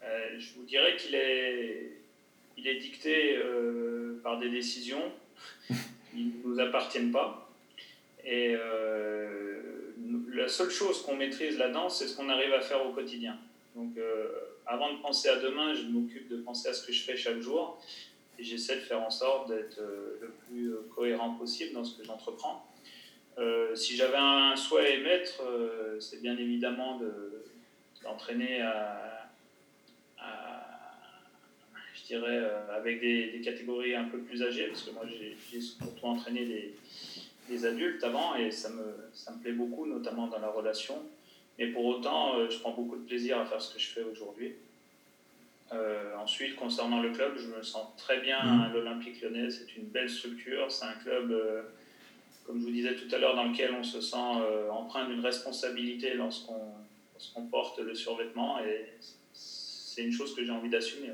Euh, 0.02 0.06
Je 0.38 0.54
vous 0.56 0.66
dirais 0.66 0.94
qu'il 0.98 1.14
est, 1.14 1.92
il 2.58 2.66
est 2.66 2.78
dicté 2.78 3.38
par 4.22 4.38
des 4.38 4.50
décisions 4.50 5.02
qui 5.68 6.32
ne 6.44 6.50
nous 6.50 6.60
appartiennent 6.60 7.12
pas. 7.12 7.50
Et 8.26 8.56
la 10.32 10.48
seule 10.48 10.70
chose 10.70 11.02
qu'on 11.02 11.16
maîtrise 11.16 11.58
là-dedans, 11.58 11.88
c'est 11.88 12.08
ce 12.08 12.16
qu'on 12.16 12.28
arrive 12.28 12.52
à 12.52 12.60
faire 12.60 12.84
au 12.86 12.92
quotidien. 12.92 13.36
Donc, 13.76 13.98
avant 14.66 14.92
de 14.94 14.98
penser 14.98 15.28
à 15.28 15.36
demain, 15.36 15.74
je 15.74 15.82
m'occupe 15.82 16.30
de 16.30 16.36
penser 16.36 16.68
à 16.68 16.72
ce 16.72 16.86
que 16.86 16.92
je 16.92 17.02
fais 17.02 17.16
chaque 17.16 17.40
jour 17.40 17.78
et 18.38 18.44
j'essaie 18.44 18.76
de 18.76 18.80
faire 18.80 19.02
en 19.02 19.10
sorte 19.10 19.48
d'être 19.48 19.78
euh, 19.78 20.18
le 20.20 20.28
plus 20.28 20.72
euh, 20.72 20.86
cohérent 20.94 21.34
possible 21.34 21.74
dans 21.74 21.84
ce 21.84 21.96
que 21.98 22.04
j'entreprends. 22.04 22.66
Euh, 23.38 23.74
si 23.74 23.96
j'avais 23.96 24.16
un 24.16 24.54
souhait 24.56 24.86
à 24.86 24.90
émettre, 24.90 25.42
c'est 25.98 26.22
bien 26.22 26.36
évidemment 26.36 27.00
d'entraîner 28.02 28.60
à, 28.62 29.28
je 31.94 32.06
dirais, 32.06 32.48
avec 32.70 33.00
des, 33.00 33.40
catégories 33.42 33.94
un 33.94 34.04
peu 34.04 34.18
plus 34.18 34.42
âgées, 34.42 34.68
parce 34.68 34.82
que 34.82 34.90
moi 34.90 35.02
j'ai 35.06 35.60
surtout 35.60 36.06
entraîné 36.06 36.44
des, 36.44 36.74
des, 37.48 37.66
adultes 37.66 38.04
avant 38.04 38.36
et 38.36 38.52
ça 38.52 38.68
me, 38.68 38.94
ça 39.12 39.32
me 39.32 39.38
plaît 39.42 39.52
beaucoup, 39.52 39.86
notamment 39.86 40.28
dans 40.28 40.38
la 40.38 40.50
relation. 40.50 41.02
Mais 41.58 41.68
pour 41.68 41.84
autant, 41.86 42.48
je 42.48 42.58
prends 42.58 42.72
beaucoup 42.72 42.96
de 42.96 43.04
plaisir 43.04 43.40
à 43.40 43.46
faire 43.46 43.60
ce 43.60 43.74
que 43.74 43.80
je 43.80 43.88
fais 43.88 44.02
aujourd'hui. 44.02 44.54
Euh, 45.72 46.12
ensuite, 46.22 46.56
concernant 46.56 47.00
le 47.00 47.10
club, 47.10 47.32
je 47.36 47.56
me 47.56 47.62
sens 47.62 47.86
très 47.96 48.20
bien 48.20 48.36
mmh. 48.44 48.60
à 48.60 48.68
l'Olympique 48.72 49.22
lyonnais. 49.22 49.50
C'est 49.50 49.76
une 49.76 49.84
belle 49.84 50.10
structure. 50.10 50.66
C'est 50.68 50.84
un 50.84 51.02
club, 51.02 51.30
euh, 51.30 51.62
comme 52.46 52.60
je 52.60 52.64
vous 52.64 52.70
disais 52.70 52.94
tout 52.94 53.12
à 53.14 53.18
l'heure, 53.18 53.34
dans 53.34 53.44
lequel 53.44 53.70
on 53.78 53.82
se 53.82 54.00
sent 54.00 54.16
euh, 54.16 54.70
empreint 54.70 55.08
d'une 55.08 55.20
responsabilité 55.20 56.14
lorsqu'on 56.14 57.42
porte 57.50 57.78
le 57.80 57.94
survêtement. 57.94 58.58
Et 58.60 58.84
c'est 59.32 60.04
une 60.04 60.12
chose 60.12 60.34
que 60.34 60.44
j'ai 60.44 60.52
envie 60.52 60.70
d'assumer. 60.70 61.10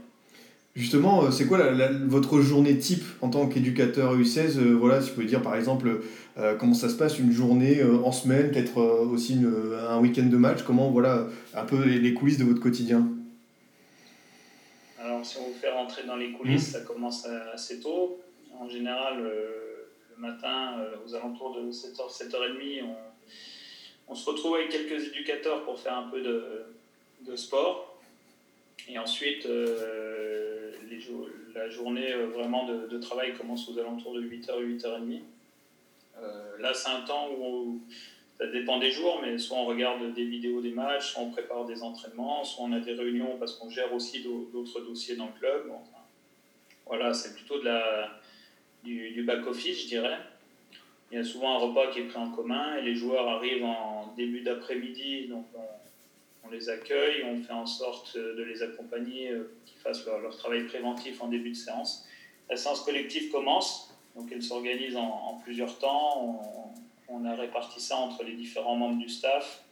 Justement, 0.76 1.32
c'est 1.32 1.46
quoi 1.46 1.58
votre 2.06 2.40
journée 2.40 2.78
type 2.78 3.02
en 3.22 3.28
tant 3.28 3.48
qu'éducateur 3.48 4.16
U16 4.16 4.60
Voilà, 4.60 5.02
si 5.02 5.08
vous 5.08 5.14
pouvez 5.16 5.26
dire 5.26 5.42
par 5.42 5.56
exemple 5.56 6.00
comment 6.60 6.74
ça 6.74 6.88
se 6.88 6.94
passe 6.94 7.18
une 7.18 7.32
journée 7.32 7.82
en 7.82 8.12
semaine, 8.12 8.52
peut-être 8.52 8.78
aussi 8.78 9.36
un 9.88 9.98
week-end 9.98 10.26
de 10.26 10.36
match? 10.36 10.62
Comment 10.62 10.92
voilà 10.92 11.26
un 11.56 11.64
peu 11.64 11.84
les 11.84 12.14
coulisses 12.14 12.38
de 12.38 12.44
votre 12.44 12.60
quotidien? 12.60 13.08
Si 15.24 15.38
on 15.38 15.48
vous 15.48 15.54
fait 15.54 15.70
rentrer 15.70 16.04
dans 16.04 16.16
les 16.16 16.32
coulisses, 16.32 16.68
mmh. 16.68 16.72
ça 16.72 16.80
commence 16.80 17.26
assez 17.26 17.80
tôt. 17.80 18.20
En 18.58 18.68
général, 18.68 19.20
euh, 19.20 19.88
le 20.14 20.20
matin, 20.20 20.78
euh, 20.80 20.96
aux 21.06 21.14
alentours 21.14 21.56
de 21.56 21.70
7h, 21.70 22.10
7h30, 22.10 22.84
on, 22.84 22.94
on, 24.08 24.14
se 24.14 24.28
retrouve 24.28 24.56
avec 24.56 24.68
quelques 24.68 25.08
éducateurs 25.08 25.64
pour 25.64 25.78
faire 25.78 25.96
un 25.96 26.08
peu 26.08 26.20
de, 26.20 26.64
de 27.22 27.36
sport. 27.36 27.98
Et 28.88 28.98
ensuite, 28.98 29.46
euh, 29.46 30.72
les 30.90 31.00
la 31.54 31.68
journée 31.68 32.12
vraiment 32.34 32.66
de, 32.66 32.86
de, 32.86 32.98
travail 32.98 33.34
commence 33.34 33.68
aux 33.68 33.78
alentours 33.78 34.14
de 34.14 34.22
8h, 34.22 34.62
8h30. 34.62 35.20
là, 36.60 36.74
c'est 36.74 36.90
un 36.90 37.00
temps 37.00 37.28
où 37.32 37.80
ça 38.40 38.46
dépend 38.46 38.78
des 38.78 38.90
jours, 38.90 39.20
mais 39.20 39.36
soit 39.36 39.58
on 39.58 39.66
regarde 39.66 40.14
des 40.14 40.24
vidéos 40.24 40.62
des 40.62 40.70
matchs, 40.70 41.12
soit 41.12 41.22
on 41.22 41.30
prépare 41.30 41.66
des 41.66 41.82
entraînements, 41.82 42.42
soit 42.42 42.64
on 42.64 42.72
a 42.72 42.80
des 42.80 42.94
réunions 42.94 43.36
parce 43.38 43.52
qu'on 43.52 43.68
gère 43.68 43.92
aussi 43.92 44.22
d'autres 44.22 44.80
dossiers 44.80 45.14
dans 45.14 45.26
le 45.26 45.38
club. 45.38 45.70
voilà, 46.86 47.12
c'est 47.12 47.34
plutôt 47.34 47.58
de 47.58 47.66
la, 47.66 48.18
du, 48.82 49.22
back-office, 49.24 49.82
je 49.82 49.88
dirais. 49.88 50.16
Il 51.12 51.18
y 51.18 51.20
a 51.20 51.24
souvent 51.24 51.54
un 51.54 51.58
repas 51.58 51.88
qui 51.92 51.98
est 51.98 52.04
pris 52.04 52.16
en 52.16 52.30
commun 52.30 52.76
et 52.76 52.82
les 52.82 52.94
joueurs 52.94 53.28
arrivent 53.28 53.64
en 53.64 54.14
début 54.16 54.40
d'après-midi, 54.40 55.26
donc 55.28 55.44
on, 56.42 56.48
les 56.48 56.70
accueille, 56.70 57.22
on 57.24 57.42
fait 57.42 57.52
en 57.52 57.66
sorte 57.66 58.16
de 58.16 58.42
les 58.42 58.62
accompagner, 58.62 59.32
euh, 59.32 59.54
qu'ils 59.66 59.78
fassent 59.78 60.06
leur, 60.06 60.34
travail 60.38 60.64
préventif 60.64 61.22
en 61.22 61.28
début 61.28 61.50
de 61.50 61.56
séance. 61.56 62.06
La 62.48 62.56
séance 62.56 62.80
collective 62.80 63.30
commence, 63.30 63.94
donc 64.16 64.32
elle 64.32 64.42
s'organise 64.42 64.96
en, 64.96 65.38
plusieurs 65.44 65.78
temps. 65.78 66.72
On 67.10 67.24
a 67.24 67.34
réparti 67.34 67.80
ça 67.80 67.96
entre 67.96 68.24
les 68.24 68.34
différents 68.34 68.76
membres 68.76 68.98
du 68.98 69.08
staff, 69.08 69.64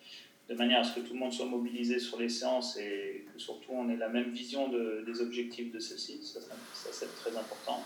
de 0.49 0.55
manière 0.55 0.81
à 0.81 0.85
ce 0.85 0.95
que 0.95 1.01
tout 1.01 1.13
le 1.13 1.19
monde 1.19 1.33
soit 1.33 1.47
mobilisé 1.47 1.99
sur 1.99 2.19
les 2.19 2.29
séances 2.29 2.77
et 2.79 3.27
que 3.33 3.39
surtout 3.39 3.73
on 3.73 3.89
ait 3.91 3.97
la 3.97 4.09
même 4.09 4.31
vision 4.31 4.69
des 4.69 5.21
objectifs 5.21 5.73
de 5.73 5.79
ceci. 5.79 6.23
Ça, 6.25 6.41
ça, 6.41 6.89
c'est 6.91 7.15
très 7.17 7.37
important. 7.37 7.85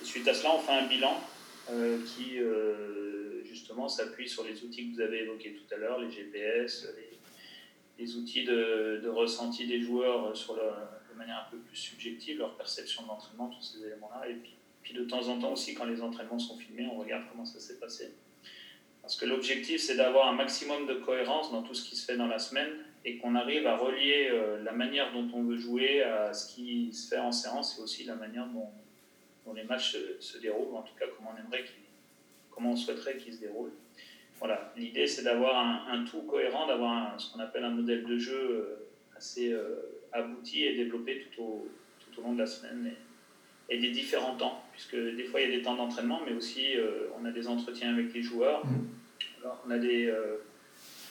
Et 0.00 0.04
suite 0.04 0.28
à 0.28 0.34
cela, 0.34 0.54
on 0.54 0.58
fait 0.58 0.72
un 0.72 0.86
bilan 0.86 1.18
euh, 1.70 1.98
qui 2.04 2.38
euh, 2.38 3.42
justement 3.44 3.88
s'appuie 3.88 4.28
sur 4.28 4.44
les 4.44 4.62
outils 4.62 4.90
que 4.90 4.94
vous 4.94 5.00
avez 5.00 5.22
évoqués 5.22 5.54
tout 5.54 5.74
à 5.74 5.78
l'heure, 5.78 6.00
les 6.00 6.10
GPS, 6.10 6.86
les, 7.98 8.16
outils 8.16 8.44
de, 8.44 9.08
ressenti 9.08 9.66
des 9.66 9.80
joueurs 9.80 10.36
sur 10.36 10.56
de 10.56 11.16
manière 11.16 11.46
un 11.46 11.50
peu 11.50 11.58
plus 11.58 11.76
subjective, 11.76 12.38
leur 12.38 12.56
perception 12.56 13.04
de 13.04 13.08
l'entraînement, 13.08 13.48
tous 13.48 13.62
ces 13.62 13.86
éléments-là. 13.86 14.28
Et 14.28 14.34
puis, 14.34 14.54
puis 14.82 14.94
de 14.94 15.04
temps 15.04 15.28
en 15.28 15.38
temps 15.38 15.52
aussi, 15.52 15.74
quand 15.74 15.84
les 15.84 16.02
entraînements 16.02 16.38
sont 16.38 16.58
filmés, 16.58 16.88
on 16.92 16.98
regarde 16.98 17.24
comment 17.30 17.44
ça 17.44 17.60
s'est 17.60 17.78
passé. 17.78 18.12
Parce 19.02 19.16
que 19.16 19.26
l'objectif, 19.26 19.80
c'est 19.80 19.96
d'avoir 19.96 20.28
un 20.28 20.34
maximum 20.34 20.86
de 20.86 20.94
cohérence 20.94 21.50
dans 21.50 21.62
tout 21.62 21.74
ce 21.74 21.88
qui 21.88 21.96
se 21.96 22.06
fait 22.06 22.16
dans 22.16 22.28
la 22.28 22.38
semaine 22.38 22.70
et 23.04 23.18
qu'on 23.18 23.34
arrive 23.34 23.66
à 23.66 23.76
relier 23.76 24.28
euh, 24.30 24.62
la 24.62 24.72
manière 24.72 25.12
dont 25.12 25.28
on 25.34 25.42
veut 25.42 25.58
jouer 25.58 26.02
à 26.02 26.32
ce 26.32 26.54
qui 26.54 26.92
se 26.92 27.08
fait 27.08 27.18
en 27.18 27.32
séance 27.32 27.78
et 27.78 27.82
aussi 27.82 28.04
la 28.04 28.14
manière 28.14 28.46
dont, 28.46 28.68
les 29.54 29.64
matchs 29.64 29.96
se, 30.20 30.38
déroulent, 30.38 30.76
en 30.76 30.82
tout 30.82 30.94
cas 30.98 31.06
comment 31.16 31.34
on 31.34 31.38
aimerait 31.38 31.64
comment 32.50 32.70
on 32.70 32.76
souhaiterait 32.76 33.16
qu'ils 33.16 33.34
se 33.34 33.40
déroulent. 33.40 33.72
Voilà, 34.38 34.72
l'idée 34.76 35.06
c'est 35.06 35.24
d'avoir 35.24 35.88
un, 35.88 36.04
tout 36.04 36.22
cohérent, 36.22 36.66
d'avoir 36.66 37.20
ce 37.20 37.32
qu'on 37.32 37.40
appelle 37.40 37.64
un 37.64 37.70
modèle 37.70 38.04
de 38.04 38.18
jeu 38.18 38.34
euh, 38.34 38.88
assez 39.16 39.52
euh, 39.52 40.00
abouti 40.12 40.64
et 40.64 40.76
développé 40.76 41.26
tout 41.34 41.42
au, 41.42 42.22
long 42.22 42.34
de 42.34 42.38
la 42.38 42.46
semaine 42.46 42.94
des 43.78 43.90
différents 43.90 44.36
temps, 44.36 44.62
puisque 44.72 44.96
des 44.96 45.24
fois 45.24 45.40
il 45.40 45.50
y 45.50 45.52
a 45.52 45.56
des 45.56 45.62
temps 45.62 45.74
d'entraînement, 45.74 46.20
mais 46.26 46.32
aussi 46.34 46.74
on 47.20 47.24
a 47.24 47.30
des 47.30 47.48
entretiens 47.48 47.92
avec 47.92 48.12
les 48.12 48.22
joueurs. 48.22 48.64
Mmh 48.66 48.86
on 49.66 49.70
a 49.70 49.78
des, 49.78 50.06
euh, 50.06 50.36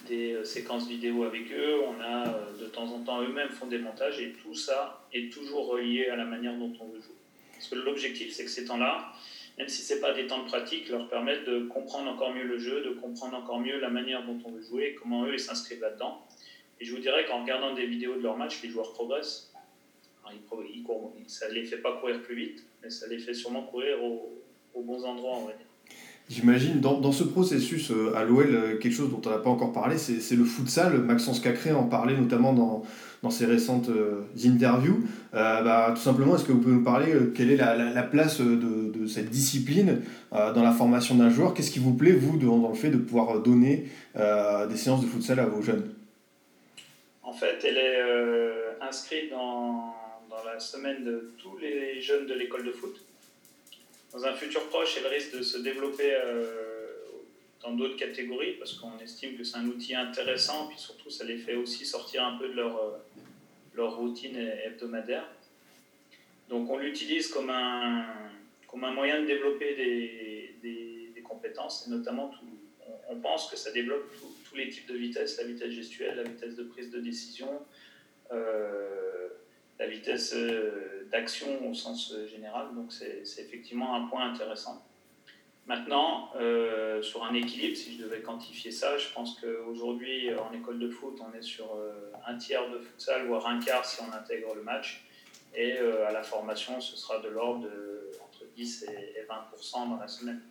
des 0.08 0.34
euh, 0.34 0.44
séquences 0.44 0.88
vidéo 0.88 1.24
avec 1.24 1.52
eux, 1.52 1.82
on 1.88 2.02
a 2.02 2.28
euh, 2.28 2.58
de 2.60 2.66
temps 2.66 2.92
en 2.94 3.00
temps 3.00 3.22
eux-mêmes 3.22 3.50
font 3.50 3.68
des 3.68 3.78
montages 3.78 4.20
et 4.20 4.34
tout 4.34 4.56
ça 4.56 5.06
est 5.14 5.32
toujours 5.32 5.68
relié 5.68 6.08
à 6.08 6.16
la 6.16 6.26
manière 6.26 6.56
dont 6.58 6.74
on 6.80 6.88
veut 6.88 7.02
jouer. 7.02 7.16
Parce 7.54 7.68
que 7.68 7.76
l'objectif, 7.76 8.32
c'est 8.32 8.46
que 8.46 8.50
ces 8.50 8.66
temps-là, 8.66 9.14
même 9.58 9.68
si 9.68 9.84
ce 9.84 9.94
n'est 9.94 10.00
pas 10.00 10.14
des 10.14 10.28
temps 10.28 10.44
de 10.44 10.48
pratique, 10.48 10.90
leur 10.90 11.08
permettent 11.10 11.46
de 11.46 11.66
comprendre 11.68 12.10
encore 12.10 12.34
mieux 12.34 12.44
le 12.44 12.58
jeu, 12.58 12.82
de 12.82 12.90
comprendre 12.90 13.38
encore 13.38 13.60
mieux 13.60 13.80
la 13.80 13.90
manière 13.90 14.26
dont 14.26 14.40
on 14.46 14.52
veut 14.52 14.64
jouer, 14.64 14.96
comment 15.00 15.26
eux 15.26 15.34
ils 15.34 15.40
s'inscrivent 15.40 15.82
là-dedans. 15.82 16.26
Et 16.80 16.86
je 16.86 16.96
vous 16.96 17.02
dirais 17.02 17.26
qu'en 17.26 17.44
regardant 17.44 17.76
des 17.76 17.86
vidéos 17.86 18.16
de 18.16 18.24
leur 18.24 18.38
match, 18.38 18.64
les 18.64 18.70
joueurs 18.70 18.94
progressent. 18.94 19.51
Ça 21.32 21.48
ne 21.48 21.54
les 21.54 21.64
fait 21.64 21.78
pas 21.78 21.98
courir 21.98 22.22
plus 22.22 22.36
vite, 22.36 22.66
mais 22.84 22.90
ça 22.90 23.08
les 23.08 23.18
fait 23.18 23.34
sûrement 23.34 23.64
courir 23.64 24.04
aux, 24.04 24.44
aux 24.74 24.84
bons 24.84 25.06
endroits, 25.06 25.38
on 25.38 25.46
va 25.46 25.54
dire. 25.54 25.66
J'imagine, 26.30 26.82
dans, 26.82 27.00
dans, 27.00 27.14
ce 27.14 27.24
processus 27.24 27.90
euh, 27.90 28.14
à 28.16 28.26
l'OL, 28.26 28.48
euh, 28.54 28.78
quelque 28.78 28.94
chose 28.94 29.10
dont 29.10 29.22
on 29.26 29.30
n'a 29.30 29.38
pas 29.38 29.50
encore 29.50 29.72
parlé, 29.72 29.98
c'est 29.98 30.36
le 30.36 30.44
futsal. 30.44 30.98
Maxence 31.00 31.40
Cacré 31.40 31.72
en 31.72 31.86
parlait 31.86 32.18
notamment 32.18 32.52
dans, 32.52 32.84
dans 33.24 33.30
ses 33.30 33.46
récentes 33.46 33.88
euh, 33.88 34.24
interviews. 34.44 35.06
Euh, 35.34 35.62
bah, 35.64 35.94
tout 35.96 36.02
simplement, 36.02 36.36
est-ce 36.36 36.44
que 36.44 36.52
vous 36.52 36.60
pouvez 36.60 36.76
nous 36.76 36.84
parler 36.84 37.14
quelle 37.34 37.50
est 37.50 37.58
la, 37.58 37.78
la, 37.78 37.92
la 37.92 38.04
place 38.04 38.42
de, 38.42 38.56
de, 38.56 39.08
cette 39.08 39.30
discipline 39.30 40.02
dans 40.32 40.64
la 40.64 40.72
formation 40.74 41.16
d'un 41.16 41.30
joueur? 41.30 41.54
Qu'est-ce 41.54 41.72
qui 41.72 41.80
vous 41.80 41.94
plaît, 41.94 42.12
vous, 42.12 42.38
dans, 42.38 42.58
dans, 42.58 42.70
le 42.70 42.76
fait 42.76 42.90
de 42.90 42.98
pouvoir 42.98 43.40
donner 43.40 43.88
des 44.16 44.78
séances 44.78 45.02
de 45.02 45.08
futsal 45.08 45.40
à 45.40 45.46
vos 45.46 45.62
jeunes? 45.62 45.94
En 47.24 47.34
fait, 47.34 47.58
elle 47.64 47.78
est 47.78 48.82
inscrite 48.82 49.32
dans, 49.32 49.96
dans 50.42 50.50
la 50.50 50.60
semaine 50.60 51.04
de 51.04 51.34
tous 51.38 51.58
les 51.58 52.02
jeunes 52.02 52.26
de 52.26 52.34
l'école 52.34 52.66
de 52.66 52.72
foot 52.72 52.96
dans 54.14 54.26
un 54.26 54.34
futur 54.34 54.68
proche, 54.68 54.98
elle 54.98 55.08
risque 55.08 55.38
de 55.38 55.42
se 55.42 55.58
développer 55.58 56.14
euh, 56.14 56.92
dans 57.62 57.72
d'autres 57.72 57.96
catégories 57.96 58.54
parce 58.54 58.74
qu'on 58.74 59.00
estime 59.00 59.38
que 59.38 59.44
c'est 59.44 59.58
un 59.58 59.68
outil 59.68 59.96
intéressant, 59.96 60.68
puis 60.68 60.78
surtout 60.78 61.10
ça 61.10 61.24
les 61.24 61.38
fait 61.38 61.56
aussi 61.56 61.86
sortir 61.86 62.26
un 62.26 62.38
peu 62.38 62.50
de 62.50 62.54
leur, 62.54 62.78
euh, 62.78 63.88
routine 63.88 64.38
hebdomadaire. 64.38 65.26
Donc 66.50 66.70
on 66.70 66.78
l'utilise 66.78 67.30
comme 67.30 67.50
un, 67.50 68.06
moyen 68.74 69.22
de 69.22 69.28
développer 69.28 69.76
des, 69.76 71.24
compétences, 71.24 71.88
et 71.88 71.90
notamment 71.90 72.34
on, 73.08 73.16
pense 73.16 73.50
que 73.50 73.56
ça 73.56 73.72
développe 73.72 74.04
tous 74.50 74.56
les 74.56 74.68
types 74.68 74.88
de 74.88 74.98
vitesse, 74.98 75.38
la 75.38 75.46
vitesse 75.46 75.72
gestuelle, 75.72 76.18
la 76.18 76.24
vitesse 76.24 76.56
de 76.58 76.64
prise 76.64 76.92
de 76.92 77.00
décision, 77.00 77.48
euh, 78.34 79.30
la 79.82 79.88
vitesse 79.88 80.34
euh, 80.36 81.08
d'action 81.12 81.68
au 81.68 81.74
sens 81.74 82.14
euh, 82.14 82.28
général. 82.28 82.68
Donc 82.76 82.94
c'est 82.94 83.24
effectivement 83.40 83.96
un 83.96 84.08
point 84.08 84.32
intéressant. 84.32 84.86
Maintenant, 85.66 86.30
euh, 86.36 87.02
sur 87.02 87.24
un 87.24 87.34
équilibre, 87.34 87.76
si 87.76 87.98
je 87.98 88.04
devais 88.04 88.22
quantifier 88.22 88.72
ça, 88.72 88.98
je 88.98 89.08
pense 89.14 89.40
qu'aujourd'hui, 89.40 90.30
en 90.36 90.54
école 90.54 90.80
de 90.80 90.90
foot, 90.90 91.20
on 91.20 91.36
est 91.38 91.42
sur 91.42 91.68
un 92.28 92.38
tiers 92.38 92.70
de 92.70 92.80
futsal, 92.80 93.28
voire 93.28 93.48
un 93.48 93.60
quart 93.60 93.86
si 93.86 94.02
on 94.02 94.14
intègre 94.14 94.54
le 94.56 94.64
match. 94.64 95.06
Et 95.56 95.78
à 95.78 96.12
la 96.12 96.24
formation, 96.24 96.82
ce 96.82 96.98
sera 96.98 97.20
de 97.20 97.30
l'ordre 97.30 97.68
entre 98.24 98.46
10 98.56 98.84
et 98.84 99.22
20% 99.22 99.90
dans 99.90 99.98
la 99.98 100.08
semaine. 100.08 100.42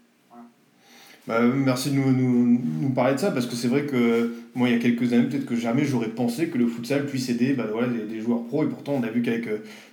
Bah, 1.26 1.42
merci 1.42 1.90
de 1.90 1.96
nous, 1.96 2.12
nous, 2.12 2.60
nous, 2.80 2.90
parler 2.90 3.14
de 3.14 3.20
ça 3.20 3.30
parce 3.30 3.44
que 3.44 3.54
c'est 3.54 3.68
vrai 3.68 3.84
que 3.84 4.32
moi 4.54 4.68
il 4.68 4.74
y 4.74 4.76
a 4.76 4.80
quelques 4.80 5.12
années 5.12 5.28
peut-être 5.28 5.44
que 5.44 5.54
jamais 5.54 5.84
j'aurais 5.84 6.08
pensé 6.08 6.48
que 6.48 6.56
le 6.56 6.66
futsal 6.66 7.04
puisse 7.04 7.28
aider 7.28 7.52
bah, 7.52 7.66
voilà, 7.70 7.88
des, 7.88 8.04
des, 8.04 8.20
joueurs 8.20 8.44
pros. 8.44 8.64
Et 8.64 8.68
pourtant 8.68 8.94
on 8.94 9.02
a 9.02 9.08
vu 9.08 9.20
qu'avec 9.20 9.46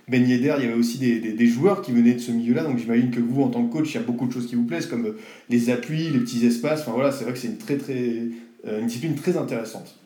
Ben 0.08 0.26
Yedder 0.26 0.54
il 0.58 0.64
y 0.64 0.66
avait 0.66 0.78
aussi 0.78 0.96
des, 0.98 1.20
des, 1.20 1.32
des, 1.32 1.46
joueurs 1.46 1.82
qui 1.82 1.92
venaient 1.92 2.14
de 2.14 2.18
ce 2.18 2.32
milieu 2.32 2.54
là 2.54 2.64
donc 2.64 2.78
j'imagine 2.78 3.10
que 3.10 3.20
vous 3.20 3.42
en 3.42 3.50
tant 3.50 3.62
que 3.66 3.70
coach 3.70 3.90
il 3.90 3.94
y 3.96 3.98
a 3.98 4.02
beaucoup 4.02 4.26
de 4.26 4.32
choses 4.32 4.46
qui 4.46 4.54
vous 4.54 4.64
plaisent 4.64 4.86
comme 4.86 5.16
les 5.50 5.68
appuis, 5.68 6.08
les 6.08 6.20
petits 6.20 6.46
espaces, 6.46 6.80
enfin 6.80 6.92
voilà 6.92 7.12
c'est 7.12 7.24
vrai 7.24 7.34
que 7.34 7.38
c'est 7.38 7.48
une, 7.48 7.58
très, 7.58 7.76
très, 7.76 8.22
une 8.64 8.86
discipline 8.86 9.14
très 9.14 9.36
intéressante. 9.36 9.96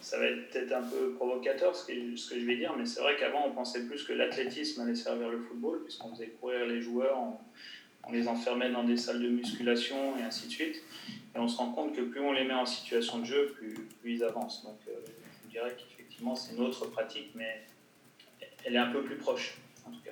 Ça 0.00 0.18
va 0.18 0.26
être 0.26 0.50
peut-être 0.50 0.72
un 0.72 0.82
peu 0.82 1.12
provocateur 1.14 1.76
ce 1.76 1.86
que, 1.86 1.92
ce 2.16 2.34
que 2.34 2.40
je 2.40 2.44
vais 2.44 2.56
dire 2.56 2.74
mais 2.76 2.86
c'est 2.86 3.00
vrai 3.00 3.12
qu'avant 3.20 3.46
on 3.48 3.54
pensait 3.54 3.84
plus 3.84 4.02
que 4.02 4.14
l'athlétisme 4.14 4.80
allait 4.82 4.96
servir 4.96 5.30
le 5.30 5.38
football 5.38 5.84
puisqu'on 5.84 6.12
faisait 6.12 6.32
courir 6.40 6.66
les 6.66 6.82
joueurs 6.82 7.16
en 7.16 7.40
on 8.04 8.12
les 8.12 8.28
enfermait 8.28 8.70
dans 8.70 8.84
des 8.84 8.96
salles 8.96 9.22
de 9.22 9.28
musculation 9.28 10.16
et 10.18 10.22
ainsi 10.22 10.46
de 10.46 10.52
suite. 10.52 10.76
Et 11.34 11.38
on 11.38 11.48
se 11.48 11.56
rend 11.56 11.72
compte 11.72 11.94
que 11.94 12.02
plus 12.02 12.20
on 12.20 12.32
les 12.32 12.44
met 12.44 12.54
en 12.54 12.66
situation 12.66 13.18
de 13.18 13.24
jeu, 13.24 13.54
plus, 13.56 13.74
plus 14.00 14.14
ils 14.14 14.24
avancent. 14.24 14.62
Donc 14.64 14.78
euh, 14.88 14.92
je 15.46 15.50
dirais 15.50 15.74
qu'effectivement 15.76 16.34
c'est 16.34 16.54
une 16.54 16.62
autre 16.62 16.86
pratique, 16.86 17.30
mais 17.34 17.62
elle 18.64 18.74
est 18.74 18.78
un 18.78 18.92
peu 18.92 19.02
plus 19.02 19.16
proche 19.16 19.56
en 19.86 19.90
tout 19.90 20.00
cas. 20.04 20.10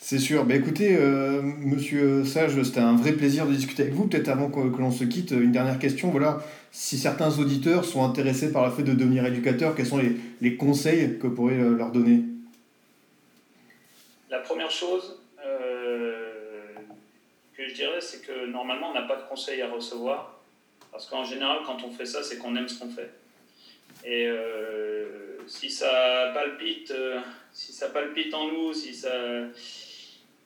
C'est 0.00 0.18
sûr. 0.18 0.44
Bah, 0.44 0.54
écoutez, 0.54 0.96
euh, 0.96 1.40
monsieur 1.40 2.24
Sage, 2.26 2.62
c'était 2.62 2.80
un 2.80 2.94
vrai 2.94 3.12
plaisir 3.12 3.46
de 3.46 3.54
discuter 3.54 3.84
avec 3.84 3.94
vous. 3.94 4.06
Peut-être 4.06 4.28
avant 4.28 4.50
que, 4.50 4.68
que 4.70 4.78
l'on 4.78 4.90
se 4.90 5.04
quitte, 5.04 5.30
une 5.30 5.50
dernière 5.50 5.78
question. 5.78 6.10
Voilà, 6.10 6.44
si 6.72 6.98
certains 6.98 7.38
auditeurs 7.38 7.86
sont 7.86 8.04
intéressés 8.04 8.52
par 8.52 8.66
le 8.66 8.72
fait 8.72 8.82
de 8.82 8.92
devenir 8.92 9.24
éducateur, 9.24 9.74
quels 9.74 9.86
sont 9.86 9.96
les, 9.96 10.16
les 10.42 10.56
conseils 10.56 11.18
que 11.18 11.26
vous 11.26 11.34
pourriez 11.34 11.56
leur 11.56 11.90
donner? 11.90 12.22
La 14.28 14.40
première 14.40 14.70
chose, 14.70 15.04
euh, 15.12 15.23
dirais, 17.74 18.00
c'est 18.00 18.26
que 18.26 18.46
normalement, 18.46 18.90
on 18.90 18.94
n'a 18.94 19.02
pas 19.02 19.16
de 19.16 19.28
conseils 19.28 19.62
à 19.62 19.68
recevoir. 19.68 20.40
Parce 20.94 21.06
qu'en 21.06 21.24
général, 21.24 21.58
quand 21.66 21.82
on 21.82 21.90
fait 21.90 22.06
ça, 22.06 22.22
c'est 22.22 22.38
qu'on 22.38 22.54
aime 22.54 22.68
ce 22.68 22.78
qu'on 22.78 22.88
fait. 22.88 23.10
Et 24.04 24.26
euh, 24.28 25.38
si 25.48 25.70
ça 25.70 26.30
palpite, 26.32 26.90
euh, 26.92 27.20
si 27.52 27.72
ça 27.72 27.88
palpite 27.88 28.32
en 28.32 28.48
nous, 28.48 28.72
si 28.72 28.94
ça. 28.94 29.12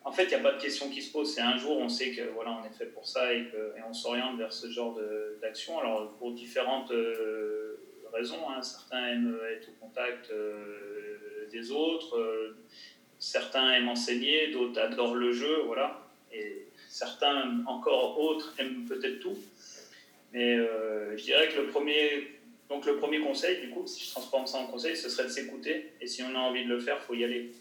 En 0.04 0.12
fait, 0.12 0.24
il 0.24 0.28
n'y 0.28 0.34
a 0.36 0.38
pas 0.38 0.52
de 0.52 0.60
question 0.60 0.88
qui 0.88 1.02
se 1.02 1.12
pose. 1.12 1.34
C'est 1.34 1.42
un 1.42 1.58
jour, 1.58 1.76
on 1.76 1.88
sait 1.88 2.12
que 2.12 2.22
voilà, 2.32 2.58
on 2.62 2.64
est 2.64 2.72
fait 2.72 2.86
pour 2.86 3.06
ça 3.06 3.34
et, 3.34 3.44
que, 3.44 3.74
on 3.86 3.92
s'oriente 3.92 4.38
vers 4.38 4.52
ce 4.52 4.70
genre 4.70 4.98
d'action. 5.42 5.78
Alors, 5.80 6.12
pour 6.12 6.32
différentes 6.32 6.90
euh, 6.92 7.78
raisons, 8.12 8.48
hein, 8.48 8.62
certains 8.62 9.06
aiment 9.08 9.38
être 9.50 9.68
au 9.68 9.84
contact 9.84 10.32
des 11.50 11.70
autres, 11.72 12.54
certains 13.18 13.72
aiment 13.72 13.88
enseigner, 13.88 14.50
d'autres 14.50 14.80
adorent 14.80 15.16
le 15.16 15.32
jeu, 15.32 15.62
voilà. 15.66 16.00
Et 16.32 16.67
certains 16.98 17.64
encore 17.66 18.18
autres 18.18 18.54
aiment 18.58 18.84
peut-être 18.86 19.20
tout. 19.20 19.38
Mais 20.32 20.56
euh, 20.56 21.16
je 21.16 21.22
dirais 21.22 21.48
que 21.48 21.60
le 21.60 21.66
premier, 21.68 22.38
donc 22.68 22.84
le 22.86 22.96
premier 22.96 23.20
conseil, 23.20 23.60
du 23.60 23.70
coup, 23.70 23.86
si 23.86 24.04
je 24.04 24.10
transforme 24.10 24.46
ça 24.46 24.58
en 24.58 24.66
conseil, 24.66 24.96
ce 24.96 25.08
serait 25.08 25.24
de 25.24 25.32
s'écouter. 25.32 25.92
Et 26.00 26.06
si 26.06 26.22
on 26.22 26.34
a 26.34 26.38
envie 26.38 26.64
de 26.64 26.68
le 26.68 26.80
faire, 26.80 26.98
il 27.00 27.06
faut 27.06 27.14
y 27.14 27.24
aller. 27.24 27.52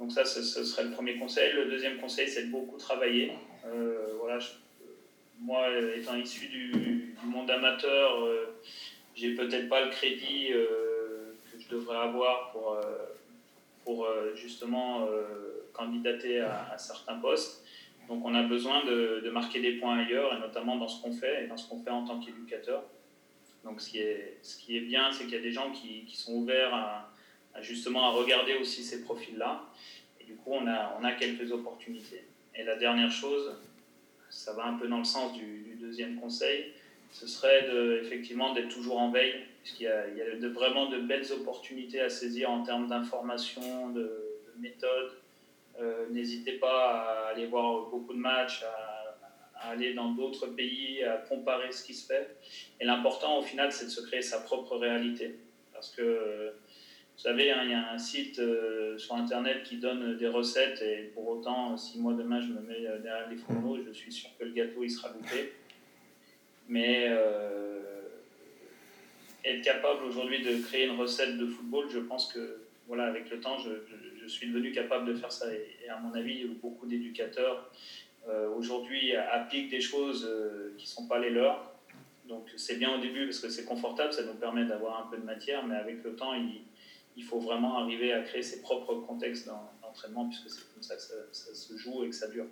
Donc 0.00 0.10
ça, 0.10 0.24
ce, 0.24 0.42
serait 0.42 0.84
le 0.84 0.90
premier 0.90 1.16
conseil. 1.16 1.52
Le 1.52 1.66
deuxième 1.66 1.98
conseil, 1.98 2.28
c'est 2.28 2.46
de 2.46 2.50
beaucoup 2.50 2.78
travailler. 2.78 3.32
Euh, 3.66 4.14
voilà, 4.18 4.38
moi, 5.40 5.66
étant 5.94 6.16
issu 6.16 6.48
du, 6.48 7.14
monde 7.24 7.50
amateur, 7.50 8.24
euh, 8.24 8.56
j'ai 9.14 9.34
peut-être 9.34 9.68
pas 9.68 9.84
le 9.84 9.90
crédit 9.90 10.48
euh, 10.52 11.34
que 11.52 11.60
je 11.60 11.68
devrais 11.68 11.98
avoir 11.98 12.52
pour, 12.52 12.78
pour 13.84 14.08
justement 14.34 15.06
candidater 15.72 16.40
à 16.40 16.76
certains 16.78 17.16
postes. 17.16 17.63
Donc 18.08 18.24
on 18.24 18.34
a 18.34 18.42
besoin 18.42 18.84
de, 18.84 19.30
marquer 19.30 19.60
des 19.60 19.72
points 19.72 19.98
ailleurs, 19.98 20.34
et 20.34 20.38
notamment 20.38 20.76
dans 20.76 20.88
ce 20.88 21.02
qu'on 21.02 21.12
fait, 21.12 21.44
et 21.44 21.46
dans 21.46 21.56
ce 21.56 21.68
qu'on 21.68 21.82
fait 21.82 21.90
en 21.90 22.04
tant 22.04 22.20
qu'éducateur. 22.20 22.82
Donc 23.64 23.80
ce 23.80 23.90
qui 23.90 23.98
est, 23.98 24.38
ce 24.42 24.58
qui 24.58 24.76
est 24.76 24.82
bien, 24.82 25.10
c'est 25.12 25.24
qu'il 25.24 25.34
y 25.34 25.38
a 25.38 25.42
des 25.42 25.52
gens 25.52 25.72
qui, 25.72 26.04
qui 26.04 26.16
sont 26.16 26.34
ouverts 26.34 26.74
à, 26.74 27.10
justement 27.60 28.08
à 28.08 28.10
regarder 28.10 28.54
aussi 28.56 28.84
ces 28.84 29.02
profils-là. 29.02 29.64
Et 30.20 30.24
du 30.24 30.34
coup, 30.34 30.50
on 30.52 30.66
a, 30.66 30.96
on 31.00 31.04
a 31.04 31.12
quelques 31.12 31.50
opportunités. 31.50 32.24
Et 32.54 32.62
la 32.62 32.76
dernière 32.76 33.10
chose, 33.10 33.56
ça 34.28 34.52
va 34.52 34.66
un 34.66 34.74
peu 34.74 34.86
dans 34.86 34.98
le 34.98 35.04
sens 35.04 35.32
du, 35.32 35.62
deuxième 35.80 36.16
conseil, 36.16 36.72
ce 37.12 37.26
serait 37.26 37.68
effectivement 38.02 38.54
d'être 38.54 38.70
toujours 38.70 38.98
en 38.98 39.10
veille, 39.10 39.34
puisqu'il 39.62 39.82
y 39.84 39.86
a, 39.86 40.08
il 40.08 40.16
y 40.16 40.22
a 40.22 40.48
vraiment 40.48 40.88
de 40.88 40.98
belles 40.98 41.30
opportunités 41.30 42.00
à 42.00 42.08
saisir 42.08 42.50
en 42.50 42.62
termes 42.62 42.88
d'information, 42.88 43.90
de, 43.90 44.00
de 44.00 44.60
méthodes, 44.60 45.12
N'hésitez 46.10 46.52
pas 46.52 46.92
à 46.92 47.28
aller 47.32 47.46
voir 47.46 47.86
beaucoup 47.90 48.12
de 48.12 48.18
matchs, 48.18 48.62
à, 48.62 49.70
aller 49.70 49.94
dans 49.94 50.12
d'autres 50.12 50.46
pays, 50.48 51.02
à 51.02 51.16
comparer 51.16 51.72
ce 51.72 51.84
qui 51.84 51.94
se 51.94 52.06
fait. 52.06 52.36
Et 52.80 52.84
l'important, 52.84 53.38
au 53.38 53.42
final, 53.42 53.72
c'est 53.72 53.86
de 53.86 53.90
se 53.90 54.02
créer 54.02 54.22
sa 54.22 54.40
propre 54.40 54.76
réalité. 54.76 55.38
Parce 55.72 55.90
que, 55.90 56.52
vous 57.16 57.22
savez, 57.22 57.50
hein, 57.50 57.60
il 57.64 57.70
y 57.70 57.74
a 57.74 57.92
un 57.92 57.98
site 57.98 58.38
euh, 58.38 58.98
sur 58.98 59.14
Internet 59.14 59.62
qui 59.62 59.76
donne 59.78 60.16
des 60.16 60.28
recettes, 60.28 60.82
et 60.82 61.10
pour 61.14 61.28
autant, 61.28 61.76
si 61.76 61.98
moi 61.98 62.12
demain 62.14 62.40
je 62.40 62.48
me 62.48 62.60
mets 62.60 62.80
derrière 62.80 63.28
les 63.28 63.36
fourneaux, 63.36 63.78
je 63.84 63.92
suis 63.92 64.12
sûr 64.12 64.30
que 64.38 64.44
le 64.44 64.52
gâteau 64.52 64.82
il 64.82 64.90
sera 64.90 65.08
loupé. 65.12 65.52
Mais 66.68 67.06
euh, 67.08 67.80
être 69.44 69.62
capable 69.62 70.04
aujourd'hui 70.04 70.42
de 70.42 70.56
créer 70.62 70.86
une 70.86 70.98
recette 70.98 71.36
de 71.36 71.46
football, 71.46 71.88
je 71.90 72.00
pense 72.00 72.32
que 72.32 72.62
voilà, 72.86 73.04
avec 73.04 73.30
le 73.30 73.40
temps, 73.40 73.58
je, 73.58 73.70
je, 74.24 74.28
suis 74.28 74.48
devenu 74.48 74.72
capable 74.72 75.06
de 75.06 75.14
faire 75.14 75.32
ça. 75.32 75.46
Et, 75.52 75.88
à 75.88 75.98
mon 75.98 76.14
avis, 76.14 76.44
beaucoup 76.62 76.86
d'éducateurs 76.86 77.70
euh, 78.28 78.48
aujourd'hui 78.56 79.14
appliquent 79.14 79.70
des 79.70 79.80
choses 79.80 80.26
euh, 80.28 80.74
qui 80.78 80.86
ne 80.86 80.88
sont 80.88 81.06
pas 81.06 81.18
les 81.18 81.30
leurs. 81.30 81.74
Donc 82.26 82.50
c'est 82.56 82.76
bien 82.76 82.96
au 82.96 83.00
début 83.00 83.26
parce 83.26 83.40
que 83.40 83.50
c'est 83.50 83.66
confortable, 83.66 84.12
ça 84.12 84.24
nous 84.24 84.34
permet 84.34 84.64
d'avoir 84.64 85.06
un 85.06 85.10
peu 85.10 85.18
de 85.18 85.26
matière, 85.26 85.66
mais 85.66 85.76
avec 85.76 86.02
le 86.02 86.16
temps, 86.16 86.32
il, 86.34 87.22
faut 87.22 87.38
vraiment 87.38 87.78
arriver 87.78 88.12
à 88.12 88.22
créer 88.22 88.42
ses 88.42 88.62
propres 88.62 88.94
contextes 88.94 89.46
d'entraînement 89.82 90.26
puisque 90.28 90.48
c'est 90.48 90.72
comme 90.72 90.82
ça 90.82 90.96
que 90.96 91.02
ça 91.32 91.54
se 91.54 91.76
joue 91.76 92.04
et 92.04 92.08
que 92.08 92.14
ça 92.14 92.28
dure. 92.28 92.46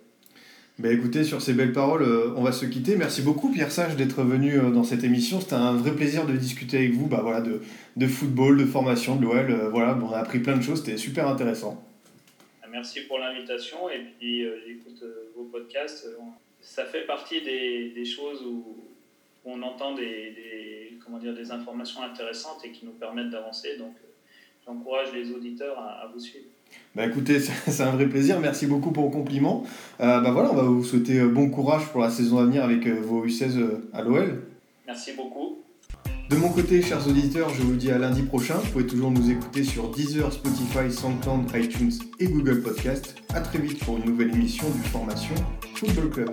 Bah 0.79 0.91
écoutez, 0.91 1.23
sur 1.23 1.39
ces 1.39 1.53
belles 1.53 1.71
paroles, 1.71 2.01
euh, 2.01 2.33
on 2.35 2.41
va 2.41 2.51
se 2.51 2.65
quitter. 2.65 2.95
Merci 2.95 3.21
beaucoup 3.21 3.51
Pierre 3.51 3.71
Sage 3.71 3.95
d'être 3.95 4.23
venu 4.23 4.57
euh, 4.57 4.71
dans 4.71 4.83
cette 4.83 5.03
émission. 5.03 5.39
C'était 5.39 5.53
un 5.53 5.73
vrai 5.73 5.95
plaisir 5.95 6.25
de 6.25 6.33
discuter 6.33 6.77
avec 6.77 6.93
vous 6.93 7.05
bah, 7.05 7.19
voilà, 7.21 7.41
de, 7.41 7.61
de 7.95 8.07
football, 8.07 8.57
de 8.57 8.65
formation, 8.65 9.15
de 9.15 9.21
l'OL. 9.21 9.51
Euh, 9.51 9.69
voilà, 9.69 9.95
on 10.01 10.11
a 10.11 10.17
appris 10.17 10.39
plein 10.39 10.57
de 10.57 10.63
choses, 10.63 10.83
c'était 10.83 10.97
super 10.97 11.27
intéressant. 11.27 11.83
Merci 12.71 13.01
pour 13.01 13.19
l'invitation 13.19 13.87
et 13.87 13.99
puis 14.17 14.43
euh, 14.43 14.57
j'écoute 14.65 15.03
vos 15.37 15.43
podcasts. 15.43 16.07
Ça 16.59 16.85
fait 16.85 17.05
partie 17.05 17.41
des, 17.41 17.91
des 17.91 18.05
choses 18.05 18.41
où, 18.43 18.75
on 19.45 19.61
entend 19.61 19.93
des, 19.93 20.97
comment 21.03 21.19
dire, 21.19 21.35
des 21.35 21.51
informations 21.51 22.01
intéressantes 22.01 22.65
et 22.65 22.71
qui 22.71 22.85
nous 22.85 22.93
permettent 22.93 23.29
d'avancer. 23.29 23.77
Donc, 23.77 23.93
j'encourage 24.65 25.13
les 25.13 25.31
auditeurs 25.31 25.77
à, 25.77 26.09
vous 26.11 26.19
suivre. 26.19 26.45
Bah 26.95 27.05
écoutez, 27.05 27.39
c'est 27.67 27.83
un 27.83 27.91
vrai 27.91 28.07
plaisir. 28.07 28.39
Merci 28.39 28.67
beaucoup 28.67 28.91
pour 28.91 29.05
le 29.05 29.11
compliment. 29.11 29.63
Euh, 29.99 30.21
bah 30.21 30.31
voilà, 30.31 30.51
on 30.51 30.55
va 30.55 30.63
vous 30.63 30.83
souhaiter 30.83 31.21
bon 31.23 31.49
courage 31.49 31.87
pour 31.87 32.01
la 32.01 32.09
saison 32.09 32.39
à 32.39 32.45
venir 32.45 32.63
avec 32.63 32.87
vos 32.87 33.25
U16 33.25 33.59
à 33.93 34.01
l'OL. 34.01 34.43
Merci 34.85 35.11
beaucoup. 35.15 35.63
De 36.29 36.35
mon 36.37 36.49
côté, 36.49 36.81
chers 36.81 37.07
auditeurs, 37.07 37.49
je 37.49 37.61
vous 37.61 37.75
dis 37.75 37.91
à 37.91 37.97
lundi 37.97 38.23
prochain. 38.23 38.55
Vous 38.55 38.71
pouvez 38.71 38.87
toujours 38.87 39.11
nous 39.11 39.29
écouter 39.29 39.63
sur 39.63 39.89
Deezer, 39.89 40.31
Spotify, 40.33 40.91
SoundCloud, 40.91 41.51
iTunes 41.55 41.91
et 42.19 42.25
Google 42.25 42.61
Podcast. 42.61 43.15
A 43.33 43.41
très 43.41 43.59
vite 43.59 43.83
pour 43.83 43.97
une 43.97 44.05
nouvelle 44.05 44.33
émission 44.33 44.67
du 44.69 44.89
Formation 44.89 45.35
Football 45.75 46.09
Club. 46.09 46.29